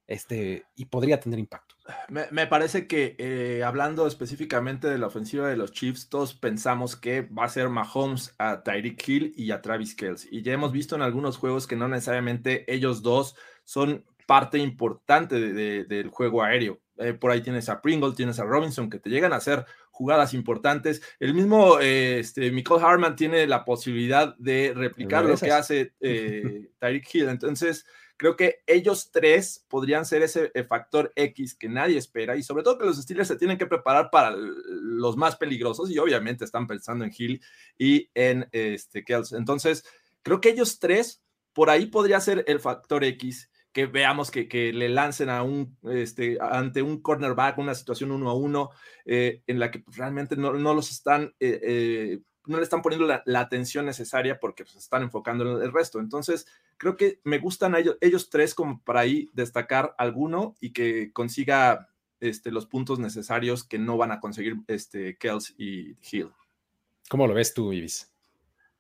este, 0.06 0.66
y 0.76 0.87
podría 0.87 1.18
tener 1.20 1.38
impacto. 1.38 1.74
Me, 2.08 2.46
parece 2.46 2.87
que 2.87 3.16
eh, 3.18 3.62
hablando 3.64 4.06
específicamente 4.06 4.88
de 4.88 4.98
la 4.98 5.06
ofensiva 5.06 5.48
de 5.48 5.56
los 5.56 5.72
Chiefs, 5.72 6.08
todos 6.08 6.35
pensamos 6.35 6.96
que 6.96 7.22
va 7.22 7.44
a 7.44 7.48
ser 7.48 7.70
Mahomes 7.70 8.35
a 8.38 8.62
Tyreek 8.62 9.08
Hill 9.08 9.32
y 9.37 9.50
a 9.50 9.62
Travis 9.62 9.94
Kelce. 9.94 10.28
Y 10.30 10.42
ya 10.42 10.52
hemos 10.52 10.70
visto 10.70 10.94
en 10.94 11.02
algunos 11.02 11.38
juegos 11.38 11.66
que 11.66 11.76
no 11.76 11.88
necesariamente 11.88 12.72
ellos 12.72 13.02
dos 13.02 13.37
son 13.64 14.04
parte 14.26 14.58
importante 14.58 15.38
del 15.38 16.08
juego 16.08 16.42
aéreo. 16.42 16.82
Eh, 16.98 17.14
por 17.14 17.30
ahí 17.30 17.40
tienes 17.40 17.68
a 17.68 17.80
Pringle, 17.80 18.12
tienes 18.14 18.38
a 18.38 18.44
Robinson, 18.44 18.90
que 18.90 18.98
te 18.98 19.11
llegan 19.11 19.32
a 19.32 19.37
hacer 19.37 19.64
jugadas 19.90 20.35
importantes. 20.35 21.02
El 21.18 21.35
mismo 21.35 21.80
eh, 21.80 22.20
este, 22.20 22.50
Michael 22.50 22.85
Harman 22.85 23.16
tiene 23.16 23.46
la 23.46 23.64
posibilidad 23.64 24.37
de 24.37 24.72
replicar 24.74 25.24
lo 25.24 25.37
que 25.37 25.50
hace 25.50 25.94
eh, 26.00 26.70
Tyreek 26.78 27.14
Hill. 27.14 27.28
Entonces, 27.28 27.87
creo 28.16 28.37
que 28.37 28.61
ellos 28.66 29.11
tres 29.11 29.64
podrían 29.68 30.04
ser 30.04 30.22
ese 30.22 30.52
factor 30.68 31.12
X 31.16 31.54
que 31.54 31.68
nadie 31.68 31.98
espera 31.98 32.37
y 32.37 32.42
sobre 32.42 32.62
todo 32.62 32.78
que 32.78 32.85
los 32.85 33.00
Steelers 33.00 33.28
se 33.28 33.37
tienen 33.37 33.58
que 33.58 33.66
preparar 33.66 34.11
para 34.11 34.37
los 34.37 35.16
más 35.16 35.37
peligrosos 35.37 35.90
y 35.90 35.98
obviamente 35.98 36.44
están 36.44 36.66
pensando 36.66 37.04
en 37.04 37.12
Hill 37.16 37.42
y 37.78 38.11
en 38.14 38.48
este, 38.52 39.04
Kels. 39.04 39.32
Entonces, 39.32 39.85
creo 40.22 40.40
que 40.40 40.50
ellos 40.50 40.78
tres, 40.78 41.22
por 41.52 41.68
ahí 41.70 41.87
podría 41.87 42.20
ser 42.20 42.44
el 42.46 42.61
factor 42.61 43.02
X 43.02 43.50
que 43.72 43.87
veamos 43.87 44.30
que, 44.30 44.72
le 44.72 44.88
lancen 44.88 45.30
a 45.30 45.42
un, 45.42 45.76
este, 45.85 46.38
ante 46.40 46.82
un 46.82 47.00
cornerback, 47.00 47.58
una 47.58 47.74
situación 47.74 48.12
uno 48.12 48.28
a 48.28 48.35
uno, 48.35 48.70
eh, 49.04 49.42
en 49.46 49.58
la 49.58 49.70
que 49.70 49.80
pues, 49.80 49.96
realmente 49.96 50.37
no, 50.37 50.52
los 50.52 50.90
están, 50.90 51.35
eh, 51.40 51.61
eh, 51.62 52.18
no 52.46 52.58
le 52.58 52.62
están 52.62 52.82
poniendo 52.82 53.06
la, 53.06 53.40
atención 53.40 53.87
necesaria 53.87 54.38
porque 54.38 54.64
se 54.64 54.72
pues, 54.72 54.85
están 54.85 55.02
enfocando 55.02 55.56
en 55.56 55.62
el 55.62 55.72
resto. 55.72 56.00
Entonces, 56.00 56.46
creo 56.76 56.96
que 56.96 57.20
me 57.24 57.38
gustan 57.38 57.74
ellos, 57.74 57.96
ellos 58.00 58.28
tres 58.28 58.54
como 58.54 58.82
para 58.82 59.00
ahí 59.00 59.30
destacar 59.32 59.94
alguno 59.96 60.54
y 60.61 60.72
que 60.72 61.11
consiga 61.12 61.88
este, 62.20 62.50
los 62.50 62.66
puntos 62.66 62.98
necesarios 62.98 63.64
que 63.64 63.78
no 63.78 63.96
van 63.96 64.12
a 64.12 64.20
conseguir 64.20 64.56
este, 64.66 65.16
Kels 65.16 65.54
y 65.56 65.96
Hill. 66.11 66.30
¿Cómo 67.08 67.26
lo 67.26 67.35
ves 67.35 67.54
tú, 67.54 67.72
Ibis? 67.72 68.11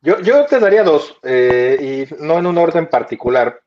Yo, 0.02 0.20
yo 0.20 0.44
te 0.46 0.58
daría 0.58 0.82
dos, 0.82 1.16
y 1.22 2.04
no 2.18 2.38
en 2.38 2.46
un 2.46 2.58
orden 2.58 2.88
particular 2.88 3.61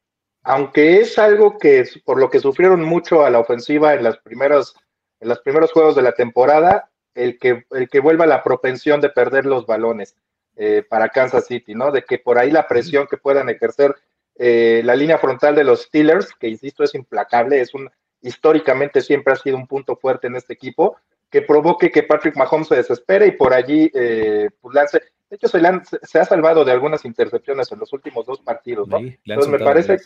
aunque 0.46 1.02
es 1.02 1.18
algo 1.18 1.58
que 1.58 1.86
por 2.06 2.20
lo 2.20 2.30
que 2.30 2.40
sufrieron 2.40 2.84
mucho 2.84 3.26
a 3.26 3.30
la 3.30 3.40
ofensiva 3.40 3.94
en 3.94 4.04
las 4.04 4.18
primeras 4.18 4.76
en 5.20 5.30
los 5.30 5.40
primeros 5.40 5.72
juegos 5.72 5.96
de 5.96 6.02
la 6.04 6.12
temporada, 6.12 6.90
el 7.16 7.40
que 7.40 7.66
el 7.72 7.90
que 7.90 8.00
vuelva 8.00 8.28
la 8.28 8.44
propensión 8.44 9.02
de 9.02 9.10
perder 9.10 9.46
los 9.46 9.66
balones 9.66 10.16
eh, 10.56 10.84
para 10.88 11.10
Kansas 11.10 11.48
City, 11.48 11.74
¿no? 11.74 11.92
De 11.92 12.04
que 12.04 12.20
por 12.20 12.38
ahí 12.38 12.52
la 12.52 12.68
presión 12.68 13.08
que 13.08 13.18
puedan 13.18 13.50
ejercer 13.50 13.96
eh, 14.38 14.82
la 14.86 14.96
línea 14.96 15.18
frontal 15.18 15.56
de 15.56 15.64
los 15.64 15.84
Steelers, 15.84 16.34
que 16.34 16.48
insisto 16.48 16.84
es 16.84 16.94
implacable, 16.94 17.60
es 17.60 17.74
un 17.74 17.90
históricamente 18.22 19.02
siempre 19.02 19.34
ha 19.34 19.38
sido 19.38 19.58
un 19.58 19.68
punto 19.68 19.96
fuerte 19.96 20.28
en 20.28 20.36
este 20.36 20.54
equipo, 20.54 20.98
que 21.30 21.42
provoque 21.42 21.92
que 21.92 22.04
Patrick 22.04 22.36
Mahomes 22.36 22.68
se 22.68 22.76
desespere 22.76 23.28
y 23.28 23.32
por 23.32 23.54
allí 23.54 23.92
eh, 23.94 24.50
pues 24.62 24.76
lance 24.76 25.02
de 25.30 25.38
hecho, 25.38 25.48
se, 25.48 26.20
ha 26.20 26.26
salvado 26.26 26.64
de 26.64 26.72
algunas 26.72 27.04
intercepciones 27.04 27.72
en 27.72 27.80
los 27.80 27.92
últimos 27.94 28.26
dos 28.26 28.42
partidos, 28.42 28.88
¿no? 28.88 29.00
entonces, 29.00 29.48
me 29.48 29.60
parece, 29.60 29.98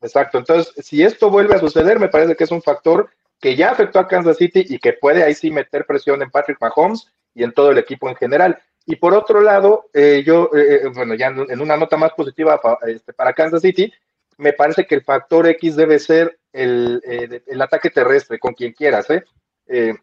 exacto. 0.00 0.38
Entonces, 0.38 0.72
si 0.84 1.02
esto 1.02 1.28
vuelve 1.28 1.54
a 1.54 1.58
suceder, 1.58 2.00
me 2.00 2.08
parece 2.08 2.34
que 2.34 2.44
es 2.44 2.50
un 2.50 2.62
factor 2.62 3.10
que 3.40 3.56
ya 3.56 3.70
afectó 3.70 3.98
a 3.98 4.08
Kansas 4.08 4.38
City 4.38 4.64
y 4.66 4.78
que 4.78 4.94
puede 4.94 5.22
ahí 5.22 5.34
sí 5.34 5.50
meter 5.50 5.84
presión 5.84 6.22
en 6.22 6.30
Patrick 6.30 6.58
Mahomes 6.60 7.12
y 7.34 7.42
en 7.42 7.52
todo 7.52 7.70
el 7.70 7.78
equipo 7.78 8.08
en 8.08 8.16
general. 8.16 8.58
Y 8.86 8.96
por 8.96 9.12
otro 9.14 9.42
lado, 9.42 9.90
eh, 9.92 10.22
yo, 10.24 10.50
eh, 10.54 10.82
eh, 10.84 10.90
bueno, 10.94 11.14
ya 11.14 11.26
en 11.26 11.60
una 11.60 11.76
nota 11.76 11.96
más 11.96 12.12
positiva 12.12 12.60
este, 12.86 13.12
para 13.12 13.32
Kansas 13.34 13.60
City, 13.60 13.92
me 14.38 14.54
parece 14.54 14.86
que 14.86 14.94
el 14.94 15.04
factor 15.04 15.46
X 15.46 15.76
debe 15.76 15.98
ser 15.98 16.38
el, 16.52 17.02
el 17.46 17.62
ataque 17.62 17.90
terrestre, 17.90 18.38
con 18.38 18.54
quien 18.54 18.72
quieras, 18.72 19.10
¿eh? 19.10 19.24
eh 19.66 19.94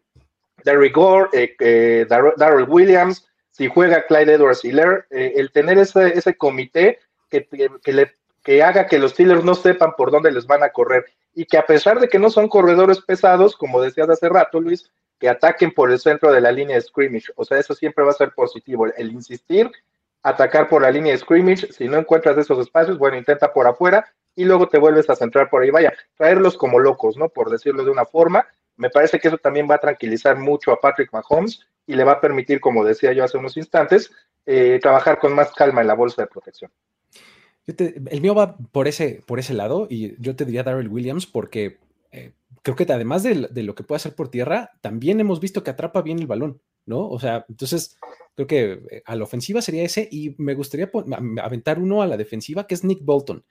Derrick 0.64 0.94
Gore, 0.94 1.56
Darrell 2.36 2.68
Williams, 2.68 3.26
si 3.52 3.68
juega 3.68 4.06
Clyde 4.06 4.34
Edwards 4.34 4.64
Hiller, 4.64 5.06
eh, 5.10 5.34
el 5.36 5.52
tener 5.52 5.78
ese, 5.78 6.08
ese 6.18 6.36
comité 6.36 6.98
que, 7.30 7.46
que, 7.82 7.92
le, 7.92 8.16
que 8.42 8.62
haga 8.62 8.86
que 8.86 8.98
los 8.98 9.12
Steelers 9.12 9.44
no 9.44 9.54
sepan 9.54 9.92
por 9.96 10.10
dónde 10.10 10.32
les 10.32 10.46
van 10.46 10.62
a 10.62 10.70
correr 10.70 11.06
y 11.34 11.44
que 11.44 11.58
a 11.58 11.66
pesar 11.66 12.00
de 12.00 12.08
que 12.08 12.18
no 12.18 12.30
son 12.30 12.48
corredores 12.48 13.00
pesados, 13.00 13.56
como 13.56 13.80
decías 13.80 14.08
hace 14.08 14.28
rato, 14.28 14.60
Luis, 14.60 14.90
que 15.18 15.28
ataquen 15.28 15.72
por 15.72 15.90
el 15.90 15.98
centro 15.98 16.32
de 16.32 16.40
la 16.40 16.50
línea 16.50 16.76
de 16.76 16.82
scrimmage. 16.82 17.32
O 17.36 17.44
sea, 17.44 17.58
eso 17.58 17.74
siempre 17.74 18.04
va 18.04 18.10
a 18.10 18.14
ser 18.14 18.32
positivo. 18.32 18.86
El 18.86 19.12
insistir, 19.12 19.70
atacar 20.22 20.68
por 20.68 20.82
la 20.82 20.90
línea 20.90 21.12
de 21.12 21.18
scrimmage, 21.18 21.72
si 21.72 21.88
no 21.88 21.96
encuentras 21.98 22.36
esos 22.38 22.58
espacios, 22.58 22.98
bueno, 22.98 23.16
intenta 23.16 23.52
por 23.52 23.66
afuera 23.66 24.04
y 24.34 24.44
luego 24.44 24.68
te 24.68 24.78
vuelves 24.78 25.08
a 25.10 25.16
centrar 25.16 25.48
por 25.48 25.62
ahí. 25.62 25.70
Vaya, 25.70 25.92
traerlos 26.16 26.56
como 26.56 26.78
locos, 26.78 27.16
¿no? 27.16 27.28
Por 27.28 27.50
decirlo 27.50 27.84
de 27.84 27.90
una 27.90 28.04
forma. 28.04 28.46
Me 28.76 28.90
parece 28.90 29.18
que 29.18 29.28
eso 29.28 29.38
también 29.38 29.68
va 29.70 29.76
a 29.76 29.80
tranquilizar 29.80 30.38
mucho 30.38 30.72
a 30.72 30.80
Patrick 30.80 31.12
Mahomes 31.12 31.60
y 31.86 31.94
le 31.94 32.04
va 32.04 32.12
a 32.12 32.20
permitir, 32.20 32.60
como 32.60 32.84
decía 32.84 33.12
yo 33.12 33.24
hace 33.24 33.38
unos 33.38 33.56
instantes, 33.56 34.10
eh, 34.46 34.78
trabajar 34.82 35.18
con 35.18 35.34
más 35.34 35.52
calma 35.52 35.80
en 35.80 35.86
la 35.86 35.94
bolsa 35.94 36.22
de 36.22 36.28
protección. 36.28 36.70
el 37.66 38.20
mío 38.20 38.34
va 38.34 38.56
por 38.56 38.88
ese, 38.88 39.22
por 39.26 39.38
ese 39.38 39.54
lado 39.54 39.86
y 39.88 40.20
yo 40.20 40.34
te 40.34 40.44
diría 40.44 40.64
Darrell 40.64 40.88
Williams 40.88 41.26
porque 41.26 41.78
eh, 42.10 42.32
creo 42.62 42.76
que 42.76 42.84
además 42.92 43.22
de, 43.22 43.34
lo 43.62 43.74
que 43.74 43.84
puede 43.84 43.96
hacer 43.96 44.14
por 44.14 44.30
tierra, 44.30 44.72
también 44.80 45.20
hemos 45.20 45.40
visto 45.40 45.62
que 45.62 45.70
atrapa 45.70 46.02
bien 46.02 46.18
el 46.18 46.26
balón, 46.26 46.60
¿no? 46.86 47.08
O 47.08 47.20
sea, 47.20 47.44
entonces 47.48 47.96
creo 48.34 48.46
que 48.46 48.72
eh, 48.90 49.02
a 49.04 49.16
la 49.16 49.24
ofensiva 49.24 49.62
sería 49.62 49.84
ese 49.84 50.08
y 50.10 50.34
me 50.38 50.54
gustaría 50.54 50.90
aventar 51.42 51.78
uno 51.78 52.02
a 52.02 52.06
la 52.06 52.16
defensiva 52.16 52.66
que 52.66 52.74
es 52.74 52.84
Nick 52.84 53.04
Bolton. 53.04 53.44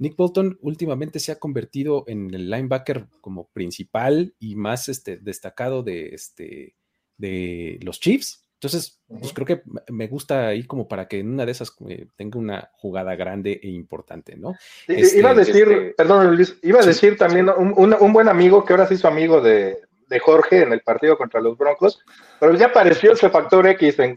Nick 0.00 0.16
Bolton 0.16 0.58
últimamente 0.62 1.20
se 1.20 1.30
ha 1.30 1.38
convertido 1.38 2.04
en 2.06 2.32
el 2.32 2.50
linebacker 2.50 3.06
como 3.20 3.50
principal 3.50 4.34
y 4.38 4.56
más 4.56 4.88
este, 4.88 5.18
destacado 5.18 5.82
de, 5.82 6.14
este, 6.14 6.74
de 7.18 7.78
los 7.82 8.00
Chiefs. 8.00 8.46
Entonces, 8.54 8.98
pues 9.08 9.32
creo 9.34 9.46
que 9.46 9.62
me 9.90 10.08
gusta 10.08 10.48
ahí 10.48 10.64
como 10.64 10.88
para 10.88 11.06
que 11.06 11.18
en 11.18 11.30
una 11.30 11.44
de 11.44 11.52
esas 11.52 11.74
eh, 11.88 12.08
tenga 12.16 12.38
una 12.38 12.70
jugada 12.72 13.14
grande 13.14 13.60
e 13.62 13.68
importante, 13.68 14.36
¿no? 14.36 14.54
Este, 14.88 15.18
iba 15.18 15.30
a 15.30 15.34
decir, 15.34 15.70
este, 15.70 15.94
perdón 15.94 16.34
Luis, 16.34 16.58
iba 16.62 16.80
a 16.80 16.86
decir 16.86 17.18
también 17.18 17.50
un, 17.50 18.12
buen 18.12 18.28
amigo 18.28 18.64
que 18.64 18.72
ahora 18.72 18.86
se 18.86 18.94
hizo 18.94 19.06
amigo 19.06 19.40
de, 19.42 19.78
Jorge 20.22 20.62
en 20.62 20.72
el 20.72 20.80
partido 20.80 21.16
contra 21.16 21.40
los 21.40 21.56
Broncos, 21.56 22.04
pero 22.40 22.54
ya 22.56 22.66
apareció 22.66 23.12
ese 23.12 23.30
factor 23.30 23.66
X 23.66 23.98
en, 23.98 24.16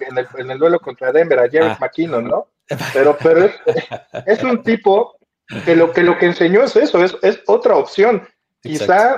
el, 0.50 0.58
duelo 0.58 0.80
contra 0.80 1.12
Denver, 1.12 1.40
a 1.40 1.50
Jerry 1.50 1.68
ah. 1.68 1.78
McKinnon, 1.80 2.26
¿no? 2.26 2.48
Pero, 2.94 3.18
pero 3.22 3.50
es, 4.26 4.42
un 4.42 4.64
tipo 4.64 5.18
que 5.66 5.76
lo 5.76 5.92
que, 5.92 6.04
lo 6.04 6.18
que 6.18 6.28
enseñó 6.28 6.64
es 6.64 6.76
eso, 6.76 7.04
es, 7.04 7.16
es 7.22 7.42
otra 7.48 7.76
opción. 7.76 8.28
Quizá 8.62 9.18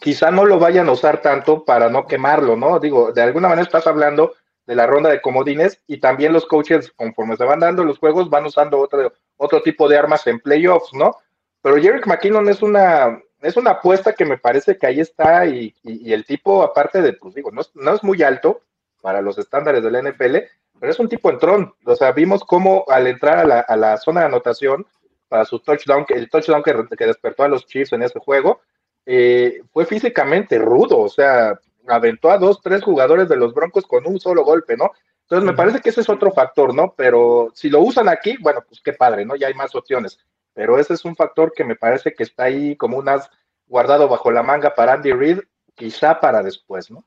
quizá 0.00 0.30
no 0.30 0.44
lo 0.44 0.58
vayan 0.58 0.88
a 0.88 0.92
usar 0.92 1.20
tanto 1.20 1.64
para 1.64 1.88
no 1.88 2.06
quemarlo, 2.06 2.56
¿no? 2.56 2.78
Digo, 2.78 3.12
de 3.12 3.22
alguna 3.22 3.48
manera 3.48 3.66
estás 3.66 3.86
hablando 3.86 4.34
de 4.66 4.74
la 4.74 4.86
ronda 4.86 5.10
de 5.10 5.20
comodines 5.20 5.82
y 5.86 5.98
también 5.98 6.32
los 6.32 6.46
coaches, 6.46 6.92
conforme 6.94 7.36
se 7.36 7.44
van 7.44 7.60
dando 7.60 7.84
los 7.84 7.98
juegos, 7.98 8.30
van 8.30 8.46
usando 8.46 8.78
otro, 8.78 9.12
otro 9.36 9.62
tipo 9.62 9.88
de 9.88 9.98
armas 9.98 10.26
en 10.26 10.38
playoffs, 10.38 10.92
¿no? 10.94 11.16
Pero 11.62 11.76
Jerick 11.76 12.06
McKinnon 12.06 12.48
es 12.48 12.62
una, 12.62 13.20
es 13.42 13.56
una 13.56 13.72
apuesta 13.72 14.12
que 14.12 14.24
me 14.24 14.38
parece 14.38 14.78
que 14.78 14.86
ahí 14.86 15.00
está 15.00 15.46
y, 15.46 15.74
el 15.84 16.24
tipo, 16.24 16.62
aparte 16.62 17.02
de, 17.02 17.14
pues 17.14 17.34
digo, 17.34 17.50
no, 17.50 17.62
no 17.74 17.94
es 17.94 18.02
muy 18.04 18.22
alto 18.22 18.62
para 19.02 19.20
los 19.20 19.38
estándares 19.38 19.82
del 19.82 20.02
NFL, 20.02 20.36
pero 20.78 20.92
es 20.92 20.98
un 20.98 21.08
tipo 21.08 21.30
entrón. 21.30 21.74
O 21.84 21.96
sea, 21.96 22.12
vimos 22.12 22.44
cómo 22.44 22.84
al 22.88 23.06
entrar 23.06 23.38
a 23.38 23.44
la, 23.44 23.60
a 23.60 23.76
la 23.76 23.96
zona 23.98 24.20
de 24.20 24.26
anotación 24.26 24.86
para 25.30 25.44
su 25.44 25.60
touchdown, 25.60 26.04
el 26.08 26.28
touchdown 26.28 26.62
que, 26.62 26.74
que 26.98 27.06
despertó 27.06 27.44
a 27.44 27.48
los 27.48 27.64
Chiefs 27.64 27.92
en 27.92 28.02
ese 28.02 28.18
juego, 28.18 28.60
eh, 29.06 29.62
fue 29.72 29.86
físicamente 29.86 30.58
rudo, 30.58 30.98
o 30.98 31.08
sea, 31.08 31.58
aventó 31.86 32.30
a 32.30 32.36
dos, 32.38 32.60
tres 32.60 32.82
jugadores 32.82 33.28
de 33.28 33.36
los 33.36 33.54
Broncos 33.54 33.86
con 33.86 34.06
un 34.08 34.18
solo 34.18 34.44
golpe, 34.44 34.76
¿no? 34.76 34.90
Entonces 35.22 35.46
me 35.46 35.56
parece 35.56 35.80
que 35.80 35.90
ese 35.90 36.00
es 36.00 36.08
otro 36.08 36.32
factor, 36.32 36.74
¿no? 36.74 36.92
Pero 36.96 37.52
si 37.54 37.70
lo 37.70 37.80
usan 37.80 38.08
aquí, 38.08 38.36
bueno, 38.40 38.64
pues 38.66 38.80
qué 38.80 38.92
padre, 38.92 39.24
¿no? 39.24 39.36
Ya 39.36 39.46
hay 39.46 39.54
más 39.54 39.72
opciones. 39.76 40.18
Pero 40.52 40.80
ese 40.80 40.94
es 40.94 41.04
un 41.04 41.14
factor 41.14 41.52
que 41.54 41.62
me 41.62 41.76
parece 41.76 42.12
que 42.12 42.24
está 42.24 42.44
ahí 42.44 42.74
como 42.76 42.98
un 42.98 43.08
as 43.08 43.30
guardado 43.68 44.08
bajo 44.08 44.32
la 44.32 44.42
manga 44.42 44.74
para 44.74 44.94
Andy 44.94 45.12
Reid, 45.12 45.38
quizá 45.76 46.18
para 46.18 46.42
después, 46.42 46.90
¿no? 46.90 47.04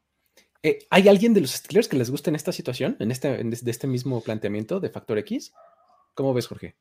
Eh, 0.62 0.80
¿Hay 0.90 1.10
alguien 1.10 1.34
de 1.34 1.42
los 1.42 1.52
Steelers 1.52 1.90
que 1.90 1.98
les 1.98 2.10
guste 2.10 2.30
en 2.30 2.38
esta 2.38 2.54
situación, 2.54 2.96
en 3.02 3.12
este, 3.12 3.42
en 3.42 3.50
de 3.50 3.72
este 3.72 3.86
mismo 3.86 4.22
planteamiento 4.22 4.80
de 4.80 4.90
factor 4.90 5.18
X? 5.18 5.54
¿Cómo 6.14 6.34
ves, 6.34 6.48
Jorge? 6.48 6.78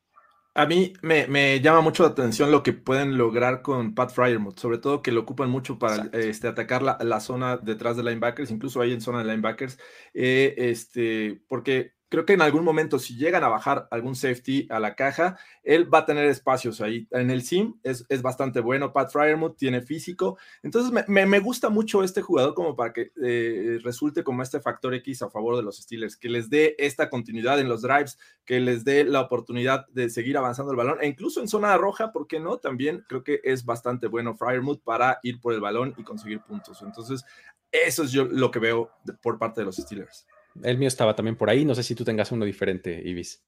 A 0.55 0.67
mí 0.67 0.93
me, 1.01 1.59
llama 1.61 1.81
mucho 1.81 2.03
la 2.03 2.09
atención 2.09 2.51
lo 2.51 2.61
que 2.61 2.73
pueden 2.73 3.17
lograr 3.17 3.63
con 3.63 3.95
Pat 3.95 4.11
Fryermuth, 4.11 4.59
sobre 4.59 4.77
todo 4.77 5.01
que 5.01 5.11
lo 5.11 5.21
ocupan 5.21 5.49
mucho 5.49 5.79
para 5.79 6.09
este, 6.13 6.47
atacar 6.47 6.83
la, 6.83 7.19
zona 7.21 7.57
detrás 7.57 7.97
de 7.97 8.03
linebackers, 8.03 8.51
incluso 8.51 8.79
ahí 8.79 8.93
en 8.93 9.01
zona 9.01 9.19
de 9.19 9.25
linebackers, 9.25 9.79
eh, 10.13 10.53
este, 10.57 11.41
porque 11.47 11.93
creo 12.13 12.27
que 12.27 12.33
en 12.33 12.43
algún 12.43 12.63
momento, 12.63 12.99
si 12.99 13.15
llegan 13.15 13.43
a 13.43 13.47
bajar 13.47 13.87
algún 13.89 14.15
safety 14.15 14.67
a 14.69 14.79
la 14.79 14.93
caja, 14.93 15.35
él 15.63 15.91
va 15.91 15.97
a 15.99 16.05
tener 16.05 16.27
espacios 16.27 16.79
ahí. 16.79 17.07
En 17.09 17.31
el 17.31 17.41
sim 17.41 17.73
es, 17.81 18.05
bastante 18.21 18.59
bueno. 18.59 18.93
Pat 18.93 19.11
Fryermuth 19.11 19.57
tiene 19.57 19.81
físico. 19.81 20.37
Entonces, 20.61 21.07
me, 21.07 21.39
gusta 21.39 21.69
mucho 21.69 22.03
este 22.03 22.21
jugador 22.21 22.53
como 22.53 22.75
para 22.75 22.93
que 22.93 23.11
eh, 23.19 23.79
resulte 23.83 24.23
como 24.23 24.43
este 24.43 24.59
factor 24.59 24.93
X 24.93 25.23
a 25.23 25.31
favor 25.31 25.57
de 25.57 25.63
los 25.63 25.77
Steelers, 25.77 26.15
que 26.15 26.29
les 26.29 26.51
dé 26.51 26.75
esta 26.77 27.09
continuidad 27.09 27.59
en 27.59 27.67
los 27.67 27.81
drives, 27.81 28.19
que 28.45 28.59
les 28.59 28.85
dé 28.85 29.05
la 29.05 29.21
oportunidad 29.21 29.87
de 29.87 30.11
seguir 30.11 30.37
avanzando 30.37 30.71
el 30.71 30.77
balón, 30.77 30.99
e 31.01 31.07
incluso 31.07 31.41
en 31.41 31.47
zona 31.47 31.75
roja, 31.77 32.11
¿por 32.11 32.27
qué 32.27 32.39
no? 32.39 32.59
También 32.59 33.03
creo 33.09 33.23
que 33.23 33.41
es 33.43 33.65
bastante 33.65 34.05
bueno 34.05 34.35
Fryermuth 34.35 34.83
para 34.83 35.17
ir 35.23 35.41
por 35.41 35.51
el 35.55 35.61
balón 35.61 35.95
y 35.97 36.03
conseguir 36.03 36.41
puntos. 36.41 36.83
Entonces, 36.83 37.25
eso 37.71 38.03
es 38.03 38.11
yo 38.11 38.25
lo 38.25 38.51
que 38.51 38.59
veo 38.59 38.91
por 39.23 39.39
parte 39.39 39.61
de 39.61 39.65
los 39.65 39.77
Steelers. 39.77 40.27
El 40.61 40.77
mío 40.77 40.87
estaba 40.87 41.15
también 41.15 41.35
por 41.35 41.49
ahí. 41.49 41.65
No 41.65 41.75
sé 41.75 41.83
si 41.83 41.95
tú 41.95 42.03
tengas 42.03 42.31
uno 42.31 42.45
diferente, 42.45 43.01
Ibis. 43.03 43.43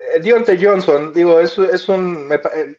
Eh, 0.00 0.20
Dionte 0.20 0.58
Johnson, 0.60 1.12
digo, 1.12 1.38
es, 1.40 1.58
un, 1.58 2.28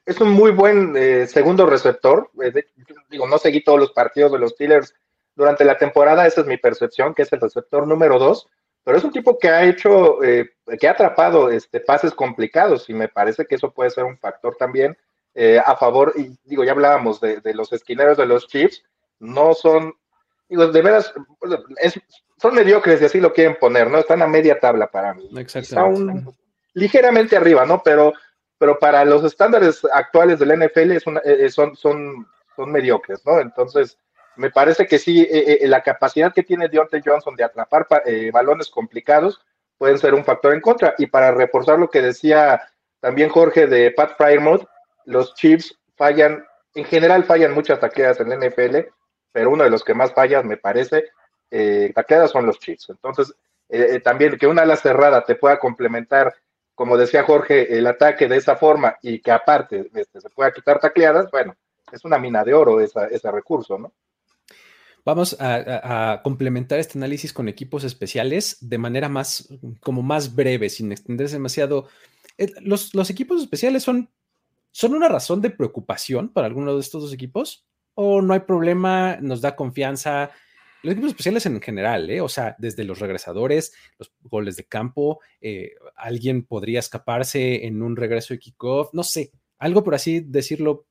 es 0.06 0.20
un 0.20 0.30
muy 0.32 0.52
buen 0.52 0.96
eh, 0.98 1.28
segundo 1.28 1.68
receptor. 1.68 2.32
Eh, 2.44 2.66
digo, 3.10 3.28
no 3.28 3.38
seguí 3.38 3.64
todos 3.64 3.80
los 3.80 3.92
partidos 3.92 4.32
de 4.32 4.40
los 4.40 4.52
Steelers 4.52 4.96
durante 5.36 5.64
la 5.64 5.78
temporada, 5.78 6.26
esa 6.26 6.42
es 6.42 6.48
mi 6.48 6.58
percepción, 6.58 7.14
que 7.14 7.22
es 7.22 7.32
el 7.32 7.40
receptor 7.40 7.88
número 7.88 8.18
dos, 8.20 8.48
pero 8.84 8.98
es 8.98 9.04
un 9.04 9.12
tipo 9.12 9.38
que 9.38 9.50
ha 9.50 9.64
hecho, 9.64 10.20
que 10.20 10.88
ha 10.88 10.92
atrapado 10.92 11.50
este, 11.50 11.80
pases 11.80 12.14
complicados 12.14 12.90
y 12.90 12.94
me 12.94 13.08
parece 13.08 13.46
que 13.46 13.56
eso 13.56 13.72
puede 13.72 13.92
ser 13.92 14.04
un 14.04 14.18
factor 14.18 14.58
también 14.58 14.98
a 15.66 15.76
favor, 15.78 16.14
y 16.18 16.38
digo, 16.44 16.66
ya 16.66 16.74
hablábamos 16.74 17.22
de, 17.22 17.40
de, 17.40 17.54
los 17.54 17.72
esquineros 17.72 18.18
de 18.18 18.26
los 18.26 18.48
Chiefs, 18.48 18.84
no 19.20 19.54
son, 19.54 19.94
digo, 20.50 20.68
de 20.68 20.82
veras, 20.82 21.14
es, 21.78 21.98
son 22.42 22.56
mediocres 22.56 23.02
y 23.02 23.06
así 23.06 23.20
lo 23.20 23.34
quieren 23.34 23.56
poner, 23.60 23.90
¿no? 23.90 24.00
Están 24.00 24.24
a 24.24 24.28
media 24.28 24.60
tabla 24.60 24.88
para 24.88 25.14
mí. 25.14 25.30
Exactamente. 25.38 26.32
ligeramente 26.74 27.38
arriba, 27.38 27.66
¿no? 27.66 27.84
Pero, 27.84 28.14
pero 28.58 28.80
para 28.80 29.06
los 29.06 29.24
estándares 29.24 29.86
actuales 29.94 30.40
del 30.40 30.58
NFL 30.58 30.92
es 30.92 31.04
eh, 31.24 31.50
son, 31.52 31.76
son, 31.76 32.28
son 32.56 32.72
mediocres, 32.72 33.24
¿no? 33.28 33.40
Entonces, 33.40 33.96
me 34.38 34.50
parece 34.50 34.88
que 34.88 34.98
sí, 34.98 35.22
eh, 35.22 35.60
eh, 35.62 35.68
la 35.68 35.84
capacidad 35.84 36.34
que 36.34 36.42
tiene 36.42 36.68
Deontay 36.68 37.04
Johnson 37.06 37.36
de 37.36 37.44
atrapar 37.44 37.88
balones 38.34 38.70
complicados 38.70 39.40
pueden 39.78 40.00
ser 40.00 40.16
un 40.16 40.26
factor 40.26 40.56
en 40.56 40.62
contra. 40.62 40.96
Y 40.98 41.06
para 41.08 41.32
reforzar 41.32 41.78
lo 41.78 41.92
que 41.92 42.02
decía 42.02 42.60
también 43.02 43.30
Jorge 43.30 43.68
de 43.68 43.92
Pat 43.92 44.18
Frymouth, 44.18 44.66
los 45.06 45.36
Chiefs 45.36 45.78
fallan, 45.96 46.44
en 46.74 46.86
general 46.86 47.24
fallan 47.24 47.54
muchas 47.54 47.80
taqueas 47.80 48.20
en 48.20 48.30
la 48.30 48.38
NFL, 48.38 48.78
pero 49.32 49.52
uno 49.52 49.64
de 49.64 49.70
los 49.70 49.84
que 49.84 49.94
más 49.94 50.12
fallan, 50.14 50.48
me 50.48 50.58
parece, 50.58 51.10
eh, 51.52 51.94
son 52.32 52.46
los 52.46 52.60
Chiefs. 52.60 52.90
Entonces, 52.90 53.34
eh, 53.70 53.96
eh, 53.96 54.00
también 54.00 54.38
que 54.38 54.48
una 54.48 54.64
ala 54.64 54.76
cerrada 54.76 55.24
te 55.24 55.36
pueda 55.36 55.60
complementar, 55.60 56.34
como 56.74 56.98
decía 56.98 57.24
Jorge, 57.24 57.78
el 57.78 57.86
ataque 57.86 58.28
de 58.28 58.38
esa 58.38 58.56
forma 58.56 58.98
y 59.02 59.20
que 59.20 59.32
aparte 59.32 59.92
este, 59.94 60.22
se 60.22 60.30
pueda 60.30 60.52
quitar 60.52 60.80
tacleadas, 60.80 61.30
bueno, 61.30 61.56
es 61.92 62.04
una 62.06 62.18
mina 62.18 62.44
de 62.44 62.54
oro 62.54 62.80
ese 62.80 63.32
recurso, 63.32 63.78
¿no? 63.78 63.94
Vamos 65.04 65.36
a, 65.40 66.22
complementar 66.24 66.78
este 66.80 67.00
análisis 67.00 67.34
con 67.34 67.50
equipos 67.50 67.84
especiales 67.84 68.58
de 68.62 68.78
manera 68.78 69.10
más, 69.10 69.50
como 69.80 70.04
más 70.04 70.36
breve, 70.36 70.70
sin 70.70 70.92
extenderse 70.92 71.38
demasiado. 71.38 71.88
Eh, 72.38 72.52
los, 72.62 72.94
los 72.94 73.10
equipos 73.10 73.42
especiales 73.42 73.82
son, 73.82 74.12
son 74.72 74.94
una 74.94 75.10
razón 75.10 75.42
de 75.42 75.50
preocupación 75.50 76.30
para 76.30 76.46
alguno 76.46 76.76
de 76.76 76.82
estos 76.82 77.02
dos 77.02 77.14
equipos, 77.14 77.66
o 77.96 78.22
no 78.22 78.34
hay 78.34 78.42
problema, 78.42 79.18
nos 79.22 79.42
da 79.42 79.56
confianza, 79.56 80.32
los 80.84 80.94
equipos 80.94 81.12
especiales 81.12 81.46
en 81.46 81.62
general, 81.62 82.10
¿eh? 82.10 82.22
o 82.22 82.30
sea, 82.30 82.56
desde 82.58 82.84
los 82.84 83.00
regresadores, 83.00 83.74
los 83.98 84.12
goles 84.22 84.56
de 84.56 84.66
campo, 84.66 85.20
eh, 85.40 85.74
alguien 85.96 86.44
podría 86.44 86.80
escaparse 86.80 87.66
en 87.66 87.82
un 87.82 87.96
regreso 87.96 88.34
de 88.34 88.40
kickoff, 88.40 88.94
no 88.94 89.04
sé, 89.04 89.32
algo 89.60 89.84
por 89.84 89.96
así 89.96 90.22
decirlo, 90.22 90.86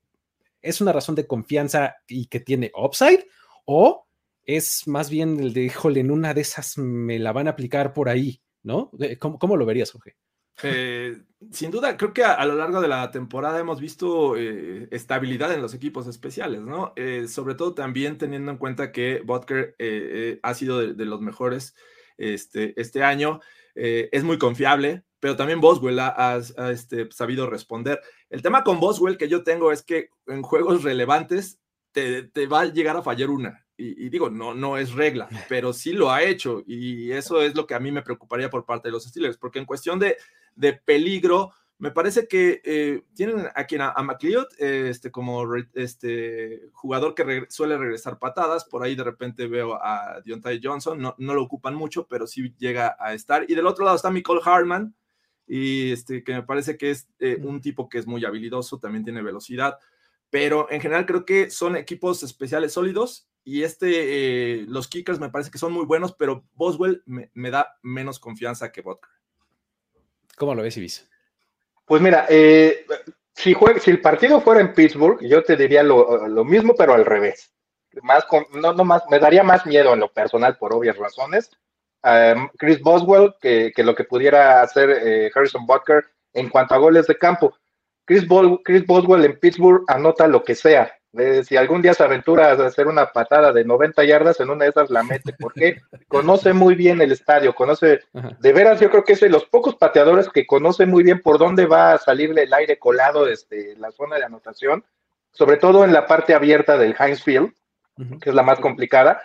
es 0.63 0.81
una 0.81 0.93
razón 0.93 1.15
de 1.15 1.27
confianza 1.27 1.97
y 2.07 2.27
que 2.27 2.41
tiene 2.41 2.71
upside, 2.75 3.27
o 3.65 4.07
es 4.45 4.87
más 4.87 5.11
bien 5.11 5.41
el 5.41 5.53
de, 5.53 5.65
híjole, 5.65 6.01
en 6.01 6.11
una 6.11 6.35
de 6.35 6.43
esas 6.43 6.79
me 6.79 7.19
la 7.19 7.33
van 7.33 7.49
a 7.49 7.53
aplicar 7.53 7.93
por 7.93 8.09
ahí, 8.09 8.41
¿no? 8.63 8.91
¿Cómo, 9.19 9.39
cómo 9.39 9.57
lo 9.57 9.67
verías, 9.67 9.91
Jorge? 9.91 10.17
Eh, 10.63 11.23
sin 11.51 11.71
duda, 11.71 11.97
creo 11.97 12.13
que 12.13 12.23
a, 12.23 12.45
lo 12.45 12.55
largo 12.55 12.81
de 12.81 12.89
la 12.89 13.11
temporada 13.11 13.59
hemos 13.59 13.81
visto 13.81 14.37
eh, 14.37 14.89
estabilidad 14.91 15.53
en 15.53 15.63
los 15.63 15.75
equipos 15.75 16.07
especiales, 16.07 16.61
¿no? 16.61 16.93
Eh, 16.97 17.29
sobre 17.29 17.55
todo 17.55 17.75
también 17.75 18.19
teniendo 18.19 18.51
en 18.51 18.59
cuenta 18.59 18.93
que 18.93 19.23
Butker 19.25 19.75
ha 20.43 20.55
sido 20.55 20.81
de, 20.81 21.05
los 21.05 21.21
mejores 21.21 21.75
este, 22.19 22.79
este 22.81 23.03
año, 23.03 23.41
es 23.75 24.25
muy 24.25 24.37
confiable, 24.39 25.05
pero 25.19 25.37
también 25.37 25.61
Boswell 25.61 25.99
ha, 26.01 26.41
este, 26.71 27.11
sabido 27.11 27.49
responder. 27.49 28.01
El 28.29 28.43
tema 28.43 28.63
con 28.63 28.81
Boswell 28.81 29.17
que 29.17 29.29
yo 29.29 29.43
tengo 29.43 29.73
es 29.73 29.83
que 29.83 30.11
en 30.27 30.43
juegos 30.43 30.83
relevantes 30.83 31.61
te, 31.93 32.25
te 32.25 32.47
va 32.47 32.63
a 32.63 32.67
llegar 32.67 32.97
a 32.97 33.03
fallar 33.03 33.31
una 33.31 33.65
y, 33.81 34.09
digo, 34.11 34.31
no, 34.31 34.55
no 34.55 34.77
es 34.77 34.93
regla, 34.93 35.29
pero 35.49 35.73
sí 35.73 35.93
lo 35.93 36.11
ha 36.11 36.23
hecho 36.23 36.63
y 36.67 37.13
eso 37.13 37.41
es 37.41 37.55
lo 37.55 37.67
que 37.67 37.75
a 37.75 37.81
mí 37.81 37.91
me 37.91 38.03
preocuparía 38.03 38.51
por 38.51 38.65
parte 38.65 38.89
de 38.89 38.93
los 38.93 39.05
Steelers, 39.05 39.39
porque 39.39 39.59
en 39.59 39.65
cuestión 39.65 39.99
de, 39.99 40.17
de 40.55 40.75
peligro, 40.75 41.53
me 41.79 41.91
parece 41.91 42.29
que 42.29 42.61
eh, 42.65 43.05
tienen 43.15 43.47
aquí 43.55 43.77
a, 43.77 43.91
a 43.91 44.03
McLeod 44.03 44.49
este, 44.59 45.11
como 45.11 45.47
este, 45.73 46.69
jugador 46.73 47.15
que 47.15 47.47
suele 47.49 47.79
regresar 47.79 48.19
patadas. 48.19 48.65
Por 48.67 48.83
ahí 48.83 48.95
de 48.95 49.05
repente 49.05 49.47
veo 49.47 49.75
a 49.83 50.21
Deontay 50.25 50.61
Johnson. 50.63 51.01
No, 51.01 51.15
no, 51.17 51.35
lo 51.35 51.43
ocupan 51.43 51.75
mucho, 51.75 52.07
pero 52.07 52.27
sí 52.27 52.55
llega 52.59 52.97
a 53.01 53.15
estar. 53.15 53.47
Y 53.49 53.55
del 53.55 53.67
otro 53.67 53.85
lado 53.85 53.97
está 53.97 54.11
Nicole 54.11 54.43
Hartman, 54.45 54.95
y 55.53 55.91
este, 55.91 56.23
que 56.23 56.33
me 56.33 56.45
parece 56.45 56.79
que 56.79 56.93
es 56.93 57.09
eh, 57.19 57.37
un 57.43 57.61
tipo 57.61 57.89
que 57.89 57.99
es 57.99 58.07
muy 58.07 58.25
habilidoso, 58.25 58.79
también 58.79 59.03
tiene 59.03 59.21
velocidad. 59.21 59.79
Pero 60.31 60.71
en 60.71 60.81
general 60.81 61.07
creo 61.07 61.25
que 61.25 61.51
son 61.51 61.75
equipos 61.75 62.23
especiales 62.23 62.73
sólidos 62.73 63.29
y 63.43 63.65
este, 63.65 64.61
eh, 64.61 64.65
los 64.69 64.87
kickers 64.87 65.19
me 65.19 65.29
parece 65.29 65.51
que 65.51 65.59
son 65.59 65.73
muy 65.73 65.87
buenos, 65.87 66.13
pero 66.13 66.47
Boswell 66.55 67.03
me, 67.05 67.51
da 67.51 67.75
menos 67.83 68.21
confianza 68.21 68.71
que 68.71 68.81
Vodka. 68.81 69.09
¿Cómo 70.41 70.55
lo 70.55 70.63
ves, 70.63 70.79
Ibis? 70.79 71.07
Pues 71.85 72.01
mira, 72.01 72.25
eh, 72.31 72.87
si, 73.35 73.55
si 73.79 73.91
el 73.91 74.01
partido 74.01 74.41
fuera 74.41 74.63
en 74.63 74.73
Pittsburgh, 74.73 75.21
yo 75.21 75.45
te 75.45 75.55
diría 75.55 75.83
lo, 75.83 76.47
mismo, 76.47 76.75
pero 76.75 76.95
al 76.95 77.05
revés. 77.05 77.53
Más 78.01 78.25
no, 78.55 78.73
no 78.73 78.83
más, 78.83 79.03
me 79.11 79.19
daría 79.19 79.43
más 79.43 79.67
miedo 79.67 79.93
en 79.93 80.01
lo 80.01 80.11
personal 80.11 80.57
por 80.57 80.73
obvias 80.73 80.97
razones. 80.97 81.51
Chris 82.57 82.81
Boswell 82.81 83.35
que, 83.39 83.71
lo 83.77 83.95
que 83.95 84.05
pudiera 84.05 84.63
hacer 84.63 84.89
eh, 84.89 85.31
Harrison 85.35 85.67
Butker 85.67 86.07
en 86.33 86.49
cuanto 86.49 86.75
a 86.75 86.79
goles 86.79 87.07
de 87.07 87.19
campo. 87.19 87.55
Chris 88.07 88.27
Boswell 88.27 89.27
en 89.27 89.39
Pittsburgh 89.39 89.85
anota 89.89 90.27
lo 90.27 90.43
que 90.43 90.55
sea, 90.55 90.91
si 91.43 91.57
algún 91.57 91.83
día 91.83 91.93
se 91.93 92.05
aventura 92.05 92.51
a 92.51 92.67
hacer 92.67 92.87
una 92.87 93.13
patada 93.13 93.53
de 93.53 93.65
90 93.65 94.05
yardas, 94.05 94.39
en 94.39 94.51
una 94.51 94.65
de 94.65 94.71
esas 94.71 94.91
la 94.91 95.03
mete, 95.03 95.35
porque 95.39 95.81
conoce 96.09 96.53
muy 96.53 96.75
bien 96.75 97.01
el 97.01 97.13
estadio, 97.13 97.55
conoce, 97.55 98.01
de 98.13 98.53
veras 98.53 98.81
yo 98.81 98.91
creo 98.91 99.05
que 99.05 99.15
es 99.15 99.21
de 99.21 99.29
los 99.29 99.45
pocos 99.47 99.75
pateadores 99.75 100.29
que 100.29 100.47
conoce 100.47 100.87
muy 100.87 101.03
bien 101.03 101.21
por 101.21 101.39
dónde 101.39 101.67
va 101.67 101.95
a 101.95 101.99
salir 101.99 102.39
el 102.39 102.53
aire 102.53 102.79
colado 102.79 103.25
desde 103.25 103.77
la 103.77 103.91
zona 103.91 104.17
de 104.17 104.25
anotación, 104.25 104.85
sobre 105.33 105.57
todo 105.57 105.85
en 105.85 105.93
la 105.93 106.07
parte 106.07 106.35
abierta 106.35 106.79
del 106.79 106.95
Heinz 106.99 107.23
Field, 107.23 107.53
que 108.21 108.31
es 108.31 108.35
la 108.35 108.43
más 108.43 108.61
complicada. 108.61 109.23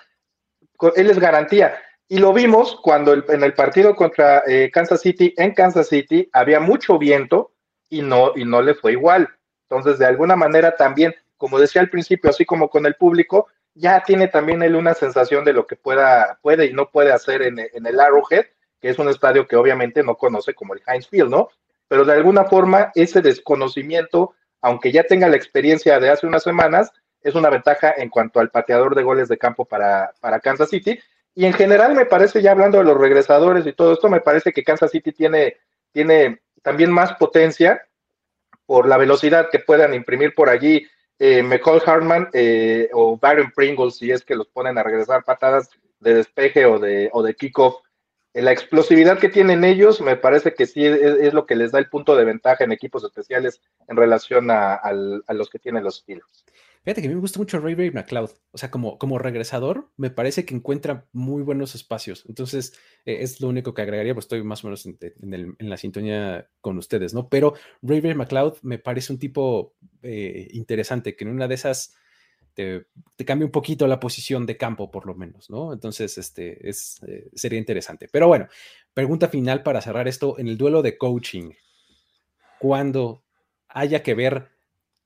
Él 0.95 1.09
es 1.09 1.19
garantía. 1.19 1.79
Y 2.07 2.17
lo 2.17 2.33
vimos 2.33 2.77
cuando 2.83 3.13
en 3.13 3.43
el 3.43 3.53
partido 3.53 3.95
contra 3.95 4.43
eh, 4.45 4.69
Kansas 4.71 5.01
City, 5.01 5.33
en 5.37 5.53
Kansas 5.53 5.87
City, 5.87 6.29
había 6.33 6.59
mucho 6.59 6.99
viento 6.99 7.53
y 7.89 8.01
no, 8.01 8.33
y 8.35 8.45
no 8.45 8.61
le 8.61 8.75
fue 8.75 8.91
igual. 8.91 9.29
Entonces, 9.69 9.97
de 9.97 10.05
alguna 10.05 10.35
manera 10.35 10.75
también 10.75 11.15
como 11.37 11.59
decía 11.59 11.81
al 11.81 11.89
principio, 11.89 12.29
así 12.29 12.45
como 12.45 12.69
con 12.69 12.85
el 12.85 12.95
público, 12.95 13.47
ya 13.73 14.01
tiene 14.03 14.27
también 14.29 14.63
él 14.63 14.75
una 14.75 14.93
sensación 14.93 15.43
de 15.43 15.53
lo 15.53 15.67
que 15.67 15.75
pueda, 15.75 16.39
puede 16.41 16.65
y 16.65 16.73
no 16.73 16.89
puede 16.89 17.11
hacer 17.11 17.41
en, 17.41 17.59
el 17.59 17.99
Arrowhead, 17.99 18.45
que 18.79 18.89
es 18.89 18.97
un 18.99 19.09
estadio 19.09 19.47
que 19.47 19.57
obviamente 19.57 20.01
no 20.01 20.15
conoce 20.15 20.53
como 20.53 20.73
el 20.73 20.81
Heinz 20.87 21.07
Field, 21.09 21.29
¿no? 21.29 21.49
Pero 21.87 22.05
de 22.05 22.13
alguna 22.13 22.45
forma 22.45 22.91
ese 22.95 23.21
desconocimiento, 23.21 24.33
aunque 24.61 24.91
ya 24.91 25.03
tenga 25.03 25.27
la 25.27 25.35
experiencia 25.35 25.99
de 25.99 26.09
hace 26.09 26.25
unas 26.25 26.43
semanas, 26.43 26.91
es 27.21 27.35
una 27.35 27.49
ventaja 27.49 27.93
en 27.97 28.09
cuanto 28.09 28.39
al 28.39 28.49
pateador 28.49 28.95
de 28.95 29.03
goles 29.03 29.27
de 29.27 29.37
campo 29.37 29.65
para, 29.65 30.13
para 30.21 30.39
Kansas 30.39 30.69
City. 30.69 30.99
Y 31.33 31.45
en 31.45 31.53
general 31.53 31.95
me 31.95 32.05
parece, 32.05 32.41
ya 32.41 32.51
hablando 32.51 32.77
de 32.77 32.85
los 32.85 32.97
regresadores 32.97 33.67
y 33.67 33.73
todo 33.73 33.93
esto, 33.93 34.09
me 34.09 34.21
parece 34.21 34.53
que 34.53 34.63
Kansas 34.63 34.91
City 34.91 35.11
tiene, 35.11 35.57
tiene 35.91 36.41
también 36.61 36.91
más 36.91 37.13
potencia 37.15 37.85
por 38.65 38.87
la 38.87 38.97
velocidad 38.97 39.49
que 39.51 39.59
puedan 39.59 39.93
imprimir 39.93 40.33
por 40.33 40.49
allí 40.49 40.87
eh, 41.19 41.43
McCall 41.43 41.81
Hartman 41.85 42.29
eh, 42.33 42.89
o 42.93 43.17
Byron 43.17 43.51
Pringles, 43.55 43.97
si 43.97 44.11
es 44.11 44.23
que 44.23 44.35
los 44.35 44.47
ponen 44.47 44.77
a 44.77 44.83
regresar 44.83 45.23
patadas 45.23 45.69
despeje 45.99 46.65
o 46.65 46.79
de, 46.79 47.09
o 47.13 47.23
de 47.23 47.35
kickoff. 47.35 47.81
La 48.33 48.51
explosividad 48.51 49.17
que 49.17 49.29
tienen 49.29 49.63
ellos 49.63 50.01
me 50.01 50.17
parece 50.17 50.53
que 50.53 50.65
sí 50.65 50.85
es, 50.85 51.33
lo 51.33 51.45
que 51.45 51.55
les 51.55 51.71
da 51.71 51.79
el 51.79 51.87
punto 51.87 52.17
de 52.17 52.25
ventaja 52.25 52.65
en 52.65 52.73
equipos 52.73 53.03
especiales 53.05 53.61
en 53.87 53.95
relación 53.95 54.51
a, 54.51 54.81
los 55.29 55.49
que 55.49 55.57
tienen 55.57 55.85
los 55.85 55.97
Steelers. 55.97 56.43
Fíjate 56.85 57.01
que 57.01 57.09
me 57.09 57.15
gusta 57.15 57.39
mucho 57.39 57.59
Ray 57.59 57.73
Ray 57.73 57.89
McLeod. 57.89 58.29
O 58.51 58.59
sea, 58.59 58.69
como, 58.69 58.99
como 58.99 59.17
regresador, 59.17 59.91
me 59.97 60.11
parece 60.11 60.45
que 60.45 60.53
encuentra 60.53 61.07
muy 61.13 61.41
buenos 61.41 61.73
espacios. 61.73 62.23
Entonces, 62.29 62.73
eh, 63.05 63.17
es 63.21 63.41
lo 63.41 63.49
único 63.49 63.73
que 63.73 63.81
agregaría, 63.81 64.13
pues 64.13 64.25
estoy 64.25 64.43
más 64.43 64.63
o 64.63 64.67
menos 64.67 64.85
en, 64.85 65.55
la 65.57 65.77
sintonía 65.77 66.47
con 66.61 66.77
ustedes, 66.77 67.15
¿no? 67.15 67.27
Pero 67.27 67.55
Ray 67.81 68.01
Ray 68.01 68.13
McLeod 68.13 68.59
me 68.61 68.77
parece 68.77 69.11
un 69.11 69.17
tipo 69.17 69.73
eh, 70.03 70.47
interesante, 70.51 71.15
que 71.15 71.23
en 71.23 71.31
una 71.31 71.47
de 71.47 71.55
esas 71.55 71.95
te, 72.53 72.85
cambia 73.25 73.47
un 73.47 73.51
poquito 73.51 73.87
la 73.87 73.99
posición 73.99 74.45
de 74.45 74.55
campo, 74.55 74.91
por 74.91 75.07
lo 75.07 75.15
menos, 75.15 75.49
¿no? 75.49 75.73
Entonces, 75.73 76.19
este 76.19 76.69
es, 76.69 77.01
eh, 77.07 77.31
sería 77.33 77.57
interesante. 77.57 78.07
Pero 78.11 78.27
bueno, 78.27 78.47
pregunta 78.93 79.27
final 79.27 79.63
para 79.63 79.81
cerrar 79.81 80.07
esto. 80.07 80.37
En 80.37 80.47
el 80.47 80.55
duelo 80.55 80.83
de 80.83 80.99
coaching, 80.99 81.49
cuando 82.59 83.23
haya 83.69 84.03
que 84.03 84.13
ver 84.13 84.54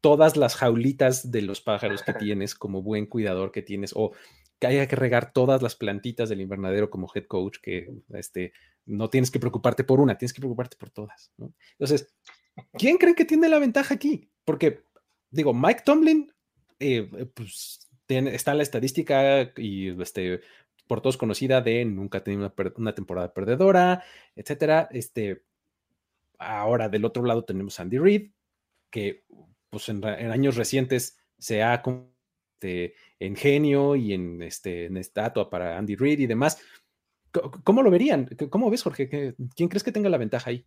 todas 0.02 0.38
las 0.38 0.56
jaulitas 0.56 1.32
de 1.32 1.42
los 1.42 1.62
pájaros 1.62 2.04
que 2.04 2.14
tienes 2.14 2.56
como 2.56 2.82
buen 2.82 3.06
cuidador 3.06 3.52
que 3.52 3.62
tienes 3.62 3.92
o 3.96 4.12
que 4.60 4.68
haya 4.68 4.88
que 4.88 4.96
regar 4.96 5.32
todas 5.32 5.62
las 5.62 5.76
plantitas 5.76 6.30
del 6.30 6.42
invernadero 6.42 6.90
como 6.90 7.10
head 7.14 7.26
coach, 7.26 7.58
que 7.62 7.90
este, 8.10 8.54
no 8.86 9.10
tienes 9.10 9.32
que 9.32 9.40
preocuparte 9.40 9.84
por 9.84 10.00
una, 10.00 10.18
tienes 10.18 10.34
que 10.34 10.42
preocuparte 10.42 10.76
por 10.78 10.90
todas. 10.90 11.32
Entonces, 11.72 12.14
¿quién 12.74 12.98
creen 12.98 13.16
que 13.16 13.26
tiene 13.26 13.48
la 13.48 13.60
ventaja 13.60 13.94
aquí? 13.94 14.30
Porque, 14.44 14.84
digo, 15.32 15.54
Mike 15.54 15.84
Tomlin, 15.86 16.32
eh, 16.80 17.10
pues 17.34 17.88
está 18.08 18.54
la 18.54 18.64
estadística 18.64 19.54
y 19.56 20.02
este, 20.02 20.42
por 20.88 21.02
todos 21.02 21.18
conocida 21.18 21.62
de 21.62 21.86
nunca 21.86 22.24
tenido 22.24 22.54
una, 22.58 22.72
una, 22.76 22.96
temporada 22.96 23.34
perdedora, 23.34 24.04
etcétera. 24.36 24.90
Este, 24.92 25.44
ahora 26.38 26.90
del 26.90 27.06
otro 27.06 27.24
lado 27.24 27.46
tenemos 27.46 27.80
Andy 27.80 27.98
Reid, 27.98 28.32
que 28.90 29.24
pues 29.70 29.90
en, 29.90 30.04
años 30.06 30.56
recientes 30.56 31.18
se 31.38 31.64
ha 31.64 31.82
este, 32.60 32.96
en 33.20 33.36
genio 33.36 33.96
y 33.96 34.14
en, 34.14 34.42
este, 34.42 34.86
en 34.86 34.98
estatua 34.98 35.50
para 35.50 35.78
Andy 35.78 35.96
Reid 35.96 36.20
y 36.20 36.28
demás. 36.28 36.62
¿Cómo 37.64 37.84
lo 37.84 37.92
verían? 37.92 38.28
¿Cómo 38.50 38.70
ves, 38.72 38.84
Jorge? 38.84 39.36
¿Quién 39.56 39.70
crees 39.70 39.84
que 39.84 39.92
tenga 39.92 40.10
la 40.10 40.18
ventaja 40.18 40.50
ahí? 40.50 40.66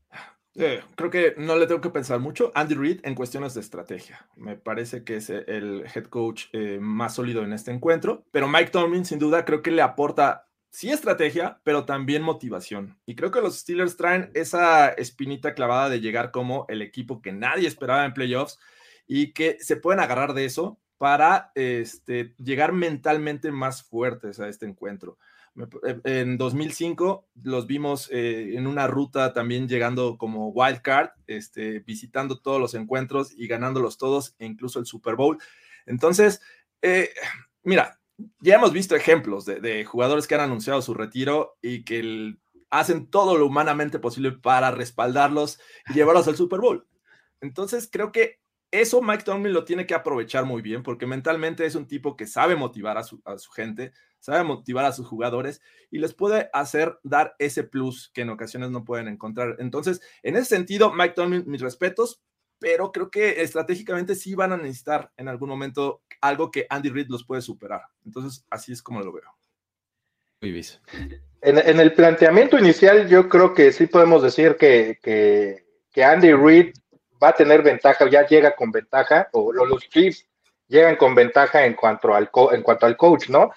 Eh, 0.55 0.81
creo 0.95 1.11
que 1.11 1.35
no 1.37 1.57
le 1.57 1.67
tengo 1.67 1.81
que 1.81 1.91
pensar 1.91 2.21
mucho. 2.21 2.53
Andy 2.55 2.75
Reid 2.75 3.01
en 3.03 3.15
cuestiones 3.15 3.55
de 3.55 3.61
estrategia. 3.61 4.29
Me 4.37 4.57
parece 4.57 5.03
que 5.03 5.17
es 5.17 5.29
el 5.29 5.85
head 5.93 6.05
coach 6.05 6.45
eh, 6.53 6.79
más 6.81 7.17
sólido 7.17 7.43
en 7.43 7.53
este 7.53 7.73
encuentro. 7.73 8.25
Pero 8.31 8.49
Mike 8.49 8.71
Tomlin, 8.71 9.05
sin 9.05 9.19
duda, 9.19 9.45
creo 9.45 9.61
que 9.61 9.73
le 9.73 9.83
aporta 9.83 10.47
sí 10.71 10.91
estrategia, 10.91 11.61
pero 11.65 11.85
también 11.85 12.23
motivación. 12.23 12.99
Y 13.07 13.17
creo 13.17 13.31
que 13.31 13.41
los 13.41 13.59
Steelers 13.59 13.97
traen 13.97 14.31
esa 14.35 14.89
espinita 14.91 15.55
clavada 15.55 15.89
de 15.89 16.01
llegar 16.01 16.31
como 16.31 16.65
el 16.69 16.81
equipo 16.81 17.21
que 17.21 17.33
nadie 17.33 17.67
esperaba 17.67 18.05
en 18.05 18.15
playoffs 18.15 18.59
y 19.07 19.33
que 19.33 19.59
se 19.61 19.77
pueden 19.77 20.01
agarrar 20.01 20.35
de 20.35 20.45
eso 20.45 20.81
para 20.99 21.51
este, 21.55 22.35
llegar 22.39 22.73
mentalmente 22.73 23.51
más 23.51 23.83
fuertes 23.83 24.39
a 24.41 24.49
este 24.49 24.67
encuentro. 24.67 25.19
Eh, 25.57 26.01
en 26.05 26.39
2005 26.39 27.29
los 27.43 27.67
vimos 27.67 28.09
eh, 28.11 28.55
en 28.57 28.67
una 28.67 28.87
ruta 28.87 29.33
también 29.33 29.69
llegando 29.69 30.17
como 30.17 30.49
wild 30.49 30.81
card, 30.81 31.11
este, 31.27 31.81
visitando 31.81 32.41
todos 32.41 32.61
los 32.61 32.75
encuentros 32.75 33.33
y 33.37 33.47
ganándolos 33.49 33.99
todos, 33.99 34.35
e 34.39 34.47
incluso 34.47 34.79
el 34.79 34.87
Super 34.87 35.17
Bowl. 35.17 35.39
Entonces, 35.87 36.41
eh, 36.81 37.11
mira, 37.63 38.01
ya 38.41 38.55
hemos 38.55 38.73
visto 38.73 38.95
ejemplos 38.95 39.45
de, 39.45 39.85
jugadores 39.85 40.27
que 40.27 40.35
han 40.35 40.43
anunciado 40.43 40.81
su 40.83 40.95
retiro 40.95 41.59
y 41.61 41.85
que 41.85 42.35
hacen 42.71 43.11
todo 43.11 43.37
lo 43.37 43.47
humanamente 43.47 43.99
posible 43.99 44.33
para 44.33 44.71
respaldarlos 44.71 45.59
y 45.89 45.95
llevarlos 45.95 46.29
al 46.29 46.37
Super 46.37 46.61
Bowl. 46.61 46.87
Entonces, 47.41 47.89
creo 47.91 48.13
que 48.13 48.41
eso 48.73 49.03
Mike 49.03 49.23
Tomlin 49.23 49.53
lo 49.53 49.65
tiene 49.65 49.87
que 49.87 49.95
aprovechar 49.95 50.47
muy 50.47 50.63
bien 50.63 50.83
porque 50.83 51.07
mentalmente 51.07 51.67
es 51.67 51.75
un 51.75 51.87
tipo 51.87 52.17
que 52.17 52.27
sabe 52.27 52.57
motivar 52.57 52.97
a 52.97 53.05
su, 53.05 53.21
gente, 53.55 53.93
sabe 54.19 54.43
motivar 54.43 54.87
a 54.87 54.93
sus 54.93 55.07
jugadores 55.07 55.61
y 55.91 55.99
les 55.99 56.15
puede 56.15 56.49
hacer 56.55 56.99
dar 57.03 57.37
ese 57.39 57.65
plus 57.65 58.11
que 58.15 58.23
en 58.23 58.31
ocasiones 58.31 58.71
no 58.71 58.85
pueden 58.85 59.09
encontrar. 59.09 59.57
Entonces, 59.59 60.01
en 60.23 60.37
ese 60.37 60.47
sentido, 60.47 60.91
Mike 60.93 61.15
Tomlin, 61.15 61.45
mis 61.47 61.61
respetos, 61.61 62.23
pero 62.59 62.93
creo 62.93 63.11
que 63.11 63.43
estratégicamente 63.43 64.15
sí 64.15 64.35
van 64.35 64.53
a 64.53 64.57
necesitar 64.57 65.13
en 65.19 65.29
algún 65.29 65.51
momento 65.51 66.01
algo 66.23 66.51
que 66.51 66.67
Andy 66.71 66.89
Reid 66.89 67.09
los 67.09 67.25
puede 67.25 67.43
superar. 67.43 67.83
Entonces, 68.07 68.47
así 68.49 68.73
es 68.73 68.83
como 68.83 69.01
lo 69.03 69.13
veo. 69.13 69.31
Muy 70.41 70.65
En, 71.43 71.59
en, 71.59 71.79
el 71.79 71.93
planteamiento 71.93 72.59
inicial, 72.59 73.07
yo 73.09 73.29
creo 73.29 73.53
que 73.53 73.71
sí 73.71 73.87
podemos 73.87 74.23
decir 74.23 74.57
que, 74.57 74.99
que, 75.03 75.67
que 75.93 76.05
Andy 76.05 76.33
Reid 76.33 76.73
va 77.23 77.29
a 77.29 77.35
tener 77.35 77.63
ventaja, 77.63 78.09
ya 78.09 78.27
llega 78.27 78.55
con 78.55 78.71
ventaja, 78.73 79.29
o, 79.33 79.53
los 79.53 79.89
Chiefs 79.89 80.27
llegan 80.69 80.97
con 80.97 81.15
ventaja 81.15 81.65
en 81.65 81.75
cuanto 81.75 82.15
al, 82.15 82.31
en 82.53 82.63
cuanto 82.63 82.87
al 82.87 82.97
coach, 82.97 83.29
¿no? 83.29 83.53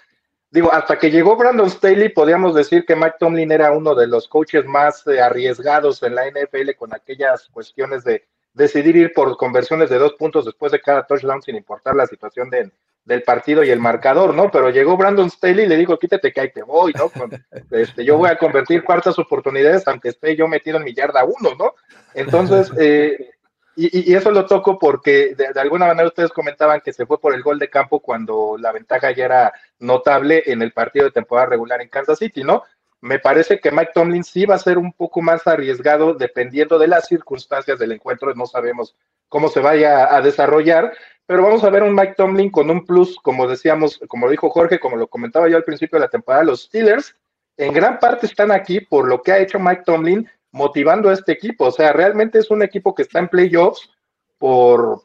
Digo, 0.52 0.72
hasta 0.72 0.98
que 0.98 1.12
llegó 1.12 1.36
Brandon 1.36 1.70
Staley, 1.70 2.10
podíamos 2.10 2.56
decir 2.56 2.86
que 2.86 2.96
Mike 2.96 3.16
Tomlin 3.20 3.52
era 3.52 3.72
uno 3.72 3.96
de 3.96 4.08
los 4.08 4.28
coaches 4.28 4.66
más 4.66 5.06
eh, 5.08 5.20
arriesgados 5.20 6.02
en 6.04 6.16
la 6.16 6.30
NFL 6.30 6.72
con 6.78 6.94
aquellas 6.94 7.50
cuestiones 7.50 8.04
de 8.04 8.26
decidir 8.54 8.96
ir 8.96 9.12
por 9.14 9.36
conversiones 9.36 9.90
de 9.90 9.98
dos 9.98 10.14
puntos 10.14 10.46
después 10.46 10.72
de 10.72 10.80
cada 10.80 11.06
touchdown 11.06 11.42
sin 11.42 11.58
importar 11.58 11.94
la 11.94 12.08
situación 12.08 12.50
del 12.50 13.24
partido 13.24 13.66
y 13.66 13.70
el 13.70 13.80
marcador, 13.80 14.34
¿no? 14.34 14.50
Pero 14.50 14.70
llegó 14.70 14.96
Brandon 14.96 15.30
Staley 15.30 15.66
y 15.66 15.68
le 15.68 15.76
dijo, 15.76 16.00
quítate 16.00 16.32
que 16.32 16.40
ahí 16.40 16.52
te 16.54 16.64
voy, 16.64 16.94
¿no? 16.94 17.12
este, 17.72 18.06
yo 18.06 18.18
voy 18.18 18.30
a 18.30 18.38
convertir 18.38 18.84
cuartas 18.86 19.20
oportunidades 19.20 19.86
aunque 19.88 20.10
esté 20.10 20.38
yo 20.38 20.48
metido 20.48 20.78
en 20.78 20.86
mi 20.86 20.94
yarda 20.94 21.26
uno, 21.26 21.54
¿no? 21.60 21.74
Entonces, 22.14 22.72
eh, 22.80 23.35
y, 23.76 24.14
eso 24.14 24.32
lo 24.32 24.46
toco 24.46 24.80
porque 24.80 25.36
de, 25.36 25.60
alguna 25.60 25.88
manera 25.88 26.08
ustedes 26.08 26.32
comentaban 26.32 26.82
que 26.82 26.94
se 26.94 27.06
fue 27.06 27.20
por 27.20 27.34
el 27.34 27.44
gol 27.44 27.60
de 27.60 27.70
campo 27.70 28.00
cuando 28.00 28.56
la 28.60 28.72
ventaja 28.72 29.12
ya 29.12 29.26
era 29.26 29.54
notable 29.80 30.44
en 30.46 30.62
el 30.62 30.72
partido 30.72 31.06
de 31.06 31.12
temporada 31.12 31.48
regular 31.48 31.82
en 31.82 31.90
Kansas 31.90 32.20
City, 32.20 32.44
¿no? 32.44 32.64
Me 33.02 33.20
parece 33.20 33.60
que 33.60 33.72
Mike 33.72 33.92
Tomlin 33.94 34.24
sí 34.24 34.46
va 34.46 34.56
a 34.56 34.60
ser 34.60 34.78
un 34.78 34.94
poco 34.94 35.22
más 35.22 35.46
arriesgado 35.46 36.14
dependiendo 36.14 36.80
de 36.80 36.88
las 36.88 37.08
circunstancias 37.08 37.78
del 37.78 37.92
encuentro. 37.92 38.34
No 38.34 38.46
sabemos 38.46 38.96
cómo 39.30 39.50
se 39.50 39.60
vaya 39.60 40.16
a 40.16 40.22
desarrollar, 40.22 40.94
pero 41.26 41.44
vamos 41.44 41.64
a 41.64 41.70
ver 41.70 41.84
un 41.84 41.94
Mike 41.94 42.16
Tomlin 42.18 42.50
con 42.50 42.70
un 42.70 42.86
plus, 42.86 43.18
como 43.22 43.48
decíamos, 43.48 44.00
como 44.08 44.30
dijo 44.30 44.50
Jorge, 44.50 44.80
como 44.80 44.96
lo 44.96 45.08
comentaba 45.08 45.50
yo 45.50 45.58
al 45.58 45.64
principio 45.64 46.00
de 46.00 46.06
la 46.06 46.10
temporada, 46.10 46.44
los 46.44 46.64
Steelers 46.64 47.16
en 47.58 47.74
gran 47.74 48.00
parte 48.00 48.26
están 48.26 48.52
aquí 48.52 48.82
por 48.82 49.08
lo 49.08 49.22
que 49.22 49.32
ha 49.32 49.40
hecho 49.40 49.60
Mike 49.60 49.84
Tomlin 49.86 50.30
motivando 50.56 51.10
a 51.10 51.14
este 51.14 51.34
equipo. 51.34 51.66
O 51.66 51.72
sea, 51.72 51.92
realmente 51.92 52.40
es 52.40 52.50
un 52.50 52.64
equipo 52.64 52.96
que 52.96 53.04
está 53.04 53.20
en 53.20 53.28
playoffs 53.28 53.90
por, 54.38 55.02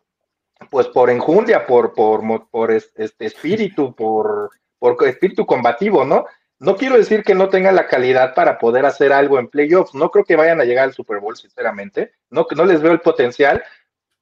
pues 0.71 0.87
por 0.89 1.11
enjundia, 1.11 1.67
por, 1.67 1.93
por, 1.93 2.49
por 2.49 2.71
este 2.71 3.27
espíritu, 3.27 3.93
por, 3.95 4.51
por 4.79 4.97
espíritu 5.07 5.45
combativo, 5.45 6.05
¿no? 6.05 6.25
No 6.61 6.77
quiero 6.77 6.97
decir 6.97 7.25
que 7.25 7.35
no 7.35 7.49
tenga 7.49 7.73
la 7.73 7.89
calidad 7.89 8.35
para 8.35 8.59
poder 8.59 8.87
hacer 8.87 9.13
algo 9.13 9.39
en 9.39 9.49
playoffs. 9.49 9.95
No 9.95 10.11
creo 10.11 10.25
que 10.25 10.37
vayan 10.37 10.61
a 10.61 10.65
llegar 10.65 10.85
al 10.85 10.93
Super 10.93 11.19
Bowl, 11.19 11.37
sinceramente. 11.37 12.13
No, 12.31 12.47
no 12.55 12.65
les 12.65 12.81
veo 12.81 12.93
el 12.93 13.01
potencial, 13.01 13.65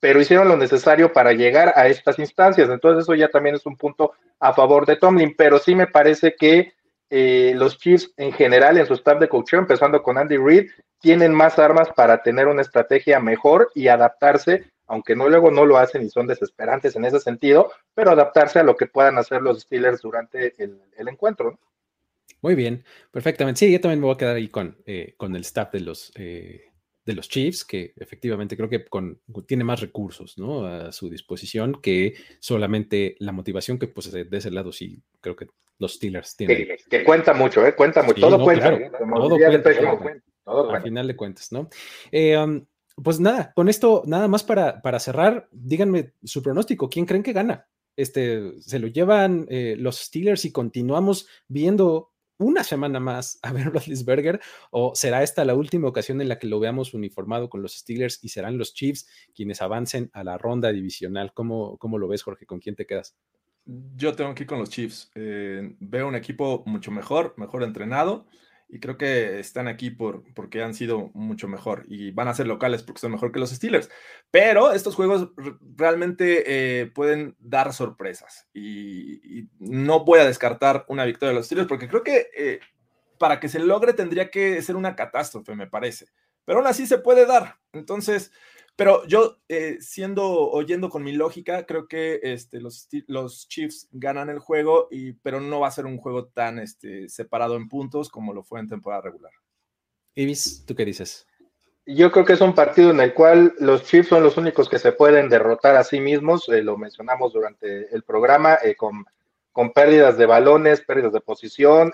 pero 0.00 0.20
hicieron 0.20 0.48
lo 0.48 0.56
necesario 0.56 1.12
para 1.12 1.32
llegar 1.32 1.74
a 1.76 1.88
estas 1.88 2.18
instancias. 2.18 2.70
Entonces, 2.70 3.02
eso 3.02 3.14
ya 3.14 3.28
también 3.28 3.56
es 3.56 3.66
un 3.66 3.76
punto 3.76 4.12
a 4.38 4.54
favor 4.54 4.86
de 4.86 4.96
Tomlin. 4.96 5.34
Pero 5.36 5.58
sí 5.58 5.74
me 5.74 5.88
parece 5.88 6.36
que 6.38 6.72
eh, 7.10 7.52
los 7.56 7.76
Chiefs 7.76 8.12
en 8.16 8.32
general, 8.32 8.78
en 8.78 8.86
su 8.86 8.94
staff 8.94 9.18
de 9.18 9.28
coaching, 9.28 9.58
empezando 9.58 10.00
con 10.02 10.16
Andy 10.16 10.36
Reid, 10.36 10.70
tienen 11.00 11.32
más 11.32 11.58
armas 11.58 11.88
para 11.94 12.22
tener 12.22 12.46
una 12.48 12.62
estrategia 12.62 13.20
mejor 13.20 13.70
y 13.74 13.88
adaptarse, 13.88 14.70
aunque 14.86 15.14
no 15.14 15.28
luego 15.28 15.50
no 15.50 15.64
lo 15.64 15.78
hacen 15.78 16.02
y 16.02 16.10
son 16.10 16.26
desesperantes 16.26 16.96
en 16.96 17.04
ese 17.04 17.20
sentido, 17.20 17.70
pero 17.94 18.10
adaptarse 18.10 18.58
a 18.58 18.64
lo 18.64 18.76
que 18.76 18.86
puedan 18.86 19.18
hacer 19.18 19.42
los 19.42 19.60
Steelers 19.60 20.00
durante 20.02 20.54
el, 20.62 20.80
encuentro. 21.08 21.58
Muy 22.40 22.54
bien, 22.54 22.84
perfectamente. 23.10 23.58
Sí, 23.58 23.72
yo 23.72 23.80
también 23.80 24.00
me 24.00 24.06
voy 24.06 24.14
a 24.14 24.18
quedar 24.18 24.36
ahí 24.36 24.48
con, 24.48 24.76
eh, 24.86 25.14
con 25.16 25.34
el 25.34 25.42
staff 25.42 25.72
de 25.72 25.80
los, 25.80 26.12
eh, 26.14 26.66
de 27.04 27.14
los 27.14 27.28
Chiefs, 27.28 27.64
que 27.64 27.94
efectivamente 27.96 28.56
creo 28.56 28.68
que 28.68 28.84
con, 28.84 29.20
tiene 29.46 29.64
más 29.64 29.80
recursos 29.80 30.38
¿no? 30.38 30.66
a 30.66 30.92
su 30.92 31.08
disposición 31.08 31.80
que 31.80 32.14
solamente 32.38 33.16
la 33.18 33.32
motivación 33.32 33.78
que 33.78 33.88
pues 33.88 34.12
de 34.12 34.28
ese 34.30 34.50
lado 34.50 34.72
sí 34.72 35.02
creo 35.20 35.34
que 35.34 35.46
los 35.78 35.94
Steelers 35.94 36.36
tienen. 36.36 36.76
Que, 36.88 37.04
cuenta 37.04 37.32
mucho, 37.34 37.66
¿eh? 37.66 37.74
cuenta 37.74 38.02
mucho. 38.02 38.20
todo, 38.20 38.42
cuenta, 38.42 38.70
todo 38.70 39.38
cuenta. 39.38 40.24
Al 40.48 40.82
final 40.82 41.06
de 41.06 41.16
cuentas, 41.16 41.52
¿no? 41.52 41.68
Eh, 42.10 42.36
um, 42.36 42.64
pues 43.02 43.20
nada, 43.20 43.52
con 43.54 43.68
esto, 43.68 44.02
nada 44.06 44.28
más 44.28 44.42
para, 44.42 44.82
para 44.82 44.98
cerrar, 44.98 45.48
díganme 45.52 46.14
su 46.24 46.42
pronóstico. 46.42 46.88
¿Quién 46.88 47.06
creen 47.06 47.22
que 47.22 47.32
gana? 47.32 47.68
Este, 47.96 48.60
¿Se 48.60 48.78
lo 48.78 48.88
llevan 48.88 49.46
eh, 49.50 49.76
los 49.78 49.98
Steelers 49.98 50.44
y 50.44 50.52
continuamos 50.52 51.28
viendo 51.48 52.12
una 52.38 52.62
semana 52.64 53.00
más 53.00 53.38
a 53.42 53.52
ver 53.52 53.66
Roethlisberger 53.66 54.40
o 54.70 54.94
será 54.94 55.22
esta 55.22 55.44
la 55.44 55.54
última 55.54 55.88
ocasión 55.88 56.20
en 56.20 56.28
la 56.28 56.38
que 56.38 56.46
lo 56.46 56.60
veamos 56.60 56.94
uniformado 56.94 57.48
con 57.48 57.62
los 57.62 57.74
Steelers 57.74 58.22
y 58.22 58.28
serán 58.28 58.58
los 58.58 58.74
Chiefs 58.74 59.08
quienes 59.34 59.60
avancen 59.62 60.10
a 60.12 60.24
la 60.24 60.38
ronda 60.38 60.72
divisional? 60.72 61.32
¿Cómo, 61.34 61.76
cómo 61.78 61.98
lo 61.98 62.08
ves, 62.08 62.22
Jorge? 62.22 62.46
¿Con 62.46 62.60
quién 62.60 62.76
te 62.76 62.86
quedas? 62.86 63.16
Yo 63.96 64.14
tengo 64.14 64.34
que 64.34 64.44
ir 64.44 64.48
con 64.48 64.58
los 64.58 64.70
Chiefs. 64.70 65.10
Eh, 65.14 65.76
veo 65.78 66.08
un 66.08 66.14
equipo 66.14 66.62
mucho 66.66 66.90
mejor, 66.90 67.34
mejor 67.36 67.62
entrenado 67.62 68.26
y 68.68 68.80
creo 68.80 68.98
que 68.98 69.40
están 69.40 69.66
aquí 69.66 69.90
por, 69.90 70.22
porque 70.34 70.62
han 70.62 70.74
sido 70.74 71.10
mucho 71.14 71.48
mejor 71.48 71.84
y 71.88 72.10
van 72.10 72.28
a 72.28 72.34
ser 72.34 72.46
locales 72.46 72.82
porque 72.82 73.00
son 73.00 73.12
mejor 73.12 73.32
que 73.32 73.38
los 73.38 73.50
Steelers. 73.50 73.88
Pero 74.30 74.72
estos 74.72 74.94
juegos 74.94 75.30
realmente 75.76 76.44
eh, 76.82 76.86
pueden 76.86 77.34
dar 77.38 77.72
sorpresas 77.72 78.46
y, 78.52 79.48
no 79.58 80.04
voy 80.04 80.20
a 80.20 80.26
descartar 80.26 80.84
una 80.88 81.04
victoria 81.04 81.30
de 81.30 81.36
los 81.36 81.46
Steelers 81.46 81.68
porque 81.68 81.88
creo 81.88 82.02
que 82.02 82.28
eh, 82.36 82.60
para 83.18 83.40
que 83.40 83.48
se 83.48 83.58
logre 83.58 83.94
tendría 83.94 84.30
que 84.30 84.60
ser 84.62 84.76
una 84.76 84.94
catástrofe, 84.94 85.54
me 85.54 85.66
parece. 85.66 86.06
Pero 86.44 86.58
aún 86.58 86.68
así 86.68 86.86
se 86.86 86.98
puede 86.98 87.26
dar. 87.26 87.56
Entonces, 87.72 88.32
pero 88.78 89.04
yo, 89.08 89.38
eh, 89.48 89.78
siendo, 89.80 90.24
oyendo 90.52 90.88
con 90.88 91.02
mi 91.02 91.10
lógica, 91.10 91.66
creo 91.66 91.88
que 91.88 92.20
este, 92.22 92.60
los, 92.60 92.86
los 93.08 93.48
Chiefs 93.48 93.88
ganan 93.90 94.30
el 94.30 94.38
juego, 94.38 94.86
y, 94.92 95.14
pero 95.14 95.40
no 95.40 95.58
va 95.58 95.66
a 95.66 95.72
ser 95.72 95.84
un 95.84 95.98
juego 95.98 96.26
tan 96.26 96.60
este, 96.60 97.08
separado 97.08 97.56
en 97.56 97.68
puntos 97.68 98.08
como 98.08 98.32
lo 98.32 98.44
fue 98.44 98.60
en 98.60 98.68
temporada 98.68 99.02
regular. 99.02 99.32
Ibis, 100.14 100.64
¿tú 100.64 100.76
qué 100.76 100.84
dices? 100.84 101.26
Yo 101.86 102.12
creo 102.12 102.24
que 102.24 102.34
es 102.34 102.40
un 102.40 102.54
partido 102.54 102.92
en 102.92 103.00
el 103.00 103.14
cual 103.14 103.52
los 103.58 103.82
Chiefs 103.82 104.10
son 104.10 104.22
los 104.22 104.36
únicos 104.36 104.68
que 104.68 104.78
se 104.78 104.92
pueden 104.92 105.28
derrotar 105.28 105.74
a 105.74 105.82
sí 105.82 105.98
mismos, 105.98 106.48
eh, 106.48 106.62
lo 106.62 106.78
mencionamos 106.78 107.32
durante 107.32 107.92
el 107.92 108.04
programa, 108.04 108.60
eh, 108.62 108.76
con, 108.76 109.04
con, 109.50 109.72
pérdidas 109.72 110.16
de 110.16 110.26
balones, 110.26 110.82
pérdidas 110.82 111.12
de 111.12 111.20
posición, 111.20 111.90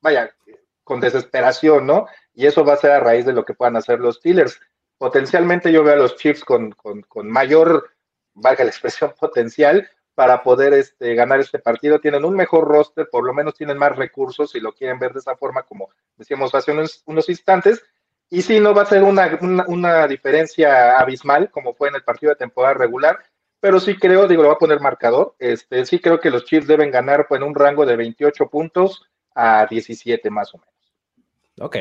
vaya, 0.00 0.34
con 0.82 0.98
desesperación, 0.98 1.86
¿no? 1.86 2.08
Y 2.34 2.46
eso 2.46 2.64
va 2.64 2.72
a 2.72 2.78
ser 2.78 2.90
a 2.90 2.98
raíz 2.98 3.24
de 3.24 3.32
lo 3.32 3.44
que 3.44 3.54
puedan 3.54 3.76
hacer 3.76 4.00
los 4.00 4.16
Steelers 4.16 4.58
potencialmente 4.98 5.72
yo 5.72 5.82
veo 5.82 5.94
a 5.94 5.98
los 5.98 6.16
Chiefs 6.16 6.44
con, 6.44 6.74
mayor, 7.24 7.90
valga 8.34 8.64
la 8.64 8.70
expresión, 8.70 9.14
potencial 9.20 9.88
para 10.14 10.42
poder 10.42 10.72
este, 10.74 11.14
ganar 11.14 11.40
este 11.40 11.58
partido. 11.58 12.00
Tienen 12.00 12.24
un 12.24 12.34
mejor 12.34 12.68
roster, 12.68 13.08
por 13.10 13.24
lo 13.24 13.34
menos 13.34 13.54
tienen 13.54 13.78
más 13.78 13.96
recursos, 13.96 14.52
si 14.52 14.60
lo 14.60 14.72
quieren 14.72 14.98
ver 14.98 15.12
de 15.12 15.20
esa 15.20 15.36
forma, 15.36 15.64
como 15.64 15.90
decíamos 16.16 16.54
hace 16.54 16.72
unos, 16.72 17.28
instantes. 17.28 17.82
Y 18.30 18.42
sí, 18.42 18.58
no 18.58 18.74
va 18.74 18.82
a 18.82 18.86
ser 18.86 19.02
una, 19.02 20.06
diferencia 20.06 20.98
abismal, 20.98 21.50
como 21.50 21.74
fue 21.74 21.88
en 21.88 21.96
el 21.96 22.02
partido 22.02 22.30
de 22.30 22.36
temporada 22.36 22.74
regular, 22.74 23.18
pero 23.60 23.80
sí 23.80 23.96
creo, 23.96 24.26
digo, 24.26 24.42
lo 24.42 24.48
voy 24.48 24.56
a 24.56 24.58
poner 24.58 24.80
marcador, 24.80 25.34
este, 25.38 25.84
sí 25.86 25.98
creo 25.98 26.20
que 26.20 26.30
los 26.30 26.44
Chiefs 26.44 26.66
deben 26.66 26.90
ganar 26.90 27.26
pues, 27.28 27.40
en 27.40 27.46
un 27.46 27.54
rango 27.54 27.86
de 27.86 27.96
28 27.96 28.48
puntos 28.48 29.08
a 29.34 29.66
17 29.66 30.30
más 30.30 30.54
o 30.54 30.58
menos. 30.58 30.74
Ok, 31.60 31.76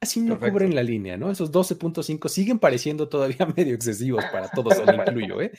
Así 0.00 0.20
no 0.20 0.38
cubren 0.38 0.74
la 0.74 0.82
línea, 0.82 1.16
¿no? 1.16 1.30
Esos 1.30 1.50
12.5 1.50 2.28
siguen 2.28 2.58
pareciendo 2.58 3.08
todavía 3.08 3.46
medio 3.56 3.74
excesivos 3.74 4.24
para 4.26 4.48
todos, 4.48 4.76
lo 4.78 4.94
incluyo, 4.94 5.40
¿eh? 5.40 5.50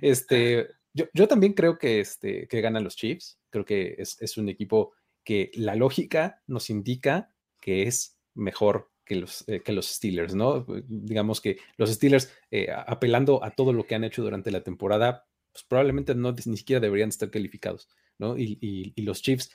Este, 0.00 0.68
yo, 0.92 1.06
yo, 1.12 1.28
también 1.28 1.52
creo 1.52 1.78
que, 1.78 2.00
este, 2.00 2.48
que 2.48 2.60
ganan 2.60 2.84
los 2.84 2.96
Chiefs. 2.96 3.38
Creo 3.50 3.64
que 3.64 3.94
es, 3.98 4.20
es, 4.20 4.36
un 4.36 4.48
equipo 4.48 4.92
que 5.22 5.50
la 5.54 5.76
lógica 5.76 6.42
nos 6.46 6.70
indica 6.70 7.30
que 7.60 7.84
es 7.84 8.18
mejor 8.34 8.90
que 9.04 9.16
los, 9.16 9.46
eh, 9.48 9.60
que 9.60 9.72
los 9.72 9.86
Steelers, 9.86 10.34
¿no? 10.34 10.66
Digamos 10.88 11.40
que 11.40 11.58
los 11.76 11.90
Steelers, 11.90 12.32
eh, 12.50 12.68
apelando 12.72 13.44
a 13.44 13.50
todo 13.50 13.72
lo 13.72 13.86
que 13.86 13.94
han 13.94 14.04
hecho 14.04 14.22
durante 14.22 14.50
la 14.50 14.62
temporada, 14.62 15.26
pues 15.52 15.64
probablemente 15.64 16.14
no 16.14 16.32
ni 16.32 16.56
siquiera 16.56 16.80
deberían 16.80 17.10
estar 17.10 17.30
calificados, 17.30 17.88
¿no? 18.18 18.36
Y, 18.36 18.58
y, 18.60 18.92
y 18.96 19.02
los 19.02 19.22
Chiefs 19.22 19.50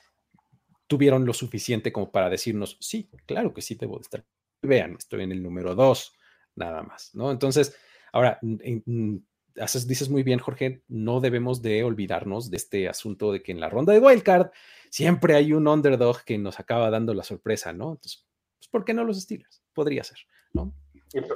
tuvieron 0.90 1.24
lo 1.24 1.32
suficiente 1.32 1.92
como 1.92 2.10
para 2.10 2.28
decirnos, 2.28 2.76
sí, 2.80 3.08
claro 3.24 3.54
que 3.54 3.62
sí 3.62 3.76
debo 3.76 3.98
de 3.98 4.02
estar. 4.02 4.26
Vean, 4.60 4.96
estoy 4.98 5.22
en 5.22 5.30
el 5.30 5.40
número 5.40 5.76
dos, 5.76 6.14
nada 6.56 6.82
más, 6.82 7.14
¿no? 7.14 7.30
Entonces, 7.30 7.76
ahora, 8.12 8.40
haces, 9.60 9.86
dices 9.86 10.08
muy 10.08 10.24
bien, 10.24 10.40
Jorge, 10.40 10.82
no 10.88 11.20
debemos 11.20 11.62
de 11.62 11.84
olvidarnos 11.84 12.50
de 12.50 12.56
este 12.56 12.88
asunto 12.88 13.30
de 13.30 13.40
que 13.40 13.52
en 13.52 13.60
la 13.60 13.70
ronda 13.70 13.92
de 13.92 14.00
Wildcard 14.00 14.50
siempre 14.90 15.36
hay 15.36 15.52
un 15.52 15.68
underdog 15.68 16.24
que 16.24 16.38
nos 16.38 16.58
acaba 16.58 16.90
dando 16.90 17.14
la 17.14 17.22
sorpresa, 17.22 17.72
¿no? 17.72 17.92
Entonces, 17.92 18.26
pues, 18.58 18.68
¿por 18.68 18.84
qué 18.84 18.92
no 18.92 19.04
los 19.04 19.20
Steelers? 19.20 19.62
Podría 19.72 20.02
ser, 20.02 20.18
¿no? 20.52 20.74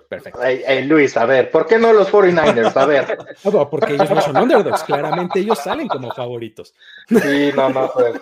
Perfecto. 0.08 0.40
Luis, 0.84 1.16
a 1.16 1.24
ver, 1.24 1.50
¿por 1.50 1.66
qué 1.66 1.78
no 1.78 1.92
los 1.92 2.10
49ers? 2.10 2.76
A 2.76 2.86
ver. 2.86 3.18
No, 3.44 3.68
porque 3.68 3.94
ellos 3.94 4.10
no 4.10 4.20
son 4.20 4.36
underdogs, 4.36 4.84
claramente 4.84 5.40
ellos 5.40 5.58
salen 5.58 5.88
como 5.88 6.10
favoritos. 6.12 6.74
Sí, 7.08 7.50
no, 7.54 7.68
no, 7.68 7.90
pues, 7.92 8.20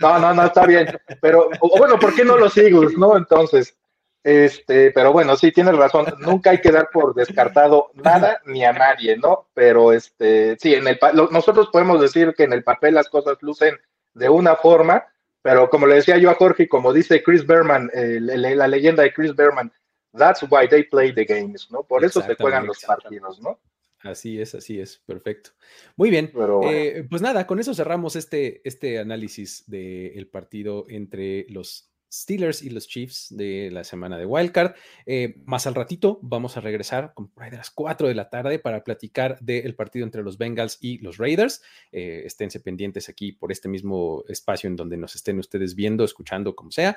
no, 0.00 0.18
no, 0.18 0.34
no, 0.34 0.44
está 0.44 0.66
bien. 0.66 0.88
Pero, 1.20 1.50
bueno, 1.78 1.98
¿por 1.98 2.14
qué 2.14 2.24
no 2.24 2.36
los 2.36 2.56
Eagles, 2.56 2.96
no? 2.98 3.16
Entonces, 3.16 3.76
este, 4.22 4.90
pero 4.90 5.12
bueno, 5.12 5.36
sí, 5.36 5.52
tienes 5.52 5.76
razón, 5.76 6.06
nunca 6.18 6.50
hay 6.50 6.60
que 6.60 6.72
dar 6.72 6.90
por 6.92 7.14
descartado 7.14 7.90
nada 7.94 8.40
ni 8.44 8.64
a 8.64 8.72
nadie, 8.72 9.16
¿no? 9.16 9.48
Pero 9.54 9.92
este, 9.92 10.56
sí, 10.58 10.74
en 10.74 10.86
el 10.88 10.98
nosotros 11.30 11.68
podemos 11.72 12.00
decir 12.00 12.34
que 12.36 12.44
en 12.44 12.52
el 12.52 12.64
papel 12.64 12.94
las 12.94 13.08
cosas 13.08 13.38
lucen 13.40 13.78
de 14.14 14.28
una 14.28 14.56
forma, 14.56 15.06
pero 15.40 15.70
como 15.70 15.86
le 15.86 15.94
decía 15.94 16.18
yo 16.18 16.30
a 16.30 16.34
Jorge, 16.34 16.68
como 16.68 16.92
dice 16.92 17.22
Chris 17.22 17.46
Berman, 17.46 17.90
la 17.94 18.68
leyenda 18.68 19.02
de 19.02 19.14
Chris 19.14 19.34
Berman, 19.34 19.72
That's 20.12 20.42
why 20.42 20.68
they 20.68 20.84
play 20.84 21.12
the 21.12 21.24
games, 21.24 21.70
¿no? 21.70 21.82
Por 21.82 22.04
eso 22.04 22.22
se 22.22 22.34
juegan 22.34 22.66
los 22.66 22.82
partidos, 22.84 23.40
¿no? 23.40 23.60
Así 24.00 24.40
es, 24.40 24.54
así 24.54 24.80
es, 24.80 24.98
perfecto. 24.98 25.50
Muy 25.96 26.10
bien, 26.10 26.32
eh, 26.64 27.04
pues 27.10 27.20
nada, 27.20 27.46
con 27.46 27.58
eso 27.58 27.74
cerramos 27.74 28.14
este, 28.14 28.60
este 28.64 28.98
análisis 28.98 29.64
del 29.66 30.28
partido 30.28 30.86
entre 30.88 31.46
los 31.48 31.90
Steelers 32.10 32.62
y 32.62 32.70
los 32.70 32.86
Chiefs 32.86 33.26
de 33.36 33.70
la 33.72 33.82
semana 33.82 34.16
de 34.16 34.24
Wildcard. 34.24 34.76
Eh, 35.04 35.42
más 35.44 35.66
al 35.66 35.74
ratito 35.74 36.20
vamos 36.22 36.56
a 36.56 36.60
regresar 36.60 37.12
por 37.12 37.42
ahí 37.42 37.50
de 37.50 37.58
las 37.58 37.70
4 37.70 38.08
de 38.08 38.14
la 38.14 38.30
tarde 38.30 38.58
para 38.60 38.82
platicar 38.84 39.38
del 39.40 39.74
partido 39.74 40.06
entre 40.06 40.22
los 40.22 40.38
Bengals 40.38 40.78
y 40.80 40.98
los 40.98 41.18
Raiders. 41.18 41.60
Eh, 41.90 42.22
esténse 42.24 42.60
pendientes 42.60 43.08
aquí 43.08 43.32
por 43.32 43.50
este 43.50 43.68
mismo 43.68 44.24
espacio 44.28 44.68
en 44.68 44.76
donde 44.76 44.96
nos 44.96 45.16
estén 45.16 45.38
ustedes 45.38 45.74
viendo, 45.74 46.04
escuchando, 46.04 46.54
como 46.54 46.70
sea. 46.70 46.96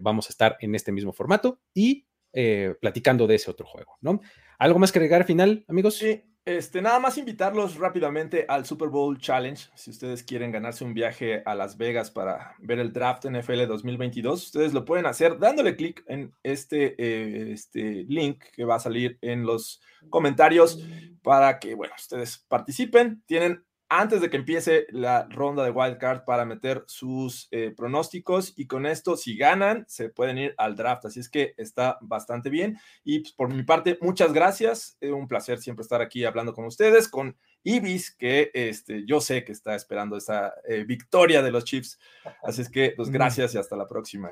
vamos 0.00 0.26
a 0.26 0.30
estar 0.30 0.56
en 0.60 0.74
este 0.74 0.90
mismo 0.90 1.12
formato 1.12 1.60
y 1.74 2.06
eh, 2.32 2.74
platicando 2.80 3.26
de 3.26 3.36
ese 3.36 3.50
otro 3.50 3.66
juego, 3.66 3.96
¿no? 4.00 4.20
¿Algo 4.58 4.78
más 4.78 4.92
que 4.92 4.98
agregar 4.98 5.24
final, 5.24 5.64
amigos? 5.68 5.96
Sí, 5.96 6.22
este, 6.46 6.80
nada 6.80 6.98
más 6.98 7.18
invitarlos 7.18 7.76
rápidamente 7.76 8.46
al 8.48 8.64
Super 8.64 8.88
Bowl 8.88 9.18
Challenge. 9.18 9.68
Si 9.74 9.90
ustedes 9.90 10.22
quieren 10.22 10.50
ganarse 10.50 10.84
un 10.84 10.94
viaje 10.94 11.42
a 11.44 11.54
Las 11.54 11.76
Vegas 11.76 12.10
para 12.10 12.54
ver 12.58 12.78
el 12.78 12.92
draft 12.92 13.26
NFL 13.26 13.66
2022, 13.66 14.46
ustedes 14.46 14.72
lo 14.72 14.84
pueden 14.84 15.06
hacer 15.06 15.38
dándole 15.38 15.76
clic 15.76 16.02
en 16.06 16.32
este, 16.42 16.94
eh, 16.98 17.52
este 17.52 18.04
link 18.08 18.42
que 18.52 18.64
va 18.64 18.76
a 18.76 18.80
salir 18.80 19.18
en 19.20 19.44
los 19.44 19.82
comentarios 20.08 20.82
para 21.22 21.58
que, 21.58 21.74
bueno, 21.74 21.94
ustedes 21.96 22.38
participen. 22.48 23.22
Tienen 23.26 23.62
antes 23.90 24.20
de 24.20 24.30
que 24.30 24.36
empiece 24.36 24.86
la 24.90 25.26
ronda 25.28 25.64
de 25.64 25.72
wildcard 25.72 26.24
para 26.24 26.44
meter 26.44 26.84
sus 26.86 27.48
eh, 27.50 27.74
pronósticos 27.76 28.54
y 28.56 28.68
con 28.68 28.86
esto 28.86 29.16
si 29.16 29.36
ganan 29.36 29.84
se 29.88 30.08
pueden 30.08 30.38
ir 30.38 30.54
al 30.58 30.76
draft 30.76 31.06
así 31.06 31.18
es 31.18 31.28
que 31.28 31.54
está 31.56 31.98
bastante 32.00 32.50
bien. 32.50 32.78
Y 33.02 33.18
pues, 33.18 33.32
por 33.32 33.52
mi 33.52 33.64
parte 33.64 33.98
muchas 34.00 34.32
gracias 34.32 34.96
es 35.00 35.10
un 35.10 35.26
placer 35.26 35.58
siempre 35.58 35.82
estar 35.82 36.00
aquí 36.00 36.24
hablando 36.24 36.54
con 36.54 36.66
ustedes 36.66 37.08
con 37.08 37.36
Ibis 37.64 38.14
que 38.14 38.52
este 38.54 39.04
yo 39.04 39.20
sé 39.20 39.44
que 39.44 39.52
está 39.52 39.74
esperando 39.74 40.16
esa 40.16 40.54
eh, 40.68 40.84
victoria 40.84 41.42
de 41.42 41.50
los 41.50 41.64
Chiefs 41.64 41.98
así 42.44 42.62
es 42.62 42.70
que 42.70 42.94
pues 42.96 43.10
gracias 43.10 43.54
y 43.54 43.58
hasta 43.58 43.76
la 43.76 43.88
próxima. 43.88 44.30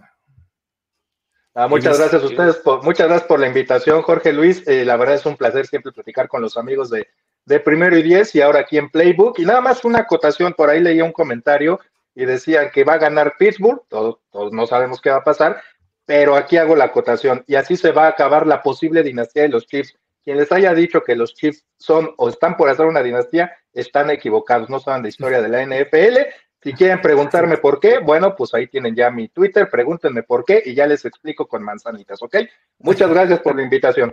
Ah, 1.54 1.66
muchas 1.66 1.98
gracias 1.98 2.22
a 2.22 2.26
ustedes, 2.26 2.56
por, 2.58 2.84
muchas 2.84 3.08
gracias 3.08 3.26
por 3.26 3.40
la 3.40 3.48
invitación, 3.48 4.02
Jorge 4.02 4.32
Luis. 4.32 4.62
Eh, 4.68 4.84
la 4.84 4.96
verdad 4.96 5.16
es 5.16 5.26
un 5.26 5.36
placer 5.36 5.66
siempre 5.66 5.90
platicar 5.90 6.28
con 6.28 6.40
los 6.40 6.56
amigos 6.56 6.88
de, 6.88 7.08
de 7.48 7.60
primero 7.60 7.96
y 7.96 8.02
diez 8.02 8.34
y 8.34 8.42
ahora 8.42 8.60
aquí 8.60 8.76
en 8.76 8.90
Playbook. 8.90 9.38
Y 9.38 9.44
nada 9.46 9.60
más 9.60 9.84
una 9.84 10.00
acotación, 10.00 10.52
por 10.52 10.68
ahí 10.68 10.80
leía 10.80 11.02
un 11.02 11.12
comentario 11.12 11.80
y 12.14 12.26
decían 12.26 12.70
que 12.72 12.84
va 12.84 12.94
a 12.94 12.98
ganar 12.98 13.34
Pittsburgh, 13.38 13.82
todos, 13.88 14.18
todos 14.30 14.52
no 14.52 14.66
sabemos 14.66 15.00
qué 15.00 15.10
va 15.10 15.16
a 15.16 15.24
pasar, 15.24 15.60
pero 16.04 16.36
aquí 16.36 16.58
hago 16.58 16.76
la 16.76 16.84
acotación 16.84 17.44
y 17.46 17.54
así 17.54 17.76
se 17.76 17.92
va 17.92 18.04
a 18.04 18.10
acabar 18.10 18.46
la 18.46 18.62
posible 18.62 19.02
dinastía 19.02 19.42
de 19.44 19.48
los 19.48 19.66
Chiefs. 19.66 19.96
Quien 20.24 20.36
les 20.36 20.52
haya 20.52 20.74
dicho 20.74 21.02
que 21.02 21.16
los 21.16 21.34
Chiefs 21.34 21.64
son 21.78 22.10
o 22.18 22.28
están 22.28 22.56
por 22.56 22.68
hacer 22.68 22.84
una 22.84 23.02
dinastía, 23.02 23.56
están 23.72 24.10
equivocados, 24.10 24.68
no 24.68 24.78
saben 24.78 25.02
de 25.02 25.08
historia 25.08 25.40
de 25.40 25.48
la 25.48 25.62
NFL. 25.64 26.18
Si 26.62 26.72
quieren 26.74 27.00
preguntarme 27.00 27.56
por 27.56 27.80
qué, 27.80 27.98
bueno, 27.98 28.34
pues 28.36 28.52
ahí 28.52 28.66
tienen 28.66 28.94
ya 28.94 29.10
mi 29.10 29.28
Twitter, 29.28 29.70
pregúntenme 29.70 30.22
por 30.22 30.44
qué 30.44 30.62
y 30.66 30.74
ya 30.74 30.86
les 30.86 31.04
explico 31.04 31.46
con 31.46 31.62
manzanitas, 31.62 32.20
¿ok? 32.22 32.36
Muchas 32.80 33.08
gracias 33.08 33.40
por 33.40 33.56
la 33.56 33.62
invitación. 33.62 34.12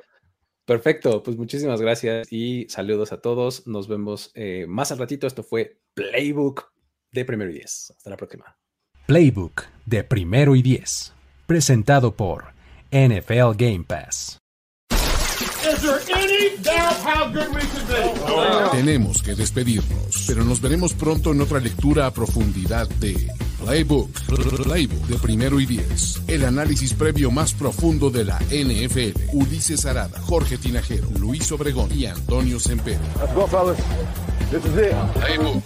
Perfecto, 0.66 1.22
pues 1.22 1.38
muchísimas 1.38 1.80
gracias 1.80 2.32
y 2.32 2.68
saludos 2.70 3.12
a 3.12 3.22
todos. 3.22 3.68
Nos 3.68 3.88
vemos 3.88 4.32
eh, 4.34 4.66
más 4.68 4.92
al 4.92 4.98
ratito. 4.98 5.28
Esto 5.28 5.44
fue 5.44 5.80
Playbook 5.94 6.72
de 7.12 7.24
Primero 7.24 7.52
y 7.52 7.56
Diez. 7.56 7.94
Hasta 7.96 8.10
la 8.10 8.18
próxima. 8.18 8.58
Playbook 9.06 9.66
de 9.86 10.04
Primero 10.04 10.56
y 10.56 10.64
Diez, 10.64 11.14
presentado 11.46 12.16
por 12.16 12.46
NFL 12.92 13.56
Game 13.56 13.84
Pass. 13.88 14.40
Tenemos 18.72 19.22
que 19.22 19.36
despedirnos, 19.36 20.26
pero 20.28 20.44
nos 20.44 20.60
veremos 20.62 20.94
pronto 20.94 21.32
en 21.32 21.42
otra 21.42 21.60
lectura 21.60 22.08
a 22.08 22.12
profundidad 22.12 22.90
de 22.90 23.28
Playbook, 23.60 24.12
Playbook 24.64 25.08
de 25.08 25.18
primero 25.18 25.60
y 25.60 25.66
diez. 25.66 26.22
El 26.28 26.46
análisis 26.46 26.94
previo 26.94 27.32
más 27.32 27.54
profundo 27.54 28.10
de 28.10 28.26
la 28.26 28.40
NFL. 28.50 29.34
Ulises 29.34 29.86
Arada, 29.86 30.20
Jorge 30.22 30.58
Tinajero, 30.58 31.08
Luis 31.20 31.52
Obregón 31.52 31.90
y 31.94 32.06
Antonio 32.06 32.60
Sempere. 32.60 33.00
Let's 33.20 33.34
go, 33.34 33.48
fellas. 33.48 33.78
This 34.52 34.64
is 34.66 34.78
it. 34.78 34.96
Playbook. 35.14 35.64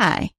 Hi, 0.00 0.30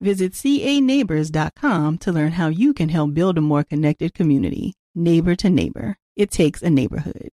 Visit 0.00 0.32
caneighbors.com 0.34 1.98
to 1.98 2.12
learn 2.12 2.32
how 2.32 2.48
you 2.48 2.72
can 2.72 2.88
help 2.88 3.14
build 3.14 3.36
a 3.36 3.40
more 3.40 3.64
connected 3.64 4.14
community. 4.14 4.74
Neighbor 4.94 5.34
to 5.36 5.50
neighbor. 5.50 5.96
It 6.14 6.30
takes 6.30 6.62
a 6.62 6.70
neighborhood. 6.70 7.30